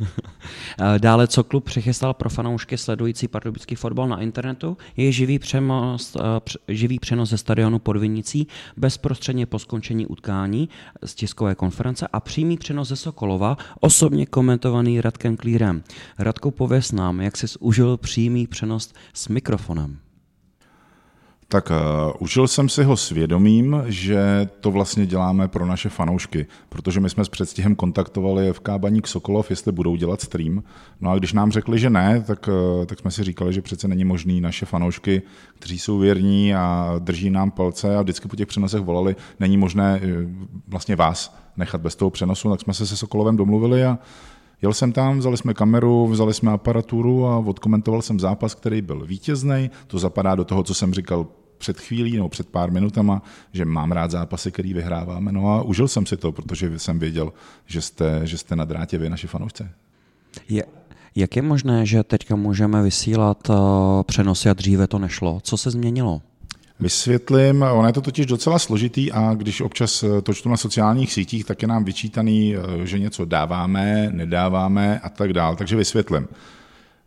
Dále, 0.98 1.26
co 1.26 1.44
klub 1.44 1.64
přichystal 1.64 2.14
pro 2.14 2.30
fanoušky 2.30 2.78
sledující 2.78 3.28
pardubický 3.28 3.74
fotbal 3.74 4.08
na 4.08 4.20
internetu, 4.20 4.76
je 4.96 5.12
živý 5.12 5.38
přenos, 5.38 6.16
eh, 6.16 6.74
živý 6.74 6.98
přenos 6.98 7.30
ze 7.30 7.38
stadionu 7.38 7.78
pod 7.78 7.96
Vinicí 7.96 8.46
bezprostředně 8.76 9.46
po 9.46 9.58
skončení 9.58 10.06
utkání 10.06 10.68
z 11.04 11.14
tiskové 11.14 11.54
konference 11.54 12.08
a 12.12 12.20
přímý 12.20 12.56
přenos 12.56 12.88
ze 12.88 12.96
Sokolova, 12.96 13.56
osobně 13.80 14.26
komentovaný 14.26 15.00
Radkem 15.00 15.36
Klírem. 15.36 15.82
Radku, 16.18 16.50
pověs 16.50 16.92
nám, 16.92 17.20
jak 17.20 17.36
jsi 17.36 17.46
užil 17.60 17.96
přímý 17.96 18.46
přenos 18.46 18.92
s 19.14 19.28
mikrofonem. 19.28 19.98
Tak 21.52 21.70
uh, 21.70 21.76
užil 22.18 22.48
jsem 22.48 22.68
si 22.68 22.84
ho 22.84 22.96
svědomím, 22.96 23.82
že 23.86 24.48
to 24.60 24.70
vlastně 24.70 25.06
děláme 25.06 25.48
pro 25.48 25.66
naše 25.66 25.88
fanoušky, 25.88 26.46
protože 26.68 27.00
my 27.00 27.10
jsme 27.10 27.24
s 27.24 27.28
předstihem 27.28 27.74
kontaktovali 27.74 28.52
FK 28.52 28.68
Baník 28.78 29.06
Sokolov, 29.06 29.50
jestli 29.50 29.72
budou 29.72 29.96
dělat 29.96 30.20
stream. 30.20 30.62
No 31.00 31.10
a 31.10 31.18
když 31.18 31.32
nám 31.32 31.52
řekli, 31.52 31.78
že 31.78 31.90
ne, 31.90 32.24
tak, 32.26 32.48
uh, 32.48 32.84
tak 32.86 32.98
jsme 32.98 33.10
si 33.10 33.24
říkali, 33.24 33.52
že 33.52 33.62
přece 33.62 33.88
není 33.88 34.04
možný 34.04 34.40
naše 34.40 34.66
fanoušky, 34.66 35.22
kteří 35.58 35.78
jsou 35.78 35.98
věrní 35.98 36.54
a 36.54 36.94
drží 36.98 37.30
nám 37.30 37.50
palce 37.50 37.96
a 37.96 38.02
vždycky 38.02 38.28
po 38.28 38.36
těch 38.36 38.48
přenosech 38.48 38.80
volali, 38.80 39.16
není 39.40 39.56
možné 39.56 40.00
uh, 40.00 40.30
vlastně 40.68 40.96
vás 40.96 41.36
nechat 41.56 41.80
bez 41.80 41.96
toho 41.96 42.10
přenosu, 42.10 42.50
tak 42.50 42.60
jsme 42.60 42.74
se 42.74 42.86
se 42.86 42.96
Sokolovem 42.96 43.36
domluvili 43.36 43.84
a 43.84 43.98
Jel 44.62 44.72
jsem 44.72 44.92
tam, 44.92 45.18
vzali 45.18 45.36
jsme 45.36 45.54
kameru, 45.54 46.06
vzali 46.06 46.34
jsme 46.34 46.52
aparaturu 46.52 47.26
a 47.26 47.38
odkomentoval 47.38 48.02
jsem 48.02 48.20
zápas, 48.20 48.54
který 48.54 48.82
byl 48.82 49.06
vítězný. 49.06 49.70
To 49.86 49.98
zapadá 49.98 50.34
do 50.34 50.44
toho, 50.44 50.62
co 50.62 50.74
jsem 50.74 50.94
říkal 50.94 51.26
před 51.60 51.80
chvílí 51.80 52.16
nebo 52.16 52.28
před 52.28 52.48
pár 52.48 52.70
minutama, 52.70 53.22
že 53.52 53.64
mám 53.64 53.92
rád 53.92 54.10
zápasy, 54.10 54.52
který 54.52 54.74
vyhráváme. 54.74 55.32
No 55.32 55.48
a 55.54 55.62
užil 55.62 55.88
jsem 55.88 56.06
si 56.06 56.16
to, 56.16 56.32
protože 56.32 56.78
jsem 56.78 56.98
věděl, 56.98 57.32
že 57.66 57.80
jste, 57.80 58.20
že 58.24 58.38
jste 58.38 58.56
na 58.56 58.64
drátě 58.64 58.98
vy, 58.98 59.10
naši 59.10 59.26
fanoušci. 59.26 59.66
Je, 60.48 60.64
jak 61.14 61.36
je 61.36 61.42
možné, 61.42 61.86
že 61.86 62.02
teďka 62.02 62.36
můžeme 62.36 62.82
vysílat 62.82 63.50
uh, 63.50 63.56
přenosy 64.02 64.50
a 64.50 64.52
dříve 64.52 64.86
to 64.86 64.98
nešlo? 64.98 65.40
Co 65.42 65.56
se 65.56 65.70
změnilo? 65.70 66.22
Vysvětlím, 66.80 67.62
ono 67.62 67.86
je 67.86 67.92
to 67.92 68.00
totiž 68.00 68.26
docela 68.26 68.58
složitý 68.58 69.12
a 69.12 69.34
když 69.34 69.60
občas 69.60 70.02
eh, 70.02 70.22
to 70.22 70.34
čtu 70.34 70.48
na 70.48 70.56
sociálních 70.56 71.12
sítích, 71.12 71.44
tak 71.44 71.62
je 71.62 71.68
nám 71.68 71.84
vyčítaný, 71.84 72.56
eh, 72.56 72.86
že 72.86 72.98
něco 72.98 73.24
dáváme, 73.24 74.08
nedáváme 74.12 75.00
a 75.00 75.08
tak 75.08 75.32
dále. 75.32 75.56
Takže 75.56 75.76
vysvětlím. 75.76 76.28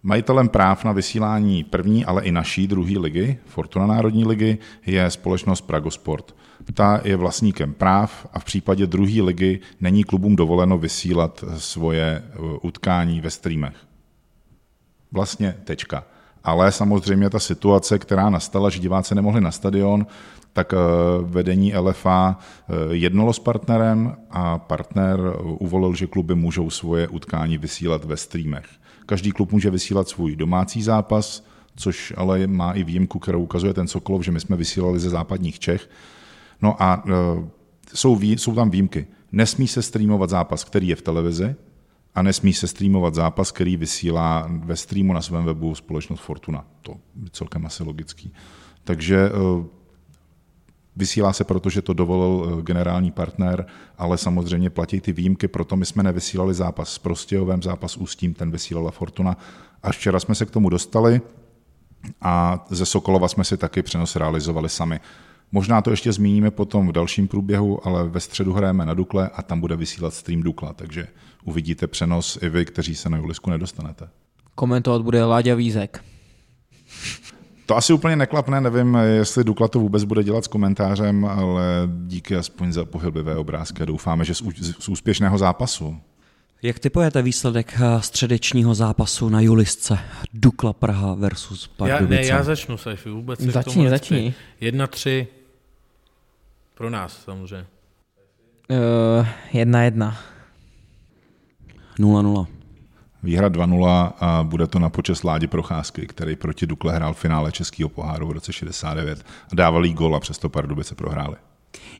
Majitelem 0.06 0.50
práv 0.50 0.84
na 0.84 0.92
vysílání 0.92 1.64
první, 1.64 2.06
ale 2.06 2.24
i 2.24 2.32
naší 2.32 2.68
druhé 2.68 3.00
ligy, 3.00 3.38
Fortuna 3.46 3.86
Národní 3.86 4.26
ligy, 4.26 4.58
je 4.86 5.10
společnost 5.10 5.62
Pragosport. 5.62 6.36
Ta 6.74 7.02
je 7.04 7.16
vlastníkem 7.16 7.74
práv 7.74 8.28
a 8.34 8.40
v 8.40 8.44
případě 8.44 8.88
druhé 8.88 9.22
ligy 9.22 9.60
není 9.82 10.04
klubům 10.04 10.36
dovoleno 10.36 10.78
vysílat 10.78 11.44
svoje 11.58 12.24
utkání 12.62 13.22
ve 13.22 13.30
streamech. 13.30 13.76
Vlastně 15.12 15.56
tečka. 15.64 16.04
Ale 16.44 16.72
samozřejmě 16.72 17.30
ta 17.30 17.40
situace, 17.40 18.00
která 18.00 18.30
nastala, 18.30 18.70
že 18.70 18.80
diváci 18.80 19.16
nemohli 19.16 19.42
na 19.42 19.52
stadion, 19.52 20.08
tak 20.54 20.74
vedení 21.22 21.76
LFA 21.76 22.40
jednalo 22.92 23.34
s 23.34 23.40
partnerem 23.40 24.16
a 24.32 24.58
partner 24.60 25.20
uvolil, 25.44 25.96
že 25.96 26.08
kluby 26.08 26.36
můžou 26.36 26.70
svoje 26.70 27.08
utkání 27.08 27.58
vysílat 27.58 28.06
ve 28.06 28.18
streamech. 28.18 28.66
Každý 29.06 29.32
klub 29.32 29.52
může 29.52 29.70
vysílat 29.70 30.08
svůj 30.10 30.36
domácí 30.36 30.84
zápas, 30.84 31.46
což 31.76 32.14
ale 32.18 32.48
má 32.48 32.72
i 32.72 32.84
výjimku, 32.84 33.20
kterou 33.20 33.44
ukazuje 33.44 33.74
ten 33.74 33.88
Sokolov, 33.88 34.24
že 34.24 34.32
my 34.32 34.40
jsme 34.40 34.56
vysílali 34.56 35.00
ze 35.00 35.10
západních 35.10 35.60
Čech. 35.60 35.90
No 36.62 36.84
a 36.84 37.04
jsou, 37.94 38.20
jsou 38.22 38.56
tam 38.56 38.70
výjimky. 38.70 39.08
Nesmí 39.32 39.68
se 39.68 39.82
streamovat 39.82 40.30
zápas, 40.30 40.64
který 40.64 40.88
je 40.88 40.96
v 40.96 41.02
televizi, 41.02 41.56
a 42.16 42.22
nesmí 42.22 42.54
se 42.54 42.68
streamovat 42.68 43.16
zápas, 43.16 43.52
který 43.52 43.78
vysílá 43.78 44.50
ve 44.50 44.76
streamu 44.76 45.14
na 45.14 45.22
svém 45.22 45.46
webu 45.46 45.76
společnost 45.76 46.20
Fortuna. 46.20 46.66
To 46.82 46.92
je 47.24 47.30
celkem 47.32 47.66
asi 47.66 47.84
logický. 47.84 48.34
Takže 48.84 49.30
Vysílá 50.96 51.34
se 51.34 51.44
proto, 51.44 51.70
že 51.70 51.82
to 51.82 51.94
dovolil 51.94 52.62
generální 52.62 53.12
partner, 53.12 53.66
ale 53.98 54.18
samozřejmě 54.18 54.70
platí 54.70 55.02
ty 55.02 55.14
výjimky, 55.14 55.48
proto 55.48 55.76
my 55.76 55.86
jsme 55.86 56.04
nevysílali 56.04 56.54
zápas 56.54 56.94
s 56.94 56.98
Prostějovem, 56.98 57.64
zápas 57.64 57.98
Ústím, 57.98 58.34
ten 58.34 58.52
vysílala 58.52 58.92
Fortuna. 58.92 59.38
A 59.84 59.92
včera 59.92 60.20
jsme 60.20 60.36
se 60.36 60.46
k 60.46 60.52
tomu 60.52 60.70
dostali 60.70 61.22
a 62.22 62.66
ze 62.70 62.86
Sokolova 62.86 63.28
jsme 63.28 63.44
si 63.44 63.58
taky 63.58 63.82
přenos 63.82 64.16
realizovali 64.16 64.70
sami. 64.70 65.00
Možná 65.52 65.82
to 65.82 65.92
ještě 65.92 66.14
zmíníme 66.14 66.52
potom 66.52 66.88
v 66.88 66.92
dalším 66.92 67.28
průběhu, 67.28 67.88
ale 67.88 68.10
ve 68.10 68.20
středu 68.20 68.54
hrajeme 68.54 68.86
na 68.86 68.94
Dukle 68.94 69.30
a 69.30 69.42
tam 69.42 69.60
bude 69.60 69.76
vysílat 69.76 70.14
stream 70.14 70.42
Dukla, 70.42 70.74
takže 70.74 71.08
uvidíte 71.44 71.88
přenos 71.88 72.38
i 72.42 72.50
vy, 72.50 72.66
kteří 72.66 72.96
se 72.96 73.10
na 73.10 73.18
Julisku 73.18 73.50
nedostanete. 73.50 74.10
Komentovat 74.56 75.02
bude 75.02 75.26
Láďa 75.26 75.56
Vízek. 75.56 76.04
To 77.66 77.78
asi 77.78 77.94
úplně 77.94 78.16
neklapne, 78.16 78.62
nevím, 78.62 78.96
jestli 78.96 79.44
Dukla 79.44 79.68
to 79.68 79.80
vůbec 79.80 80.04
bude 80.04 80.24
dělat 80.24 80.46
s 80.46 80.48
komentářem, 80.48 81.26
ale 81.26 81.64
díky 82.08 82.36
aspoň 82.36 82.72
za 82.74 82.86
pohyblivé 82.86 83.36
obrázky. 83.36 83.86
Doufáme, 83.86 84.26
že 84.26 84.36
z 84.80 84.90
úspěšného 84.90 85.38
zápasu. 85.38 85.98
Jak 86.62 86.80
typujete 86.80 87.22
výsledek 87.22 87.74
eh, 87.76 88.02
středečního 88.02 88.76
zápasu 88.76 89.30
na 89.30 89.42
Julisce? 89.42 90.00
Dukla 90.34 90.74
Praha 90.74 91.14
versus 91.14 91.68
Pardubice. 91.68 92.16
Já, 92.16 92.22
ne, 92.22 92.28
já 92.28 92.44
začnu, 92.44 92.78
Saifi, 92.78 93.10
vůbec 93.10 93.40
se 93.40 93.52
Začni, 93.52 93.90
začni. 93.90 94.34
Jedna, 94.62 94.88
tři. 94.88 95.28
Pro 96.74 96.90
nás 96.90 97.24
samozřejmě. 97.24 97.66
Uh, 98.70 99.28
jedna, 99.54 99.84
jedna. 99.84 100.18
0-0. 102.00 102.48
Výhra 103.24 103.50
2-0 103.50 104.12
a 104.20 104.44
bude 104.44 104.68
to 104.68 104.80
na 104.80 104.90
počest 104.90 105.24
Ládi 105.24 105.48
Procházky, 105.48 106.08
který 106.08 106.36
proti 106.36 106.68
Dukle 106.68 106.96
hrál 106.96 107.14
v 107.14 107.20
finále 107.20 107.52
Českého 107.52 107.90
poháru 107.90 108.28
v 108.28 108.32
roce 108.32 108.54
69 108.54 109.26
a 109.52 109.56
dával 109.56 109.86
jí 109.86 109.94
gol 109.94 110.16
a 110.16 110.20
přesto 110.20 110.50
Pardubice 110.50 110.96
prohráli. 110.96 111.36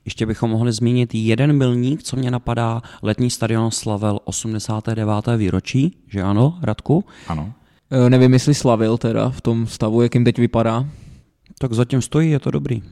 Ještě 0.04 0.26
bychom 0.26 0.50
mohli 0.50 0.72
zmínit 0.72 1.14
jeden 1.14 1.58
milník, 1.58 2.02
co 2.02 2.16
mě 2.16 2.30
napadá. 2.30 2.82
Letní 3.02 3.30
stadion 3.30 3.70
slavil 3.70 4.18
89. 4.24 5.26
výročí, 5.36 5.96
že 6.08 6.22
ano, 6.22 6.58
Radku? 6.62 7.04
Ano. 7.28 7.52
E, 7.90 8.10
nevím, 8.10 8.32
jestli 8.32 8.54
slavil 8.54 8.98
teda 8.98 9.30
v 9.30 9.40
tom 9.40 9.66
stavu, 9.66 10.02
jakým 10.02 10.24
teď 10.24 10.38
vypadá. 10.38 10.86
Tak 11.58 11.72
zatím 11.72 12.02
stojí, 12.02 12.30
je 12.30 12.40
to 12.40 12.50
dobrý 12.50 12.82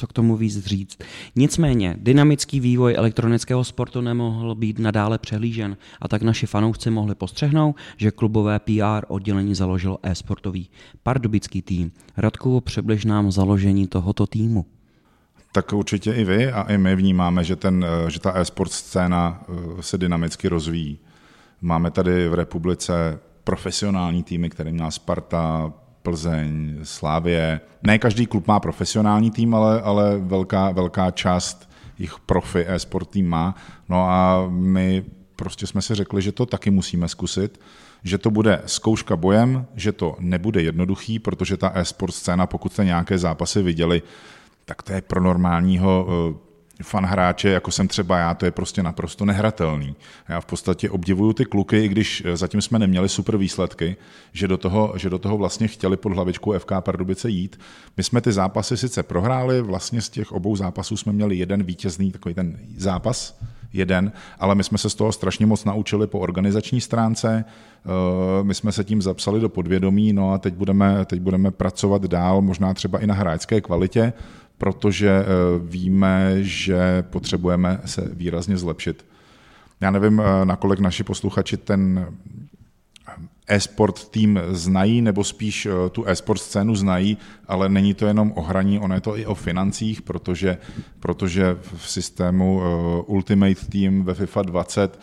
co 0.00 0.06
k 0.06 0.12
tomu 0.12 0.36
víc 0.36 0.66
říct. 0.66 0.98
Nicméně, 1.36 1.96
dynamický 1.98 2.60
vývoj 2.60 2.94
elektronického 2.96 3.64
sportu 3.64 4.00
nemohl 4.00 4.54
být 4.54 4.78
nadále 4.78 5.18
přehlížen 5.18 5.76
a 6.00 6.08
tak 6.08 6.22
naši 6.22 6.46
fanoušci 6.46 6.90
mohli 6.90 7.14
postřehnout, 7.14 7.76
že 7.96 8.10
klubové 8.10 8.58
PR 8.58 9.04
oddělení 9.08 9.54
založilo 9.54 9.98
e-sportový 10.02 10.68
pardubický 11.02 11.62
tým. 11.62 11.92
Radku, 12.16 12.60
přibliž 12.60 13.04
nám 13.04 13.32
založení 13.32 13.86
tohoto 13.86 14.26
týmu. 14.26 14.66
Tak 15.52 15.72
určitě 15.72 16.12
i 16.12 16.24
vy 16.24 16.52
a 16.52 16.62
i 16.62 16.78
my 16.78 16.96
vnímáme, 16.96 17.44
že, 17.44 17.56
ten, 17.56 17.86
že 18.08 18.20
ta 18.20 18.32
e-sport 18.34 18.72
scéna 18.72 19.44
eh, 19.48 19.82
se 19.82 19.98
dynamicky 19.98 20.48
rozvíjí. 20.48 20.98
Máme 21.60 21.90
tady 21.90 22.28
v 22.28 22.34
republice 22.34 23.18
profesionální 23.44 24.22
týmy, 24.22 24.50
kterým 24.50 24.76
má 24.76 24.90
Sparta, 24.90 25.72
Plzeň, 26.02 26.78
Slávě. 26.82 27.60
Ne 27.82 27.98
každý 27.98 28.26
klub 28.26 28.46
má 28.46 28.60
profesionální 28.60 29.30
tým, 29.30 29.54
ale, 29.54 29.82
ale 29.82 30.18
velká, 30.18 30.70
velká 30.70 31.10
část 31.10 31.70
jich 31.98 32.14
profi 32.26 32.64
e-sport 32.68 33.10
tým 33.10 33.28
má. 33.28 33.54
No 33.88 34.08
a 34.08 34.46
my 34.48 35.04
prostě 35.36 35.66
jsme 35.66 35.82
si 35.82 35.94
řekli, 35.94 36.22
že 36.22 36.32
to 36.32 36.46
taky 36.46 36.70
musíme 36.70 37.08
zkusit, 37.08 37.60
že 38.04 38.18
to 38.18 38.30
bude 38.30 38.62
zkouška 38.66 39.16
bojem, 39.16 39.66
že 39.74 39.92
to 39.92 40.16
nebude 40.18 40.62
jednoduchý, 40.62 41.18
protože 41.18 41.56
ta 41.56 41.72
e-sport 41.74 42.14
scéna, 42.14 42.46
pokud 42.46 42.72
jste 42.72 42.84
nějaké 42.84 43.18
zápasy 43.18 43.62
viděli, 43.62 44.02
tak 44.64 44.82
to 44.82 44.92
je 44.92 45.00
pro 45.00 45.20
normálního 45.20 46.06
eh, 46.08 46.49
fan 46.82 47.04
hráče, 47.04 47.48
jako 47.48 47.70
jsem 47.70 47.88
třeba 47.88 48.18
já, 48.18 48.34
to 48.34 48.44
je 48.44 48.50
prostě 48.50 48.82
naprosto 48.82 49.24
nehratelný. 49.24 49.96
Já 50.28 50.40
v 50.40 50.46
podstatě 50.46 50.90
obdivuju 50.90 51.32
ty 51.32 51.44
kluky, 51.44 51.84
i 51.84 51.88
když 51.88 52.22
eh, 52.26 52.36
zatím 52.36 52.60
jsme 52.60 52.78
neměli 52.78 53.08
super 53.08 53.36
výsledky, 53.36 53.96
že 54.32 54.48
do 54.48 54.56
toho, 54.56 54.92
že 54.96 55.10
do 55.10 55.18
toho 55.18 55.36
vlastně 55.36 55.68
chtěli 55.68 55.96
pod 55.96 56.12
hlavičkou 56.12 56.58
FK 56.58 56.72
Pardubice 56.80 57.30
jít. 57.30 57.60
My 57.96 58.02
jsme 58.02 58.20
ty 58.20 58.32
zápasy 58.32 58.76
sice 58.76 59.02
prohráli, 59.02 59.62
vlastně 59.62 60.00
z 60.00 60.08
těch 60.08 60.32
obou 60.32 60.56
zápasů 60.56 60.96
jsme 60.96 61.12
měli 61.12 61.36
jeden 61.36 61.62
vítězný 61.62 62.12
takový 62.12 62.34
ten 62.34 62.58
zápas, 62.76 63.40
jeden, 63.72 64.12
ale 64.38 64.54
my 64.54 64.64
jsme 64.64 64.78
se 64.78 64.90
z 64.90 64.94
toho 64.94 65.12
strašně 65.12 65.46
moc 65.46 65.64
naučili 65.64 66.06
po 66.06 66.18
organizační 66.18 66.80
stránce, 66.80 67.44
eh, 67.44 68.44
my 68.44 68.54
jsme 68.54 68.72
se 68.72 68.84
tím 68.84 69.02
zapsali 69.02 69.40
do 69.40 69.48
podvědomí, 69.48 70.12
no 70.12 70.32
a 70.32 70.38
teď 70.38 70.54
budeme, 70.54 71.04
teď 71.04 71.20
budeme 71.20 71.50
pracovat 71.50 72.04
dál, 72.04 72.42
možná 72.42 72.74
třeba 72.74 72.98
i 72.98 73.06
na 73.06 73.14
hráčské 73.14 73.60
kvalitě, 73.60 74.12
protože 74.60 75.10
eh, 75.10 75.24
víme, 75.58 76.36
že 76.40 77.02
potřebujeme 77.02 77.80
se 77.84 78.10
výrazně 78.12 78.56
zlepšit. 78.56 79.06
Já 79.80 79.90
nevím, 79.90 80.20
eh, 80.20 80.44
nakolik 80.44 80.80
naši 80.80 81.04
posluchači 81.04 81.56
ten 81.56 82.06
eh, 83.08 83.56
e-sport 83.56 84.08
tým 84.10 84.40
znají, 84.50 85.02
nebo 85.02 85.24
spíš 85.24 85.68
tu 85.92 86.04
e-sport 86.06 86.40
scénu 86.40 86.74
znají, 86.74 87.18
ale 87.48 87.68
není 87.68 87.94
to 87.94 88.06
jenom 88.06 88.32
o 88.36 88.42
hraní, 88.42 88.78
ono 88.78 88.94
je 88.94 89.00
to 89.00 89.18
i 89.18 89.26
o 89.26 89.34
financích, 89.34 90.02
protože, 90.02 90.58
protože 91.00 91.56
v 91.60 91.90
systému 91.90 92.62
Ultimate 93.06 93.66
Team 93.66 94.04
ve 94.04 94.14
FIFA 94.14 94.42
20 94.42 95.00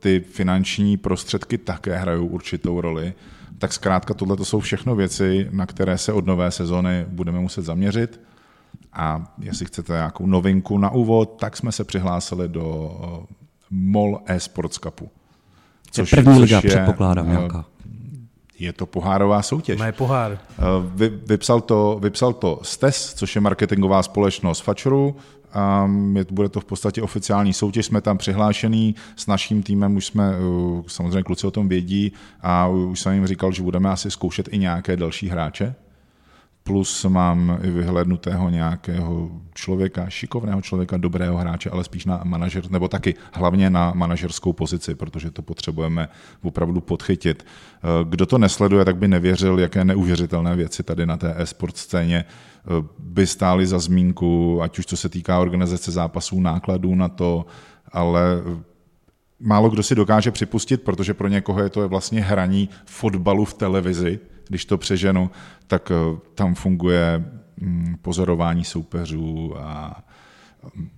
ty 0.00 0.20
finanční 0.20 0.96
prostředky 0.96 1.58
také 1.58 1.96
hrajou 1.96 2.26
určitou 2.26 2.80
roli. 2.80 3.14
Tak 3.58 3.72
zkrátka 3.72 4.14
tohle 4.14 4.36
to 4.36 4.44
jsou 4.44 4.60
všechno 4.60 4.94
věci, 4.94 5.48
na 5.50 5.66
které 5.66 5.98
se 5.98 6.12
od 6.12 6.26
nové 6.26 6.50
sezony 6.50 7.06
budeme 7.08 7.40
muset 7.40 7.62
zaměřit 7.62 8.20
a 8.92 9.34
jestli 9.38 9.66
chcete 9.66 9.92
nějakou 9.92 10.26
novinku 10.26 10.78
na 10.78 10.90
úvod, 10.90 11.36
tak 11.40 11.56
jsme 11.56 11.72
se 11.72 11.84
přihlásili 11.84 12.48
do 12.48 12.96
eh, 13.22 13.26
MOL 13.70 14.20
eSports 14.26 14.78
Cupu. 14.78 15.10
Což, 15.90 16.10
první 16.10 16.38
liga, 16.38 16.60
je, 16.64 16.70
předpokládám, 16.70 17.26
eh, 17.26 17.30
nějaká. 17.30 17.64
Je 18.58 18.72
to 18.72 18.86
pohárová 18.86 19.42
soutěž. 19.42 19.80
Má 19.80 19.92
pohár. 19.92 20.32
Eh, 20.32 20.62
vy, 20.94 21.08
vypsal, 21.08 21.60
to, 21.60 21.98
vypsal 22.02 22.32
to 22.32 22.60
STES, 22.62 23.14
což 23.14 23.34
je 23.34 23.40
marketingová 23.40 24.02
společnost 24.02 24.60
Fačru. 24.60 25.16
A 25.54 25.90
bude 26.30 26.48
to 26.48 26.60
v 26.60 26.64
podstatě 26.64 27.02
oficiální 27.02 27.52
soutěž, 27.52 27.86
jsme 27.86 28.00
tam 28.00 28.18
přihlášený, 28.18 28.94
s 29.16 29.26
naším 29.26 29.62
týmem 29.62 29.96
už 29.96 30.06
jsme, 30.06 30.32
samozřejmě 30.86 31.22
kluci 31.22 31.46
o 31.46 31.50
tom 31.50 31.68
vědí 31.68 32.12
a 32.40 32.68
už 32.68 33.00
jsem 33.00 33.12
jim 33.12 33.26
říkal, 33.26 33.52
že 33.52 33.62
budeme 33.62 33.90
asi 33.90 34.10
zkoušet 34.10 34.48
i 34.52 34.58
nějaké 34.58 34.96
další 34.96 35.28
hráče, 35.28 35.74
plus 36.62 37.04
mám 37.04 37.58
i 37.62 37.70
vyhlednutého 37.70 38.50
nějakého 38.50 39.30
člověka, 39.54 40.08
šikovného 40.08 40.62
člověka, 40.62 40.96
dobrého 40.96 41.36
hráče, 41.36 41.70
ale 41.70 41.84
spíš 41.84 42.04
na 42.04 42.20
manažer, 42.24 42.70
nebo 42.70 42.88
taky 42.88 43.14
hlavně 43.32 43.70
na 43.70 43.92
manažerskou 43.94 44.52
pozici, 44.52 44.94
protože 44.94 45.30
to 45.30 45.42
potřebujeme 45.42 46.08
opravdu 46.42 46.80
podchytit. 46.80 47.46
Eh, 47.46 48.04
kdo 48.04 48.26
to 48.26 48.38
nesleduje, 48.38 48.84
tak 48.84 48.96
by 48.96 49.08
nevěřil, 49.08 49.58
jaké 49.58 49.84
neuvěřitelné 49.84 50.56
věci 50.56 50.82
tady 50.82 51.06
na 51.06 51.16
té 51.16 51.34
e-sport 51.36 51.76
scéně 51.76 52.24
eh, 52.24 52.84
by 52.98 53.26
stály 53.26 53.66
za 53.66 53.78
zmínku, 53.78 54.62
ať 54.62 54.78
už 54.78 54.86
co 54.86 54.96
se 54.96 55.08
týká 55.08 55.40
organizace 55.40 55.90
zápasů, 55.90 56.40
nákladů 56.40 56.94
na 56.94 57.08
to, 57.08 57.46
ale 57.92 58.42
málo 59.42 59.70
kdo 59.70 59.82
si 59.82 59.94
dokáže 59.94 60.30
připustit, 60.30 60.82
protože 60.82 61.14
pro 61.14 61.28
někoho 61.28 61.62
je 61.62 61.68
to 61.68 61.88
vlastně 61.88 62.20
hraní 62.20 62.68
fotbalu 62.86 63.44
v 63.44 63.54
televizi, 63.54 64.18
když 64.48 64.64
to 64.64 64.78
přeženu, 64.78 65.30
tak 65.66 65.90
eh, 65.90 66.18
tam 66.34 66.54
funguje 66.54 67.24
mm, 67.60 67.96
pozorování 68.02 68.64
soupeřů 68.64 69.54
a 69.58 70.02
mm, 70.74 70.88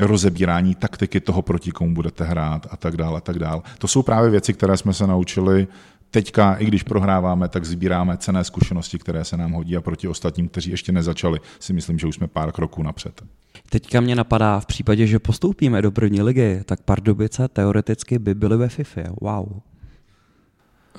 rozebírání 0.00 0.74
taktiky 0.74 1.20
toho, 1.20 1.42
proti 1.42 1.70
komu 1.70 1.94
budete 1.94 2.24
hrát 2.24 2.66
a 2.70 2.76
tak 2.76 2.96
dále 2.96 3.16
a 3.16 3.20
tak 3.20 3.38
dále. 3.38 3.62
To 3.78 3.88
jsou 3.88 4.02
právě 4.02 4.30
věci, 4.30 4.52
které 4.52 4.76
jsme 4.76 4.92
se 4.92 5.06
naučili 5.06 5.66
teďka, 6.12 6.54
i 6.54 6.64
když 6.64 6.82
prohráváme, 6.82 7.48
tak 7.48 7.64
sbíráme 7.64 8.16
cené 8.16 8.44
zkušenosti, 8.44 8.98
které 8.98 9.24
se 9.24 9.36
nám 9.36 9.52
hodí 9.52 9.76
a 9.76 9.80
proti 9.80 10.08
ostatním, 10.08 10.48
kteří 10.48 10.70
ještě 10.70 10.92
nezačali, 10.92 11.40
si 11.60 11.72
myslím, 11.72 11.98
že 11.98 12.06
už 12.06 12.14
jsme 12.14 12.26
pár 12.26 12.52
kroků 12.52 12.82
napřed. 12.82 13.22
Teďka 13.70 14.00
mě 14.00 14.16
napadá, 14.16 14.60
v 14.60 14.66
případě, 14.66 15.06
že 15.06 15.18
postoupíme 15.18 15.82
do 15.82 15.92
první 15.92 16.22
ligy, 16.22 16.60
tak 16.64 16.82
Pardubice 16.82 17.48
teoreticky 17.48 18.18
by 18.18 18.34
byly 18.34 18.56
ve 18.56 18.68
FIFA. 18.68 19.00
Wow. 19.20 19.46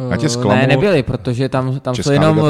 Já 0.10 0.18
tě 0.18 0.30
zklamu, 0.30 0.62
ne, 0.62 0.68
nebyli, 0.68 1.04
protože 1.04 1.50
tam, 1.50 1.80
tam 1.80 1.96
jsou 1.96 2.12
jenom 2.12 2.38
tam 2.38 2.46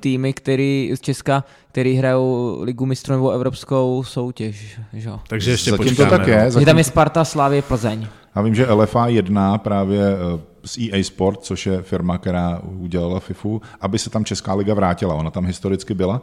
týmy, 0.00 0.32
který, 0.32 0.92
z 0.94 1.00
Česka, 1.00 1.44
který 1.68 1.94
hrajou 1.94 2.58
ligu 2.62 2.86
mistrů 2.86 3.14
nebo 3.14 3.30
evropskou 3.30 4.04
soutěž. 4.04 4.80
Že? 4.92 5.10
Takže 5.28 5.50
ještě 5.50 5.70
zatím 5.70 5.86
počkáme, 5.86 6.10
to 6.10 6.18
tak 6.18 6.26
je. 6.26 6.50
Zatím... 6.50 6.66
Tam 6.66 6.78
je 6.78 6.84
Sparta, 6.84 7.24
Slávě, 7.24 7.62
Plzeň. 7.62 8.06
Já 8.36 8.42
vím, 8.42 8.54
že 8.54 8.72
LFA 8.72 9.06
1 9.06 9.58
právě 9.58 10.16
z 10.66 10.78
EA 10.78 11.04
Sport, 11.04 11.40
což 11.42 11.66
je 11.66 11.82
firma, 11.82 12.18
která 12.18 12.60
udělala 12.64 13.20
FIFU, 13.20 13.62
aby 13.80 13.98
se 13.98 14.10
tam 14.10 14.24
Česká 14.24 14.54
liga 14.54 14.74
vrátila. 14.74 15.14
Ona 15.14 15.30
tam 15.30 15.46
historicky 15.46 15.94
byla, 15.94 16.20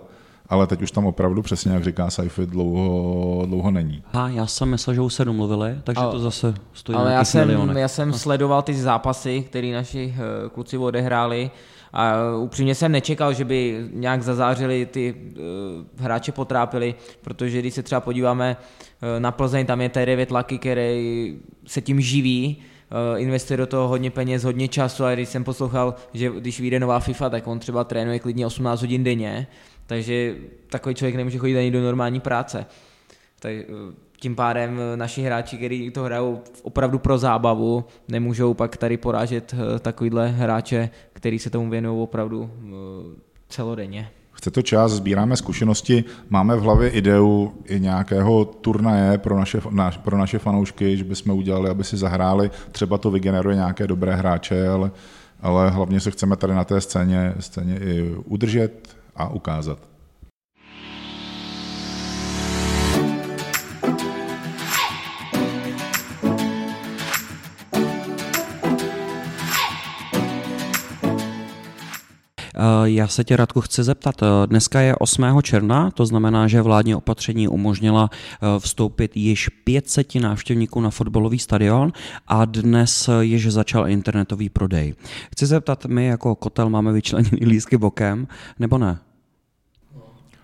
ale 0.50 0.68
teď 0.68 0.82
už 0.82 0.92
tam 0.92 1.06
opravdu 1.06 1.42
přesně, 1.42 1.72
jak 1.72 1.84
říká 1.84 2.10
Saifi, 2.10 2.46
dlouho, 2.46 3.46
dlouho 3.46 3.72
není. 3.72 4.04
A 4.14 4.30
já 4.30 4.48
jsem 4.48 4.70
myslel, 4.70 4.94
že 4.94 5.02
už 5.02 5.14
se 5.14 5.26
domluvili, 5.26 5.76
takže 5.84 6.02
ale, 6.02 6.12
to 6.12 6.20
zase 6.20 6.54
stojí 6.74 6.98
Ale 6.98 7.14
já 7.14 7.26
jsem, 7.26 7.48
milionech. 7.48 7.78
já 7.78 7.88
jsem 7.88 8.14
sledoval 8.14 8.62
ty 8.62 8.74
zápasy, 8.74 9.46
které 9.50 9.72
naši 9.72 10.16
eh, 10.18 10.50
kluci 10.50 10.78
odehráli 10.78 11.52
a 11.94 12.16
upřímně 12.38 12.76
jsem 12.76 12.92
nečekal, 12.92 13.34
že 13.34 13.46
by 13.46 13.88
nějak 13.94 14.24
zazářili 14.24 14.86
ty 14.86 15.16
uh, 15.16 16.02
hráče 16.04 16.32
potrápili, 16.32 16.96
protože 17.22 17.60
když 17.60 17.74
se 17.74 17.84
třeba 17.84 18.02
podíváme 18.02 18.58
uh, 18.58 19.20
na 19.20 19.32
Plzeň, 19.32 19.66
tam 19.66 19.82
je 19.82 19.90
tady 19.90 20.06
David 20.06 20.32
Lucky, 20.32 20.58
který 20.58 21.40
se 21.68 21.82
tím 21.82 22.02
živí, 22.02 22.58
uh, 22.60 22.73
investuje 23.18 23.58
do 23.58 23.68
toho 23.68 23.88
hodně 23.88 24.12
peněz, 24.12 24.44
hodně 24.44 24.68
času 24.68 25.06
a 25.06 25.14
když 25.14 25.30
jsem 25.30 25.44
poslouchal, 25.44 25.96
že 26.14 26.30
když 26.40 26.60
vyjde 26.60 26.80
nová 26.80 27.00
FIFA, 27.00 27.30
tak 27.30 27.48
on 27.48 27.60
třeba 27.60 27.84
trénuje 27.84 28.20
klidně 28.20 28.46
18 28.46 28.82
hodin 28.82 29.04
denně, 29.04 29.48
takže 29.88 30.36
takový 30.70 30.96
člověk 30.96 31.16
nemůže 31.16 31.38
chodit 31.38 31.58
ani 31.58 31.72
do 31.72 31.82
normální 31.82 32.20
práce. 32.20 32.66
Tak, 33.40 33.52
tím 34.20 34.36
pádem 34.36 34.80
naši 34.96 35.22
hráči, 35.22 35.58
kteří 35.58 35.92
to 35.92 36.04
hrajou 36.04 36.42
opravdu 36.62 37.00
pro 37.00 37.18
zábavu, 37.18 37.86
nemůžou 38.08 38.54
pak 38.54 38.78
tady 38.78 38.98
porážet 38.98 39.56
takovýhle 39.80 40.28
hráče, 40.28 40.90
který 41.14 41.40
se 41.40 41.50
tomu 41.50 41.70
věnují 41.70 42.02
opravdu 42.02 42.52
celodenně. 43.50 44.12
Chce 44.44 44.52
to 44.52 44.62
čas, 44.62 44.92
sbíráme 44.92 45.38
zkušenosti, 45.38 46.04
máme 46.30 46.56
v 46.56 46.62
hlavě 46.62 46.90
ideu 46.90 47.54
i 47.66 47.80
nějakého 47.80 48.46
turnaje 48.46 49.18
pro 49.18 49.40
naše, 49.40 49.62
na, 49.70 49.92
pro 49.92 50.18
naše 50.18 50.40
fanoušky, 50.40 50.98
že 50.98 51.04
bychom 51.04 51.38
udělali, 51.38 51.70
aby 51.70 51.84
si 51.84 51.98
zahráli, 51.98 52.52
třeba 52.72 52.98
to 52.98 53.12
vygeneruje 53.12 53.56
nějaké 53.56 53.88
dobré 53.88 54.16
hráče, 54.16 54.68
ale, 54.68 54.92
ale 55.42 55.70
hlavně 55.70 56.00
se 56.00 56.12
chceme 56.12 56.36
tady 56.36 56.54
na 56.54 56.64
té 56.64 56.82
scéně, 56.82 57.34
scéně 57.40 57.78
i 57.78 58.16
udržet 58.26 58.96
a 59.16 59.30
ukázat. 59.30 59.93
Já 72.84 73.08
se 73.08 73.24
tě, 73.24 73.38
Radku, 73.38 73.62
chci 73.62 73.84
zeptat. 73.84 74.24
Eh, 74.24 74.48
dneska 74.48 74.82
je 74.82 74.96
8. 74.96 75.42
června, 75.42 75.92
to 75.92 76.06
znamená, 76.06 76.48
že 76.48 76.62
vládní 76.62 76.96
opatření 76.96 77.48
umožnila 77.48 78.10
eh, 78.12 78.60
vstoupit 78.60 79.18
již 79.18 79.50
500 79.50 80.16
návštěvníků 80.16 80.82
na 80.82 80.90
fotbalový 80.90 81.40
stadion 81.40 81.92
a 82.28 82.46
dnes 82.46 83.10
již 83.20 83.54
začal 83.54 83.90
internetový 83.90 84.50
prodej. 84.50 84.94
Chci 85.32 85.46
zeptat, 85.46 85.86
my 85.86 86.06
jako 86.06 86.36
kotel 86.36 86.70
máme 86.70 86.92
vyčleněný 86.92 87.46
lísky 87.46 87.78
bokem, 87.78 88.28
nebo 88.60 88.78
ne? 88.78 88.98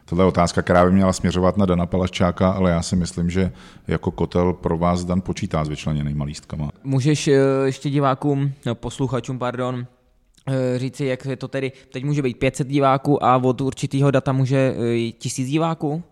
Tohle 0.05 0.23
je 0.23 0.27
otázka, 0.27 0.61
která 0.61 0.85
by 0.85 0.91
měla 0.91 1.13
směřovat 1.13 1.57
na 1.57 1.65
Dana 1.65 1.85
Palaščáka, 1.85 2.51
ale 2.51 2.71
já 2.71 2.81
si 2.81 2.95
myslím, 2.95 3.29
že 3.29 3.51
jako 3.87 4.11
kotel 4.11 4.53
pro 4.53 4.77
vás 4.77 5.05
Dan 5.05 5.21
počítá 5.21 5.65
s 5.65 5.69
vyčleněnými 5.69 6.23
lístkama. 6.23 6.69
Můžeš 6.83 7.29
ještě 7.65 7.89
divákům, 7.89 8.51
no, 8.65 8.75
posluchačům, 8.75 9.39
pardon, 9.39 9.85
Eh, 9.85 9.98
říci, 10.77 11.05
jak 11.05 11.25
je 11.25 11.35
to 11.35 11.47
tedy, 11.47 11.71
teď 11.91 12.03
může 12.03 12.21
být 12.21 12.37
500 12.37 12.67
diváků 12.67 13.23
a 13.23 13.37
od 13.37 13.61
určitého 13.61 14.11
data 14.11 14.31
může 14.31 14.75
eh, 14.77 15.11
tisíc 15.11 15.49
diváků? 15.49 16.03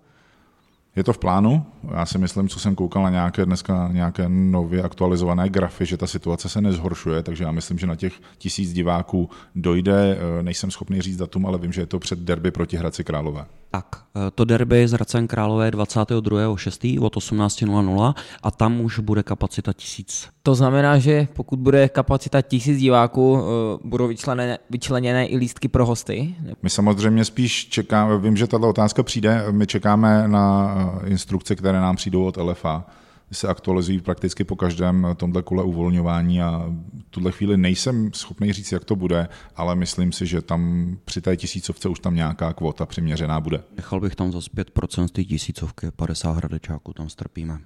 Je 0.98 1.04
to 1.04 1.14
v 1.14 1.18
plánu. 1.18 1.66
Já 1.92 2.06
si 2.06 2.18
myslím, 2.18 2.50
co 2.50 2.60
jsem 2.60 2.76
koukal 2.76 3.04
na 3.04 3.10
nějaké 3.10 3.46
dneska 3.46 3.90
nějaké 3.92 4.30
nově 4.30 4.84
aktualizované 4.84 5.50
grafy, 5.50 5.86
že 5.86 5.98
ta 5.98 6.08
situace 6.08 6.50
se 6.50 6.62
nezhoršuje, 6.62 7.24
takže 7.24 7.44
já 7.44 7.52
myslím, 7.52 7.80
že 7.80 7.88
na 7.88 7.96
těch 7.96 8.14
tisíc 8.38 8.74
diváků 8.74 9.30
dojde. 9.56 10.18
Eh, 10.40 10.44
nejsem 10.44 10.72
schopný 10.72 11.02
říct 11.02 11.18
datum, 11.18 11.46
ale 11.46 11.58
vím, 11.58 11.74
že 11.74 11.82
je 11.82 11.86
to 11.86 12.00
před 12.00 12.20
derby 12.20 12.52
proti 12.52 12.78
Hradci 12.78 13.04
Králové. 13.04 13.46
Tak, 13.72 14.04
to 14.36 14.46
derby 14.46 14.88
z 14.88 14.92
Hradcem 14.92 15.28
Králové 15.28 15.72
22.6. 15.72 17.04
od 17.04 17.16
18.00 17.16 18.14
a 18.44 18.52
tam 18.52 18.82
už 18.82 19.00
bude 19.00 19.24
kapacita 19.24 19.74
tisíc. 19.74 20.30
To 20.44 20.56
znamená, 20.56 21.00
že 21.00 21.28
pokud 21.34 21.60
bude 21.60 21.90
kapacita 21.90 22.42
tisíc 22.42 22.78
diváků, 22.78 23.40
eh, 23.40 23.80
budou 23.84 24.08
vyčleněné, 24.08 24.58
vyčleněné 24.70 25.28
i 25.28 25.38
lístky 25.38 25.68
pro 25.68 25.86
hosty? 25.86 26.36
My 26.62 26.70
samozřejmě 26.70 27.26
spíš 27.26 27.66
čekáme, 27.70 28.18
vím, 28.18 28.38
že 28.38 28.48
tato 28.48 28.70
otázka 28.70 29.04
přijde, 29.04 29.46
my 29.52 29.68
čekáme 29.68 30.28
na 30.28 30.76
eh, 31.04 31.10
instrukce, 31.10 31.56
které 31.56 31.80
nám 31.80 31.96
přijdou 31.96 32.26
od 32.26 32.38
LFA 32.38 32.86
se 33.32 33.48
aktualizují 33.48 34.02
prakticky 34.02 34.44
po 34.44 34.56
každém 34.56 35.08
tomhle 35.18 35.42
kole 35.42 35.64
uvolňování 35.64 36.42
a 36.42 36.66
v 37.08 37.10
tuhle 37.10 37.32
chvíli 37.32 37.58
nejsem 37.58 38.14
schopný 38.14 38.54
říct, 38.54 38.72
jak 38.72 38.86
to 38.86 38.96
bude, 38.96 39.28
ale 39.56 39.76
myslím 39.76 40.12
si, 40.12 40.26
že 40.26 40.42
tam 40.42 40.92
při 41.06 41.22
té 41.22 41.38
tisícovce 41.38 41.90
už 41.90 42.00
tam 42.00 42.16
nějaká 42.16 42.54
kvota 42.54 42.86
přiměřená 42.86 43.40
bude. 43.40 43.64
Nechal 43.78 44.00
bych 44.00 44.16
tam 44.16 44.32
za 44.32 44.40
5% 44.40 45.08
z 45.08 45.12
té 45.12 45.24
tisícovky, 45.24 45.92
50 45.92 46.32
hradečáků 46.32 46.94
tam 46.94 47.10
strpíme. 47.10 47.60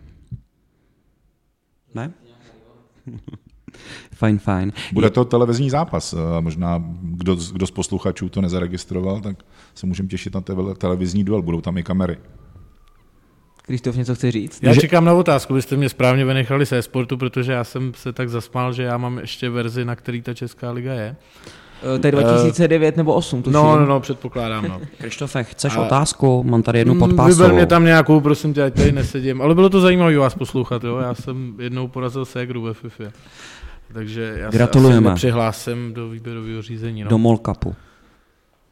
Ne? 1.95 2.13
fajn, 4.13 4.39
fajn. 4.39 4.71
Bude 4.93 5.09
to 5.09 5.25
televizní 5.25 5.69
zápas. 5.69 6.15
Možná 6.39 6.83
kdo, 7.01 7.35
kdo 7.35 7.67
z 7.67 7.71
posluchačů 7.71 8.29
to 8.29 8.41
nezaregistroval, 8.41 9.21
tak 9.21 9.45
se 9.73 9.87
můžeme 9.87 10.09
těšit 10.09 10.33
na 10.33 10.41
televizní 10.77 11.23
duel. 11.23 11.41
Budou 11.41 11.61
tam 11.61 11.77
i 11.77 11.83
kamery. 11.83 12.17
Krištof 13.61 13.95
něco 13.95 14.15
chce 14.15 14.31
říct? 14.31 14.59
Já 14.63 14.75
čekám 14.75 15.05
na 15.05 15.13
otázku, 15.13 15.53
byste 15.53 15.77
mě 15.77 15.89
správně 15.89 16.25
vynechali 16.25 16.65
se 16.65 16.81
sportu, 16.81 17.17
protože 17.17 17.51
já 17.51 17.63
jsem 17.63 17.91
se 17.95 18.13
tak 18.13 18.29
zasmál, 18.29 18.73
že 18.73 18.83
já 18.83 18.97
mám 18.97 19.19
ještě 19.19 19.49
verzi, 19.49 19.85
na 19.85 19.95
který 19.95 20.21
ta 20.21 20.33
Česká 20.33 20.71
liga 20.71 20.93
je. 20.93 21.15
Eh, 21.95 21.99
to 21.99 22.07
je 22.07 22.11
2009 22.11 22.95
uh, 22.95 22.97
nebo 22.97 23.13
8, 23.13 23.43
tuším. 23.43 23.53
No, 23.53 23.79
no, 23.79 23.85
no, 23.85 23.99
předpokládám, 23.99 24.67
no. 24.67 24.81
Krištofe, 24.97 25.43
chceš 25.43 25.75
a... 25.75 25.81
otázku? 25.81 26.43
Mám 26.43 26.63
tady 26.63 26.79
jednu 26.79 26.95
podpásovou. 26.95 27.27
Mm, 27.27 27.37
vyber 27.37 27.53
mě 27.53 27.65
tam 27.65 27.85
nějakou, 27.85 28.21
prosím 28.21 28.53
tě, 28.53 28.63
ať 28.63 28.73
tady 28.73 28.91
nesedím. 28.91 29.41
Ale 29.41 29.55
bylo 29.55 29.69
to 29.69 29.81
zajímavé 29.81 30.17
vás 30.17 30.35
poslouchat, 30.35 30.83
jo. 30.83 30.97
Já 30.97 31.13
jsem 31.13 31.55
jednou 31.59 31.87
porazil 31.87 32.25
Segru 32.25 32.61
ve 32.61 32.73
FIFA. 32.73 33.03
Takže 33.93 34.33
já 34.37 34.49
Gratulujeme. 34.49 35.09
se 35.09 35.15
přihlásím 35.15 35.93
do 35.93 36.09
výběrového 36.09 36.61
řízení. 36.61 37.03
No. 37.03 37.09
Do 37.09 37.17
Molkapu. 37.17 37.75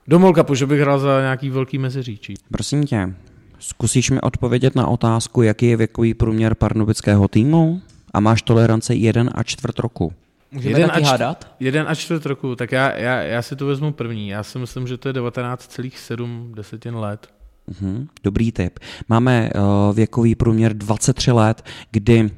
Do 0.08 0.20
Molkapu, 0.20 0.56
že 0.56 0.66
bych 0.66 0.82
hrál 0.82 1.00
za 1.00 1.22
nějaký 1.22 1.50
velký 1.50 1.78
meziříčí. 1.78 2.34
Prosím 2.52 2.84
tě, 2.84 3.14
Zkusíš 3.60 4.12
mi 4.12 4.22
odpovědět 4.22 4.76
na 4.76 4.88
otázku, 4.88 5.42
jaký 5.42 5.68
je 5.68 5.78
věkový 5.78 6.14
průměr 6.14 6.56
pardubického 6.56 7.28
týmu? 7.28 7.82
A 8.14 8.20
máš 8.20 8.42
toleranci 8.42 8.96
1 8.96 9.32
a 9.36 9.44
čtvrt 9.44 9.80
roku. 9.80 10.14
Můžeme 10.52 10.80
jeden 10.80 10.90
taky 10.90 11.04
a 11.04 11.08
hádat? 11.08 11.56
Jeden 11.60 11.86
a 11.88 11.96
čtvrt 11.96 12.26
roku, 12.26 12.56
tak 12.56 12.72
já, 12.72 12.98
já, 12.98 13.22
já 13.22 13.42
si 13.42 13.56
to 13.56 13.66
vezmu 13.66 13.94
první. 13.94 14.30
Já 14.30 14.44
si 14.44 14.60
myslím, 14.60 14.88
že 14.88 14.98
to 14.98 15.10
je 15.10 15.14
19,7 15.14 16.54
desetin 16.54 16.96
let. 16.96 17.28
Mhm, 17.70 18.08
dobrý 18.24 18.52
tip. 18.52 18.80
Máme 19.10 19.50
uh, 19.56 19.96
věkový 19.96 20.36
průměr 20.36 20.78
23 20.78 21.32
let, 21.32 21.66
kdy 21.92 22.24
uh, 22.24 22.30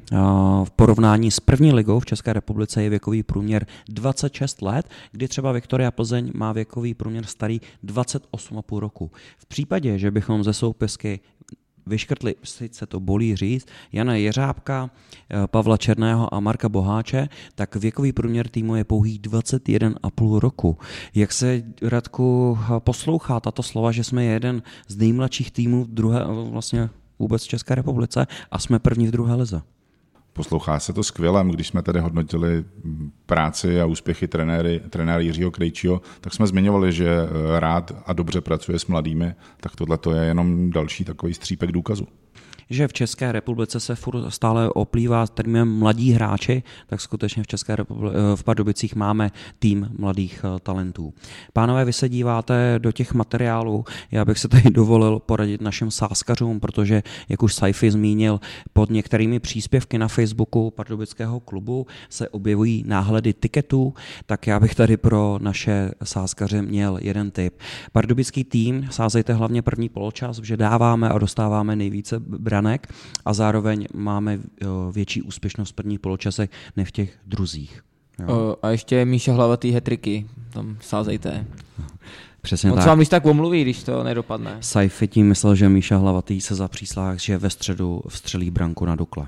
v 0.64 0.70
porovnání 0.70 1.30
s 1.30 1.40
první 1.40 1.72
ligou 1.72 2.00
v 2.00 2.06
České 2.06 2.32
republice 2.32 2.82
je 2.82 2.90
věkový 2.90 3.22
průměr 3.22 3.66
26 3.88 4.62
let, 4.62 4.88
kdy 5.12 5.28
třeba 5.28 5.52
Viktoria 5.52 5.90
Plzeň 5.90 6.30
má 6.34 6.52
věkový 6.52 6.94
průměr 6.94 7.26
starý 7.26 7.60
28,5 7.84 8.78
roku. 8.78 9.10
V 9.38 9.46
případě, 9.46 9.98
že 9.98 10.10
bychom 10.10 10.44
ze 10.44 10.52
soupisky 10.52 11.20
vyškrtli, 11.86 12.34
sice 12.44 12.86
to 12.86 13.00
bolí 13.00 13.36
říct, 13.36 13.66
Jana 13.92 14.14
Jeřábka, 14.14 14.90
eh, 15.30 15.46
Pavla 15.46 15.76
Černého 15.76 16.34
a 16.34 16.40
Marka 16.40 16.68
Boháče, 16.68 17.28
tak 17.54 17.76
věkový 17.76 18.12
průměr 18.12 18.48
týmu 18.48 18.76
je 18.76 18.84
pouhý 18.84 19.18
21,5 19.18 20.38
roku. 20.38 20.78
Jak 21.14 21.32
se, 21.32 21.62
Radku, 21.82 22.58
poslouchá 22.78 23.40
tato 23.40 23.62
slova, 23.62 23.92
že 23.92 24.04
jsme 24.04 24.24
jeden 24.24 24.62
z 24.88 24.96
nejmladších 24.96 25.50
týmů 25.50 25.86
druhé, 25.88 26.24
vlastně 26.50 26.90
vůbec 27.18 27.44
v 27.44 27.48
České 27.48 27.74
republice 27.74 28.26
a 28.50 28.58
jsme 28.58 28.78
první 28.78 29.06
v 29.06 29.10
druhé 29.10 29.34
lize? 29.34 29.62
Poslouchá 30.32 30.78
se 30.80 30.92
to 30.92 31.02
skvěle. 31.02 31.44
Když 31.50 31.68
jsme 31.68 31.82
tady 31.82 32.00
hodnotili 32.00 32.64
práci 33.26 33.80
a 33.80 33.86
úspěchy 33.86 34.28
trenéry, 34.28 34.80
trenéra 34.90 35.18
Jiřího 35.18 35.50
Krejčího, 35.50 36.02
tak 36.20 36.34
jsme 36.34 36.46
zmiňovali, 36.46 36.92
že 36.92 37.08
rád 37.58 37.92
a 38.06 38.12
dobře 38.12 38.40
pracuje 38.40 38.78
s 38.78 38.86
mladými, 38.86 39.34
tak 39.60 39.76
tohle 39.76 39.98
je 40.14 40.24
jenom 40.24 40.70
další 40.70 41.04
takový 41.04 41.34
střípek 41.34 41.72
důkazu. 41.72 42.06
Že 42.72 42.88
v 42.88 42.92
České 42.92 43.32
republice 43.32 43.80
se 43.80 43.94
furt 43.94 44.30
stále 44.30 44.70
oplývá 44.70 45.26
termínem 45.26 45.78
mladí 45.78 46.12
hráči, 46.12 46.62
tak 46.86 47.00
skutečně 47.00 47.42
v 47.42 47.46
České 47.46 47.76
republice, 47.76 48.16
v 48.34 48.44
Pardubicích 48.44 48.94
máme 48.94 49.30
tým 49.58 49.88
mladých 49.98 50.44
talentů. 50.62 51.14
Pánové, 51.52 51.84
vy 51.84 51.92
se 51.92 52.08
díváte 52.08 52.74
do 52.78 52.92
těch 52.92 53.14
materiálů, 53.14 53.84
já 54.10 54.24
bych 54.24 54.38
se 54.38 54.48
tady 54.48 54.62
dovolil 54.70 55.18
poradit 55.18 55.60
našim 55.60 55.90
sáskařům, 55.90 56.60
protože, 56.60 57.02
jak 57.28 57.42
už 57.42 57.54
Saifi 57.54 57.90
zmínil, 57.90 58.40
pod 58.72 58.90
některými 58.90 59.40
příspěvky 59.40 59.98
na 59.98 60.08
Facebooku 60.08 60.70
Pardubického 60.70 61.40
klubu 61.40 61.86
se 62.08 62.28
objevují 62.28 62.84
náhledy 62.86 63.32
tiketů, 63.32 63.94
tak 64.26 64.46
já 64.46 64.60
bych 64.60 64.74
tady 64.74 64.96
pro 64.96 65.38
naše 65.42 65.90
sázkaře 66.04 66.62
měl 66.62 66.98
jeden 67.00 67.30
tip. 67.30 67.54
Pardubický 67.92 68.44
tým, 68.44 68.88
sázejte 68.90 69.32
hlavně 69.34 69.62
první 69.62 69.88
poločas, 69.88 70.40
že 70.42 70.56
dáváme 70.56 71.08
a 71.08 71.18
dostáváme 71.18 71.76
nejvíce 71.76 72.20
branek 72.62 72.86
a 73.24 73.34
zároveň 73.34 73.86
máme 73.94 74.38
větší 74.92 75.22
úspěšnost 75.22 75.70
v 75.70 75.72
prvních 75.72 76.00
poločasech 76.00 76.50
než 76.76 76.88
v 76.88 76.92
těch 76.92 77.18
druzích. 77.26 77.82
Jo. 78.18 78.56
A 78.62 78.68
ještě 78.70 79.04
Míša 79.04 79.32
Hlavatý 79.32 79.70
hetriky, 79.70 80.26
tam 80.50 80.76
sázejte. 80.80 81.46
Přesně 82.40 82.70
Moc 82.70 82.78
tak. 82.78 82.86
vám 82.86 82.98
když 82.98 83.08
tak 83.08 83.26
omluví, 83.26 83.62
když 83.62 83.82
to 83.82 84.04
nedopadne. 84.04 84.56
Saifi 84.60 85.08
tím 85.08 85.28
myslel, 85.28 85.54
že 85.54 85.68
Míša 85.68 85.96
Hlavatý 85.96 86.40
se 86.40 86.54
zapříslá, 86.54 87.16
že 87.16 87.38
ve 87.38 87.50
středu 87.50 88.02
vstřelí 88.08 88.50
branku 88.50 88.84
na 88.84 88.96
Dukle. 88.96 89.26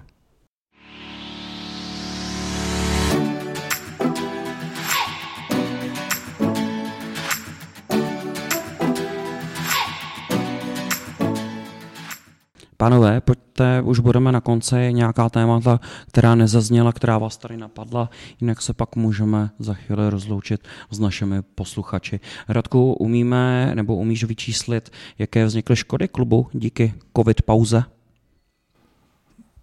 Pánové, 12.76 13.20
pojďte, 13.20 13.82
už 13.82 13.98
budeme 13.98 14.32
na 14.32 14.40
konci 14.40 14.76
nějaká 14.90 15.28
témata, 15.28 15.80
která 16.08 16.34
nezazněla, 16.34 16.92
která 16.92 17.18
vás 17.18 17.36
tady 17.36 17.56
napadla, 17.56 18.10
jinak 18.40 18.62
se 18.62 18.74
pak 18.74 18.96
můžeme 18.96 19.50
za 19.58 19.74
chvíli 19.74 20.10
rozloučit 20.10 20.60
s 20.90 20.98
našimi 20.98 21.42
posluchači. 21.42 22.20
Radku, 22.48 22.92
umíme 22.92 23.72
nebo 23.74 23.96
umíš 23.96 24.24
vyčíslit, 24.24 24.90
jaké 25.18 25.46
vznikly 25.46 25.76
škody 25.76 26.08
klubu 26.08 26.48
díky 26.52 26.94
covid 27.16 27.42
pauze? 27.42 27.84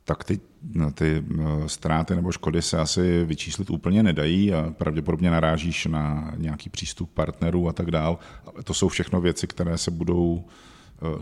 Tak 0.03 0.23
ty, 0.23 0.39
no, 0.73 0.91
ty 0.91 1.23
ztráty 1.67 2.15
nebo 2.15 2.31
škody 2.31 2.61
se 2.61 2.77
asi 2.77 3.25
vyčíslit 3.25 3.69
úplně 3.69 4.03
nedají 4.03 4.53
a 4.53 4.73
pravděpodobně 4.77 5.31
narážíš 5.31 5.85
na 5.85 6.33
nějaký 6.37 6.69
přístup 6.69 7.09
partnerů 7.13 7.69
a 7.69 7.73
tak 7.73 7.91
dál. 7.91 8.19
To 8.63 8.73
jsou 8.73 8.87
všechno 8.87 9.21
věci, 9.21 9.47
které 9.47 9.77
se 9.77 9.91
budou 9.91 10.43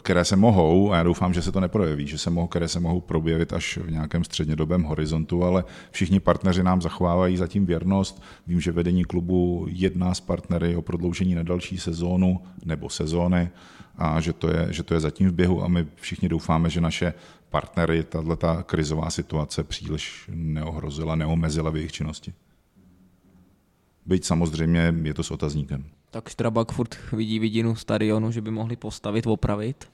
které 0.02 0.26
se 0.26 0.36
mohou, 0.36 0.92
a 0.92 0.98
já 0.98 1.04
doufám, 1.04 1.34
že 1.34 1.42
se 1.42 1.52
to 1.52 1.60
neprojeví, 1.60 2.08
že 2.08 2.18
se 2.18 2.30
mohou, 2.30 2.48
které 2.48 2.68
se 2.68 2.80
mohou 2.80 3.02
proběvit 3.02 3.54
až 3.54 3.78
v 3.78 3.92
nějakém 3.92 4.24
střednědobém 4.24 4.84
horizontu, 4.84 5.44
ale 5.44 5.64
všichni 5.92 6.20
partneři 6.20 6.64
nám 6.64 6.82
zachovávají 6.82 7.38
zatím 7.38 7.66
věrnost. 7.66 8.24
Vím, 8.48 8.62
že 8.62 8.72
vedení 8.72 9.06
klubu 9.06 9.66
jedná 9.70 10.14
s 10.14 10.20
partnery 10.20 10.76
o 10.76 10.82
prodloužení 10.82 11.36
na 11.36 11.44
další 11.44 11.78
sezónu 11.78 12.40
nebo 12.66 12.90
sezóny 12.90 13.50
a 13.98 14.22
že 14.22 14.34
to 14.34 14.50
je, 14.50 14.68
že 14.74 14.84
to 14.84 14.94
je 14.94 15.00
zatím 15.00 15.30
v 15.30 15.34
běhu 15.34 15.64
a 15.64 15.68
my 15.68 15.88
všichni 15.96 16.30
doufáme, 16.30 16.70
že 16.70 16.82
naše 16.82 17.14
partnery 17.50 18.04
tato 18.04 18.64
krizová 18.64 19.10
situace 19.10 19.64
příliš 19.64 20.30
neohrozila, 20.34 21.16
neomezila 21.16 21.70
v 21.70 21.76
jejich 21.76 21.92
činnosti. 21.92 22.34
Byť 24.06 24.26
samozřejmě 24.26 24.94
je 25.04 25.14
to 25.14 25.24
s 25.24 25.32
otazníkem 25.32 25.86
tak 26.12 26.30
Štrabak 26.30 26.72
furt 26.72 26.98
vidí 27.14 27.40
vidinu 27.40 27.76
stadionu, 27.76 28.32
že 28.32 28.42
by 28.42 28.52
mohli 28.52 28.76
postavit, 28.76 29.28
opravit. 29.28 29.90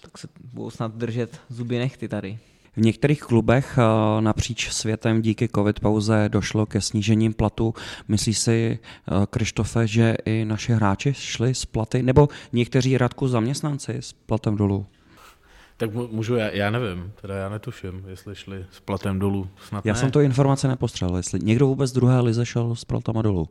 Tak 0.00 0.18
se 0.18 0.28
budou 0.52 0.70
snad 0.70 0.94
držet 0.94 1.40
zuby 1.48 1.78
nechty 1.78 2.08
tady. 2.08 2.38
V 2.76 2.80
některých 2.80 3.22
klubech 3.22 3.78
eh, 3.78 4.20
napříč 4.20 4.70
světem 4.70 5.22
díky 5.22 5.48
covid 5.54 5.80
pauze 5.80 6.28
došlo 6.28 6.66
ke 6.66 6.80
snížením 6.80 7.34
platu. 7.34 7.74
Myslí 8.08 8.34
si 8.34 8.78
eh, 8.78 9.26
Krištofe, 9.30 9.86
že 9.86 10.16
i 10.24 10.44
naši 10.44 10.72
hráči 10.72 11.14
šli 11.14 11.54
z 11.54 11.64
platy, 11.64 12.02
nebo 12.02 12.28
někteří 12.52 12.98
radku 12.98 13.28
zaměstnanci 13.28 13.96
s 14.00 14.12
platem 14.12 14.56
dolů? 14.56 14.86
Tak 15.76 15.90
můžu, 15.94 16.34
já, 16.34 16.50
já 16.50 16.70
nevím, 16.70 17.12
teda 17.20 17.34
já 17.34 17.48
netuším, 17.48 18.04
jestli 18.08 18.34
šli 18.34 18.66
s 18.70 18.80
platem 18.80 19.18
dolů. 19.18 19.48
Snad 19.68 19.86
já 19.86 19.92
ne. 19.92 20.00
jsem 20.00 20.10
to 20.10 20.20
informace 20.20 20.68
nepostřel, 20.68 21.16
jestli 21.16 21.40
někdo 21.42 21.66
vůbec 21.66 21.92
druhé 21.92 22.20
lize 22.20 22.46
šel 22.46 22.74
s 22.74 22.84
platama 22.84 23.22
dolů. 23.22 23.48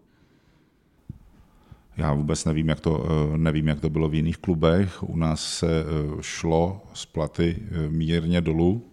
Já 1.97 2.13
vůbec 2.13 2.45
nevím 2.45 2.69
jak, 2.69 2.79
to, 2.79 3.05
eh, 3.05 3.37
nevím, 3.37 3.67
jak 3.67 3.79
to 3.79 3.89
bylo 3.89 4.09
v 4.09 4.13
jiných 4.13 4.37
klubech. 4.37 5.03
U 5.03 5.17
nás 5.17 5.57
se 5.57 5.67
eh, 5.67 6.17
šlo 6.21 6.81
z 6.93 7.05
platy 7.05 7.57
eh, 7.59 7.89
mírně 7.89 8.41
dolů. 8.41 8.89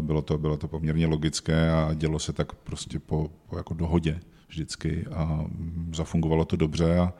Bylo 0.00 0.22
to, 0.22 0.38
bylo 0.38 0.56
to 0.56 0.68
poměrně 0.68 1.06
logické 1.06 1.70
a 1.70 1.94
dělo 1.94 2.18
se 2.18 2.32
tak 2.32 2.52
prostě 2.52 2.98
po, 2.98 3.30
po 3.48 3.56
jako 3.56 3.74
dohodě 3.74 4.20
vždycky 4.48 5.04
a 5.12 5.24
mm, 5.24 5.92
zafungovalo 5.94 6.44
to 6.44 6.56
dobře 6.56 6.98
a, 6.98 7.12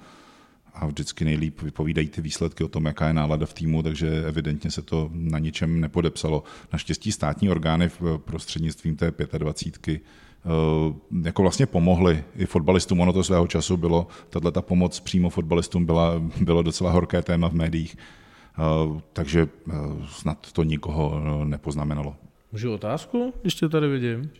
a 0.74 0.86
vždycky 0.86 1.24
nejlíp 1.24 1.62
vypovídají 1.62 2.08
ty 2.08 2.20
výsledky 2.20 2.64
o 2.64 2.68
tom, 2.68 2.84
jaká 2.84 3.06
je 3.06 3.12
nálada 3.12 3.46
v 3.46 3.54
týmu, 3.54 3.82
takže 3.82 4.24
evidentně 4.26 4.70
se 4.70 4.82
to 4.82 5.10
na 5.12 5.38
ničem 5.38 5.80
nepodepsalo. 5.80 6.42
Naštěstí 6.72 7.12
státní 7.12 7.50
orgány 7.50 7.88
v 7.88 8.18
prostřednictvím 8.18 8.96
té 8.96 9.12
25 9.38 10.02
Eh, 10.02 10.23
jako 11.24 11.42
vlastně 11.42 11.66
pomohli 11.66 12.24
i 12.36 12.46
fotbalistům. 12.46 13.00
Ono 13.00 13.12
to 13.12 13.24
svého 13.24 13.46
času 13.46 13.76
bylo, 13.76 14.06
tato 14.30 14.50
ta 14.50 14.62
pomoc 14.62 15.00
přímo 15.00 15.30
fotbalistům 15.30 15.86
byla, 15.86 16.22
bylo 16.40 16.62
docela 16.62 16.90
horké 16.90 17.22
téma 17.22 17.48
v 17.48 17.52
médiích, 17.52 17.96
eh, 17.98 19.00
takže 19.12 19.48
eh, 19.68 19.72
snad 20.08 20.52
to 20.52 20.62
nikoho 20.62 21.20
nepoznamenalo. 21.44 22.16
Můžu 22.52 22.72
otázku, 22.72 23.34
když 23.42 23.54
tě 23.54 23.68
tady 23.68 23.88
vidím? 23.88 24.30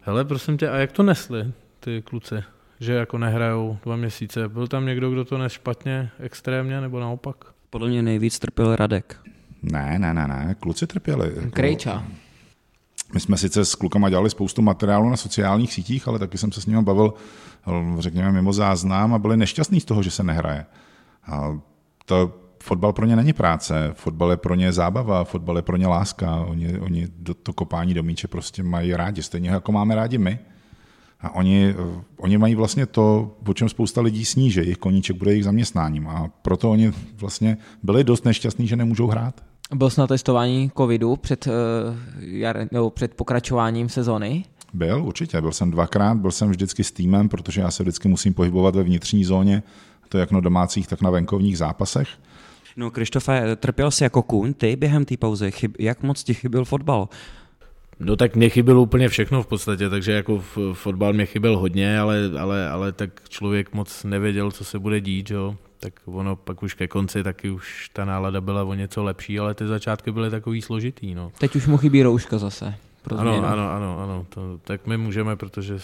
Hele, 0.00 0.24
prosím 0.24 0.58
tě, 0.58 0.68
a 0.68 0.76
jak 0.76 0.92
to 0.92 1.02
nesli 1.02 1.52
ty 1.80 2.02
kluci? 2.02 2.34
Že 2.80 2.92
jako 2.92 3.18
nehrajou 3.18 3.78
dva 3.84 3.96
měsíce. 3.96 4.48
Byl 4.48 4.66
tam 4.66 4.86
někdo, 4.86 5.10
kdo 5.10 5.24
to 5.24 5.38
nes 5.38 5.52
špatně, 5.52 6.10
extrémně, 6.20 6.80
nebo 6.80 7.00
naopak? 7.00 7.36
Podle 7.70 7.88
mě 7.88 8.02
nejvíc 8.02 8.38
trpěl 8.38 8.76
Radek. 8.76 9.20
Ne, 9.62 9.98
ne, 9.98 10.14
ne, 10.14 10.28
ne, 10.28 10.56
kluci 10.60 10.86
trpěli. 10.86 11.34
Krejča. 11.50 12.04
My 13.14 13.20
jsme 13.20 13.36
sice 13.36 13.64
s 13.64 13.74
klukama 13.74 14.10
dělali 14.10 14.30
spoustu 14.30 14.62
materiálu 14.62 15.10
na 15.10 15.16
sociálních 15.16 15.72
sítích, 15.72 16.08
ale 16.08 16.18
taky 16.18 16.38
jsem 16.38 16.52
se 16.52 16.60
s 16.60 16.66
nimi 16.66 16.82
bavil, 16.82 17.14
řekněme, 17.98 18.32
mimo 18.32 18.52
záznam 18.52 19.14
a 19.14 19.18
byli 19.18 19.36
nešťastní 19.36 19.80
z 19.80 19.84
toho, 19.84 20.02
že 20.02 20.10
se 20.10 20.22
nehraje. 20.22 20.66
A 21.26 21.58
to 22.04 22.40
fotbal 22.62 22.92
pro 22.92 23.06
ně 23.06 23.16
není 23.16 23.32
práce, 23.32 23.90
fotbal 23.94 24.30
je 24.30 24.36
pro 24.36 24.54
ně 24.54 24.72
zábava, 24.72 25.24
fotbal 25.24 25.56
je 25.56 25.62
pro 25.62 25.76
ně 25.76 25.86
láska. 25.86 26.36
Oni, 26.36 26.78
oni 26.78 27.08
do, 27.18 27.34
to 27.34 27.52
kopání 27.52 27.94
do 27.94 28.02
míče 28.02 28.28
prostě 28.28 28.62
mají 28.62 28.96
rádi, 28.96 29.22
stejně 29.22 29.50
jako 29.50 29.72
máme 29.72 29.94
rádi 29.94 30.18
my. 30.18 30.38
A 31.20 31.34
oni, 31.34 31.74
oni 32.16 32.38
mají 32.38 32.54
vlastně 32.54 32.86
to, 32.86 33.36
o 33.48 33.54
čem 33.54 33.68
spousta 33.68 34.00
lidí 34.00 34.24
sní, 34.24 34.50
že 34.50 34.60
jejich 34.60 34.78
koníček 34.78 35.16
bude 35.16 35.30
jejich 35.30 35.44
zaměstnáním. 35.44 36.08
A 36.08 36.30
proto 36.42 36.70
oni 36.70 36.92
vlastně 37.16 37.56
byli 37.82 38.04
dost 38.04 38.24
nešťastní, 38.24 38.66
že 38.66 38.76
nemůžou 38.76 39.06
hrát. 39.06 39.44
Byl 39.72 39.90
jsi 39.90 40.00
na 40.00 40.06
testování 40.06 40.70
covidu 40.76 41.16
před, 41.16 41.46
uh, 41.46 41.52
jar, 42.20 42.68
nebo 42.72 42.90
před 42.90 43.14
pokračováním 43.14 43.88
sezony? 43.88 44.44
Byl, 44.72 45.04
určitě. 45.04 45.40
Byl 45.40 45.52
jsem 45.52 45.70
dvakrát, 45.70 46.14
byl 46.14 46.30
jsem 46.30 46.50
vždycky 46.50 46.84
s 46.84 46.92
týmem, 46.92 47.28
protože 47.28 47.60
já 47.60 47.70
se 47.70 47.82
vždycky 47.82 48.08
musím 48.08 48.34
pohybovat 48.34 48.76
ve 48.76 48.82
vnitřní 48.82 49.24
zóně, 49.24 49.62
to 50.08 50.18
jak 50.18 50.30
na 50.30 50.40
domácích, 50.40 50.86
tak 50.86 51.02
na 51.02 51.10
venkovních 51.10 51.58
zápasech. 51.58 52.08
No, 52.76 52.90
Krištofe, 52.90 53.56
trpěl 53.56 53.90
jsi 53.90 54.04
jako 54.04 54.22
kůň, 54.22 54.54
ty 54.54 54.76
během 54.76 55.04
té 55.04 55.16
pauzy, 55.16 55.50
chyb, 55.50 55.74
jak 55.78 56.02
moc 56.02 56.24
ti 56.24 56.34
chyběl 56.34 56.64
fotbal? 56.64 57.08
No 58.00 58.16
tak 58.16 58.36
mě 58.36 58.48
chybělo 58.48 58.82
úplně 58.82 59.08
všechno 59.08 59.42
v 59.42 59.46
podstatě, 59.46 59.88
takže 59.88 60.12
jako 60.12 60.42
fotbal 60.72 61.12
mě 61.12 61.26
chyběl 61.26 61.58
hodně, 61.58 61.98
ale, 61.98 62.30
ale, 62.40 62.68
ale 62.68 62.92
tak 62.92 63.28
člověk 63.28 63.74
moc 63.74 64.04
nevěděl, 64.04 64.50
co 64.50 64.64
se 64.64 64.78
bude 64.78 65.00
dít, 65.00 65.30
jo 65.30 65.56
tak 65.80 66.00
ono 66.04 66.36
pak 66.36 66.62
už 66.62 66.74
ke 66.74 66.88
konci 66.88 67.22
taky 67.22 67.50
už 67.50 67.90
ta 67.92 68.04
nálada 68.04 68.40
byla 68.40 68.64
o 68.64 68.74
něco 68.74 69.02
lepší, 69.02 69.38
ale 69.38 69.54
ty 69.54 69.66
začátky 69.66 70.10
byly 70.12 70.30
takový 70.30 70.62
složitý. 70.62 71.14
No. 71.14 71.32
Teď 71.38 71.56
už 71.56 71.66
mu 71.66 71.76
chybí 71.76 72.02
rouška 72.02 72.38
zase. 72.38 72.74
Pro 73.02 73.18
ano, 73.18 73.46
ano, 73.46 73.70
ano, 73.70 74.00
ano, 74.02 74.26
to, 74.28 74.58
tak 74.64 74.86
my 74.86 74.96
můžeme, 74.96 75.36
protože 75.36 75.74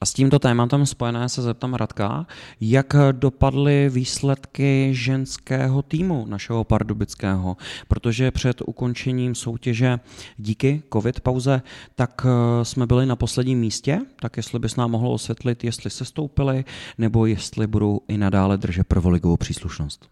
a 0.00 0.06
s 0.06 0.12
tímto 0.12 0.38
tématem 0.38 0.86
spojené 0.86 1.28
se 1.28 1.42
zeptám 1.42 1.74
Radka, 1.74 2.26
jak 2.60 2.96
dopadly 3.12 3.90
výsledky 3.92 4.88
ženského 4.92 5.82
týmu 5.82 6.26
našeho 6.28 6.64
pardubického, 6.64 7.56
protože 7.88 8.30
před 8.30 8.62
ukončením 8.66 9.34
soutěže 9.34 10.00
díky 10.36 10.82
covid 10.92 11.20
pauze, 11.20 11.62
tak 11.94 12.26
eh, 12.26 12.64
jsme 12.64 12.86
byli 12.86 13.06
na 13.06 13.16
posledním 13.16 13.58
místě, 13.58 14.00
tak 14.20 14.36
jestli 14.36 14.58
bys 14.58 14.76
nám 14.76 14.90
mohl 14.90 15.08
osvětlit, 15.08 15.64
jestli 15.64 15.90
se 15.90 16.04
stoupili, 16.04 16.64
nebo 16.98 17.26
jestli 17.26 17.66
budou 17.66 18.00
i 18.08 18.18
nadále 18.18 18.56
držet 18.56 18.86
prvoligovou 18.86 19.36
příslušnost. 19.36 20.08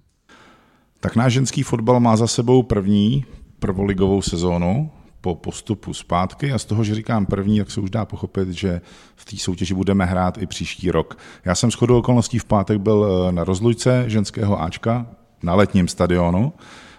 Tak 1.01 1.17
náš 1.17 1.33
ženský 1.33 1.63
fotbal 1.63 2.01
má 2.01 2.17
za 2.17 2.27
sebou 2.27 2.63
první 2.63 3.25
prvoligovou 3.59 4.23
sezónu, 4.23 4.91
po 5.25 5.35
postupu 5.35 5.95
zpátky 5.95 6.53
a 6.53 6.59
z 6.59 6.65
toho, 6.65 6.85
že 6.85 6.95
říkám 6.95 7.27
první, 7.27 7.59
tak 7.59 7.71
se 7.71 7.81
už 7.81 7.91
dá 7.91 8.05
pochopit, 8.05 8.49
že 8.49 8.81
v 9.17 9.25
té 9.25 9.37
soutěži 9.37 9.75
budeme 9.75 10.05
hrát 10.05 10.39
i 10.43 10.47
příští 10.47 10.91
rok. 10.91 11.19
Já 11.45 11.55
jsem 11.55 11.71
shodou 11.71 11.99
okolností 11.99 12.39
v 12.39 12.45
pátek 12.45 12.79
byl 12.79 13.07
eh, 13.09 13.33
na 13.33 13.45
rozlučce 13.45 14.05
ženského 14.07 14.63
Ačka 14.63 15.07
na 15.43 15.55
letním 15.55 15.89
stadionu 15.89 16.53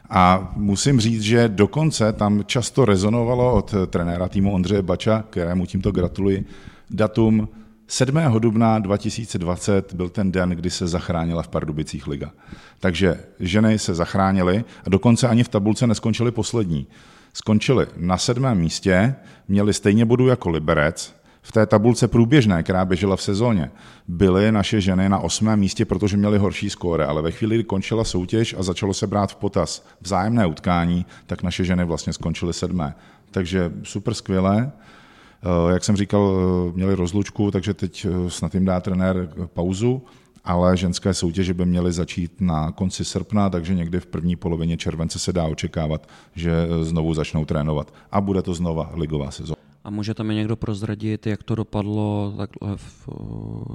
A 0.10 0.54
musím 0.56 1.00
říct, 1.00 1.22
že 1.22 1.50
dokonce 1.50 2.14
tam 2.14 2.44
často 2.46 2.86
rezonovalo 2.86 3.54
od 3.54 3.74
trenéra 3.88 4.28
týmu 4.28 4.54
Ondřeje 4.54 4.82
Bača, 4.82 5.24
kterému 5.30 5.66
tímto 5.66 5.92
gratuluji, 5.92 6.46
datum 6.90 7.50
7. 7.88 8.18
dubna 8.40 8.80
2020 8.80 9.94
byl 9.94 10.10
ten 10.10 10.32
den, 10.32 10.50
kdy 10.50 10.70
se 10.70 10.88
zachránila 10.88 11.44
v 11.44 11.48
Pardubicích 11.48 12.08
liga. 12.08 12.32
Takže 12.80 13.20
ženy 13.40 13.80
se 13.80 13.94
zachránily 13.94 14.64
a 14.86 14.90
dokonce 14.90 15.28
ani 15.28 15.44
v 15.44 15.50
tabulce 15.50 15.88
neskončily 15.88 16.32
poslední. 16.32 16.88
Skončili 17.36 17.88
na 17.98 18.18
sedmém 18.18 18.58
místě, 18.58 19.16
měli 19.48 19.74
stejně 19.74 20.06
bodů 20.06 20.28
jako 20.28 20.50
Liberec, 20.50 21.16
v 21.42 21.52
té 21.52 21.66
tabulce 21.66 22.08
průběžné, 22.08 22.64
která 22.64 22.86
běžela 22.86 23.16
v 23.16 23.22
sezóně, 23.22 23.72
byly 24.08 24.52
naše 24.52 24.82
ženy 24.82 25.10
na 25.10 25.20
osmém 25.20 25.60
místě, 25.60 25.86
protože 25.86 26.18
měly 26.18 26.38
horší 26.38 26.70
skóre, 26.70 27.06
ale 27.06 27.22
ve 27.22 27.32
chvíli, 27.32 27.56
kdy 27.56 27.64
končila 27.64 28.04
soutěž 28.04 28.56
a 28.58 28.64
začalo 28.64 28.94
se 28.94 29.08
brát 29.08 29.32
v 29.32 29.36
potaz 29.36 29.86
vzájemné 30.02 30.46
utkání, 30.46 31.06
tak 31.28 31.44
naše 31.44 31.64
ženy 31.64 31.86
vlastně 31.86 32.14
skončily 32.14 32.54
sedmé. 32.54 32.96
Takže 33.32 33.72
super 33.84 34.14
skvělé. 34.14 34.72
Eh, 34.72 35.74
jak 35.74 35.84
jsem 35.84 35.96
říkal, 35.96 36.36
eh, 36.36 36.72
měli 36.76 36.96
rozlučku, 36.96 37.52
takže 37.52 37.74
teď 37.74 38.06
eh, 38.06 38.30
snad 38.30 38.54
jim 38.54 38.66
dá 38.66 38.80
trenér 38.80 39.30
pauzu, 39.54 40.02
ale 40.46 40.78
ženské 40.78 41.14
soutěže 41.14 41.54
by 41.54 41.66
měly 41.66 41.92
začít 41.92 42.42
na 42.42 42.72
konci 42.72 43.06
srpna, 43.06 43.50
takže 43.50 43.74
někdy 43.74 44.00
v 44.00 44.06
první 44.06 44.36
polovině 44.36 44.78
července 44.78 45.20
se 45.20 45.34
dá 45.34 45.46
očekávat, 45.46 46.08
že 46.36 46.68
znovu 46.82 47.14
začnou 47.14 47.46
trénovat. 47.46 47.94
A 48.12 48.22
bude 48.22 48.42
to 48.42 48.54
znova 48.54 48.92
ligová 48.94 49.32
sezóna. 49.32 49.56
A 49.84 49.90
můžete 49.90 50.24
mi 50.24 50.36
někdo 50.36 50.56
prozradit, 50.56 51.28
jak 51.28 51.44
to 51.44 51.56
dopadlo 51.56 52.34
takhle 52.38 52.78
v, 52.78 53.10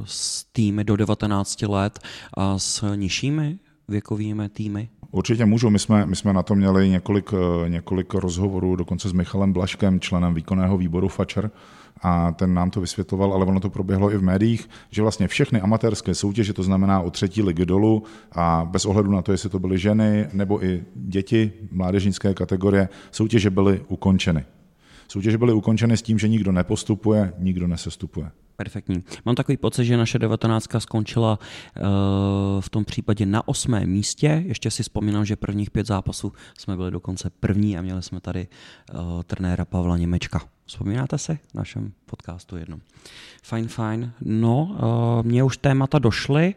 s 0.04 0.44
týmy 0.52 0.84
do 0.84 0.96
19 0.96 1.62
let 1.62 1.98
a 2.34 2.58
s 2.58 2.94
nižšími 2.94 3.58
věkovými 3.88 4.48
týmy? 4.48 4.88
Určitě 5.10 5.46
můžu. 5.46 5.70
My 5.70 5.78
jsme, 5.78 6.06
my 6.06 6.16
jsme 6.16 6.32
na 6.32 6.42
to 6.42 6.54
měli 6.54 6.88
několik, 6.88 7.30
několik 7.68 8.14
rozhovorů, 8.14 8.76
dokonce 8.76 9.08
s 9.08 9.12
Michalem 9.12 9.52
Blaškem, 9.52 10.00
členem 10.00 10.34
výkonného 10.34 10.78
výboru 10.78 11.08
FAČER, 11.08 11.50
a 12.02 12.32
ten 12.32 12.54
nám 12.54 12.70
to 12.70 12.80
vysvětloval, 12.80 13.32
ale 13.32 13.46
ono 13.46 13.60
to 13.60 13.70
proběhlo 13.70 14.12
i 14.12 14.16
v 14.16 14.22
médiích, 14.22 14.68
že 14.90 15.02
vlastně 15.02 15.28
všechny 15.28 15.60
amatérské 15.60 16.14
soutěže, 16.14 16.52
to 16.52 16.62
znamená 16.62 17.00
o 17.00 17.10
třetí 17.10 17.42
ligy 17.42 17.66
dolů 17.66 18.02
a 18.32 18.68
bez 18.70 18.84
ohledu 18.84 19.10
na 19.10 19.22
to, 19.22 19.32
jestli 19.32 19.48
to 19.48 19.58
byly 19.58 19.78
ženy 19.78 20.28
nebo 20.32 20.64
i 20.64 20.84
děti 20.94 21.52
mládežnické 21.72 22.34
kategorie, 22.34 22.88
soutěže 23.10 23.50
byly 23.50 23.80
ukončeny. 23.88 24.44
Soutěže 25.08 25.38
byly 25.38 25.52
ukončeny 25.52 25.96
s 25.96 26.02
tím, 26.02 26.18
že 26.18 26.28
nikdo 26.28 26.52
nepostupuje, 26.52 27.32
nikdo 27.38 27.66
nesestupuje. 27.66 28.30
Perfektní. 28.60 29.02
Mám 29.24 29.34
takový 29.34 29.56
pocit, 29.56 29.84
že 29.84 29.96
naše 29.96 30.18
19 30.18 30.68
skončila 30.78 31.38
uh, 31.38 31.86
v 32.60 32.68
tom 32.68 32.84
případě 32.84 33.26
na 33.26 33.48
osmém 33.48 33.90
místě. 33.90 34.42
Ještě 34.46 34.70
si 34.70 34.82
vzpomínám, 34.82 35.24
že 35.24 35.36
prvních 35.36 35.70
pět 35.70 35.86
zápasů 35.86 36.32
jsme 36.58 36.76
byli 36.76 36.90
dokonce 36.90 37.30
první 37.30 37.78
a 37.78 37.82
měli 37.82 38.02
jsme 38.02 38.20
tady 38.20 38.48
uh, 38.92 39.22
trenéra 39.22 39.64
Pavla 39.64 39.96
Němečka. 39.96 40.40
Vzpomínáte 40.66 41.18
si 41.18 41.38
v 41.50 41.54
našem 41.54 41.92
podcastu 42.06 42.56
jednom? 42.56 42.80
Fajn, 43.42 43.68
fajn. 43.68 44.12
No, 44.20 44.62
uh, 44.62 45.26
mě 45.26 45.42
už 45.42 45.56
témata 45.56 45.98
došly. 45.98 46.54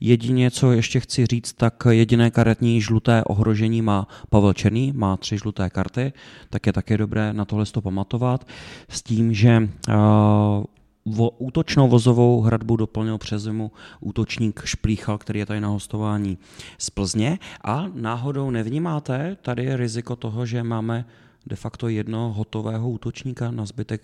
Jedině, 0.00 0.50
co 0.50 0.72
ještě 0.72 1.00
chci 1.00 1.26
říct, 1.26 1.52
tak 1.52 1.84
jediné 1.90 2.30
karetní 2.30 2.80
žluté 2.80 3.24
ohrožení 3.24 3.82
má 3.82 4.08
Pavel 4.30 4.52
Černý, 4.52 4.92
má 4.92 5.16
tři 5.16 5.38
žluté 5.38 5.70
karty, 5.70 6.12
tak 6.50 6.66
je 6.66 6.72
také 6.72 6.98
dobré 6.98 7.32
na 7.32 7.44
tohle 7.44 7.66
to 7.66 7.80
pamatovat. 7.80 8.46
S 8.88 9.02
tím, 9.02 9.34
že 9.34 9.68
uh, 9.88 10.64
vo, 11.04 11.30
útočnou 11.30 11.88
vozovou 11.88 12.40
hradbu 12.40 12.76
doplnil 12.76 13.18
přes 13.18 13.42
zimu 13.42 13.72
útočník 14.00 14.62
Šplíchal, 14.64 15.18
který 15.18 15.38
je 15.38 15.46
tady 15.46 15.60
na 15.60 15.68
hostování 15.68 16.38
z 16.78 16.90
Plzně. 16.90 17.38
A 17.64 17.86
náhodou 17.94 18.50
nevnímáte 18.50 19.36
tady 19.42 19.76
riziko 19.76 20.16
toho, 20.16 20.46
že 20.46 20.62
máme 20.62 21.04
de 21.46 21.56
facto 21.56 21.88
jedno 21.88 22.32
hotového 22.32 22.90
útočníka 22.90 23.50
na 23.50 23.66
zbytek 23.66 24.02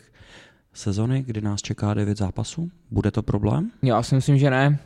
sezony, 0.72 1.22
kdy 1.26 1.40
nás 1.40 1.62
čeká 1.62 1.94
devět 1.94 2.18
zápasů? 2.18 2.70
Bude 2.90 3.10
to 3.10 3.22
problém? 3.22 3.70
Já 3.82 4.02
si 4.02 4.14
myslím, 4.14 4.38
že 4.38 4.50
ne. 4.50 4.78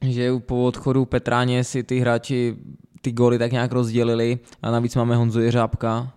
Že 0.00 0.32
po 0.38 0.64
odchodu 0.64 1.04
Petráně 1.04 1.64
si 1.64 1.82
ty 1.82 1.98
hráči 1.98 2.56
ty 3.00 3.12
góly 3.12 3.38
tak 3.38 3.52
nějak 3.52 3.72
rozdělili 3.72 4.38
a 4.62 4.70
navíc 4.70 4.96
máme 4.96 5.16
Honzu 5.16 5.40
Jeřábka, 5.40 6.12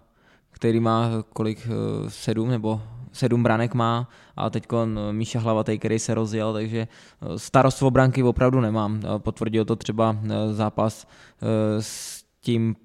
který 0.52 0.80
má 0.80 1.10
kolik, 1.34 1.68
eh, 1.68 2.10
sedm 2.10 2.50
nebo 2.50 2.82
sedm 3.16 3.44
branek 3.44 3.74
má 3.74 4.10
a 4.36 4.50
teď 4.50 4.66
Míša 5.12 5.40
Hlavatej, 5.40 5.80
který 5.80 6.00
se 6.00 6.14
rozjel, 6.14 6.54
takže 6.54 6.88
eh, 6.88 7.40
starost 7.40 7.82
o 7.82 7.92
branky 7.92 8.24
opravdu 8.24 8.62
nemám. 8.62 9.02
Potvrdil 9.18 9.66
to 9.66 9.76
třeba 9.76 10.18
eh, 10.24 10.54
zápas 10.54 11.08
s 11.80 12.24
tím 12.42 12.76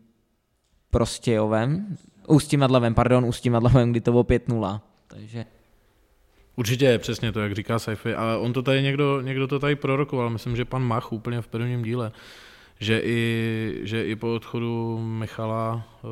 Prostějovem, 0.91 1.97
Ústím 2.29 2.61
nad 2.61 2.71
Levem, 2.71 2.95
pardon, 2.95 3.25
Ústím 3.25 3.53
nad 3.53 3.63
Levem, 3.63 3.91
kdy 3.91 4.01
to 4.01 4.11
bylo 4.11 4.23
5-0. 4.23 4.81
Takže 5.07 5.45
Určitě 6.57 6.85
je 6.85 6.99
přesně 6.99 7.33
to, 7.33 7.41
jak 7.41 7.55
říká 7.55 7.79
Saifi, 7.79 8.15
ale 8.15 8.39
on 8.39 8.53
to 8.53 8.63
tady 8.63 8.83
někdo, 8.83 9.21
někdo 9.21 9.47
to 9.47 9.59
tady 9.59 9.77
prorokoval, 9.77 10.31
myslím, 10.31 10.57
že 10.57 10.65
pan 10.65 10.83
Mach 10.83 11.13
úplně 11.13 11.43
v 11.43 11.47
prvním 11.47 11.83
díle, 11.83 12.13
že 12.81 13.01
i, 13.05 13.81
že 13.83 14.05
i 14.05 14.17
po 14.17 14.35
odchodu 14.35 14.99
Michala 14.99 15.83
eh, 15.85 16.07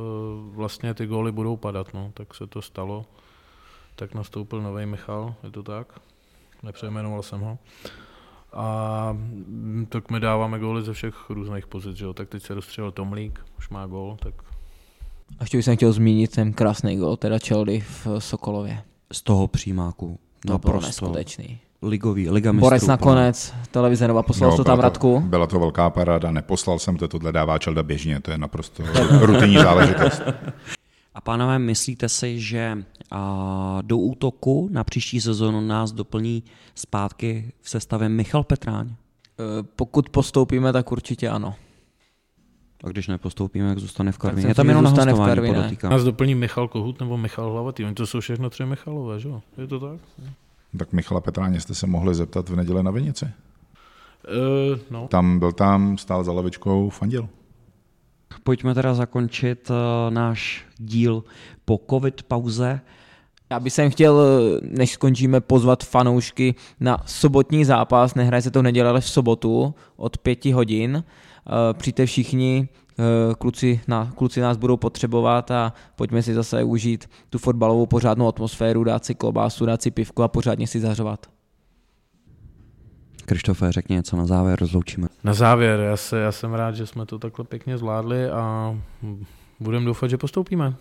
vlastně 0.55 0.95
ty 0.95 1.07
góly 1.07 1.33
budou 1.33 1.57
padat, 1.57 1.95
no, 1.95 2.11
tak 2.15 2.35
se 2.35 2.47
to 2.47 2.63
stalo. 2.63 3.05
Tak 3.99 4.15
nastoupil 4.15 4.63
nový 4.63 4.87
Michal, 4.87 5.35
je 5.45 5.51
to 5.51 5.63
tak? 5.63 5.87
Nepřejmenoval 6.63 7.23
jsem 7.23 7.41
ho. 7.41 7.59
A 8.53 9.17
tak 9.89 10.11
my 10.11 10.21
dáváme 10.21 10.59
góly 10.59 10.83
ze 10.83 10.93
všech 10.93 11.31
různých 11.31 11.67
pozic, 11.67 11.97
že 11.97 12.05
jo? 12.05 12.13
tak 12.13 12.29
teď 12.29 12.43
se 12.43 12.55
rozstřelil 12.55 12.93
Tomlík, 12.93 13.41
už 13.59 13.69
má 13.69 13.87
gól, 13.87 14.17
tak 14.21 14.35
a 15.39 15.43
ještě 15.43 15.59
bych 15.59 15.65
jsem 15.65 15.77
chtěl 15.77 15.93
zmínit 15.93 16.31
ten 16.31 16.53
krásný 16.53 16.97
gol, 16.97 17.17
teda 17.17 17.39
Čeldy 17.39 17.81
v 17.81 18.07
Sokolově. 18.19 18.83
Z 19.13 19.23
toho 19.23 19.47
přímáku. 19.47 20.19
To 20.47 20.53
no, 20.53 20.59
bylo 20.59 20.81
neskutečný. 20.81 21.59
Ligový, 21.83 22.31
Liga 22.31 22.53
mistrů. 22.53 22.67
Borec 22.67 22.87
nakonec, 22.87 23.55
televize 23.71 24.09
Nova, 24.09 24.23
poslal 24.23 24.57
to 24.57 24.65
tam 24.65 24.81
Radku. 24.81 25.21
Byla 25.21 25.47
to 25.47 25.59
velká 25.59 25.91
paráda, 25.91 26.31
neposlal 26.31 26.79
jsem 26.79 26.97
to, 26.97 27.09
tohle 27.09 27.33
dává 27.33 27.59
Čelda 27.59 27.83
běžně, 27.83 28.21
to 28.21 28.31
je 28.31 28.39
naprosto 28.39 28.83
rutinní 29.21 29.57
záležitost. 29.57 30.23
A 31.19 31.21
pánové, 31.21 31.59
myslíte 31.59 32.09
si, 32.09 32.41
že 32.41 32.85
a, 33.11 33.79
do 33.83 33.99
útoku 33.99 34.69
na 34.73 34.85
příští 34.85 35.21
sezónu 35.21 35.61
nás 35.61 35.93
doplní 35.93 36.43
zpátky 36.75 37.53
v 37.61 37.71
sestavě 37.71 38.09
Michal 38.09 38.45
Petráň? 38.45 38.89
E, 38.89 38.95
pokud 39.63 40.09
postoupíme, 40.09 40.73
tak 40.73 40.93
určitě 40.93 41.29
ano. 41.29 41.55
A 42.85 42.89
když 42.89 43.09
nepostoupíme, 43.09 43.69
jak 43.69 43.79
zůstane 43.79 44.13
v 44.13 44.19
Karvině? 44.19 44.49
Je 44.49 44.55
tam 44.55 44.69
jenom 44.69 44.85
na 44.85 44.91
v 44.91 45.27
Karvině. 45.27 45.77
Nás 45.83 46.05
doplní 46.05 46.35
Michal 46.35 46.69
Kohut 46.69 47.01
nebo 47.01 47.17
Michal 47.17 47.53
Hlavatý. 47.53 47.85
Oni 47.85 47.95
to 47.95 48.07
jsou 48.07 48.21
všechno 48.21 48.51
tři 48.51 48.67
Michalové, 48.67 49.21
že 49.21 49.29
jo? 49.29 49.43
Je 49.59 49.67
to 49.67 49.81
tak? 49.81 50.01
Tak 50.79 50.93
Michala 50.93 51.21
Petráně 51.21 51.61
jste 51.61 51.75
se 51.75 51.87
mohli 51.87 52.15
zeptat 52.15 52.49
v 52.49 52.57
neděli 52.57 52.83
na 52.83 52.91
Vinici. 52.91 53.25
Uh, 53.25 54.79
no. 54.91 55.09
Tam 55.09 55.39
byl 55.39 55.53
tam, 55.53 55.99
stál 55.99 56.25
za 56.25 56.33
lavičkou, 56.33 56.91
fandil. 56.91 57.29
Pojďme 58.45 58.75
teda 58.75 58.95
zakončit 58.95 59.71
uh, 59.71 59.77
náš 60.15 60.65
díl 60.79 61.25
po 61.65 61.81
covid 61.91 62.23
pauze. 62.23 62.81
Já 63.51 63.61
bych 63.61 63.73
sem 63.73 63.91
chtěl, 63.91 64.21
eh, 64.21 64.61
než 64.63 64.93
skončíme, 64.93 65.41
pozvat 65.41 65.85
fanoušky 65.85 66.55
na 66.81 67.03
sobotní 67.07 67.65
zápas. 67.65 68.15
Nehraje 68.15 68.43
se 68.43 68.51
to 68.51 68.61
v 68.61 68.63
neděli, 68.63 68.89
ale 68.89 69.01
v 69.01 69.09
sobotu 69.09 69.75
od 69.97 70.19
pěti 70.19 70.53
hodin. 70.53 71.05
Eh, 71.05 71.75
přijďte 71.75 72.07
všichni, 72.07 72.69
eh, 72.99 73.35
kluci, 73.39 73.81
na, 73.89 74.13
kluci 74.17 74.41
nás 74.41 74.57
budou 74.57 74.77
potřebovat 74.77 75.51
a 75.51 75.73
pojďme 75.97 76.23
si 76.23 76.35
zase 76.35 76.65
užít 76.65 77.11
tu 77.31 77.39
fotbalovou 77.39 77.87
pořádnou 77.87 78.29
atmosféru, 78.29 78.85
dát 78.85 79.05
si 79.05 79.15
klobásu, 79.15 79.67
dát 79.67 79.83
si 79.83 79.91
pivku 79.91 80.23
a 80.23 80.29
pořádně 80.29 80.67
si 80.67 80.81
zařovat. 80.81 81.38
Krištofe, 83.29 83.73
řekni 83.73 83.97
něco 83.97 84.17
na 84.17 84.27
závěr, 84.27 84.59
rozloučíme. 84.61 85.09
Na 85.25 85.35
závěr, 85.35 85.81
já, 85.81 85.97
se, 85.97 86.19
já 86.19 86.33
jsem 86.33 86.55
rád, 86.55 86.75
že 86.75 86.87
jsme 86.87 87.07
to 87.07 87.19
takhle 87.19 87.45
pěkně 87.45 87.79
zvládli 87.79 88.31
a 88.31 88.75
budeme 89.61 89.87
doufat, 89.87 90.11
že 90.11 90.17
postoupíme. 90.17 90.75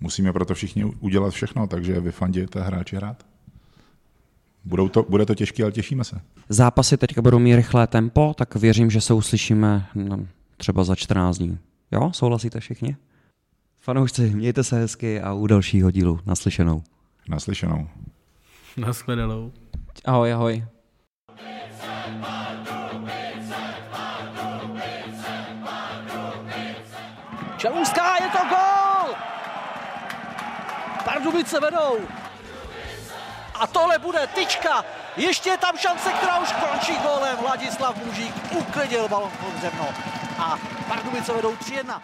Musíme 0.00 0.32
proto 0.32 0.54
všichni 0.54 0.84
udělat 0.84 1.30
všechno, 1.30 1.66
takže 1.66 2.00
vyfanděte 2.00 2.60
hráči 2.60 2.96
hrát. 2.96 3.26
Budou 4.64 4.88
to, 4.88 5.06
bude 5.08 5.26
to 5.26 5.34
těžké, 5.34 5.62
ale 5.62 5.72
těšíme 5.72 6.04
se. 6.04 6.20
Zápasy 6.48 6.96
teďka 6.96 7.22
budou 7.22 7.38
mít 7.38 7.56
rychlé 7.56 7.86
tempo, 7.86 8.34
tak 8.36 8.54
věřím, 8.54 8.90
že 8.90 9.00
se 9.00 9.14
uslyšíme 9.14 9.86
no, 9.94 10.26
třeba 10.56 10.84
za 10.84 10.94
14 10.94 11.38
dní. 11.38 11.58
Jo, 11.92 12.10
souhlasíte 12.12 12.60
všichni? 12.60 12.96
Fanoušci, 13.80 14.30
mějte 14.34 14.64
se 14.64 14.78
hezky 14.78 15.20
a 15.20 15.32
u 15.32 15.46
dalšího 15.46 15.90
dílu 15.90 16.20
naslyšenou. 16.26 16.82
Naslyšenou. 17.28 17.88
Naschledanou. 18.76 19.52
Ahoj, 20.04 20.32
ahoj. 20.32 20.64
Čelůská, 27.56 28.16
je 28.24 28.30
to 28.30 28.38
gol! 28.48 29.14
Pardubice 31.04 31.60
vedou. 31.60 31.98
A 33.54 33.66
tohle 33.66 33.98
bude 33.98 34.26
tyčka. 34.26 34.84
Ještě 35.16 35.50
je 35.50 35.58
tam 35.58 35.76
šance, 35.78 36.12
která 36.12 36.38
už 36.38 36.52
končí 36.52 36.96
gólem. 36.98 37.36
Vladislav 37.36 37.96
Mužík 38.04 38.34
uklidil 38.52 39.08
balon 39.08 39.30
pod 39.30 39.60
zemnou. 39.60 39.88
a 40.38 40.58
Pardubice 40.88 41.32
vedou 41.32 41.54
3-1. 41.54 42.00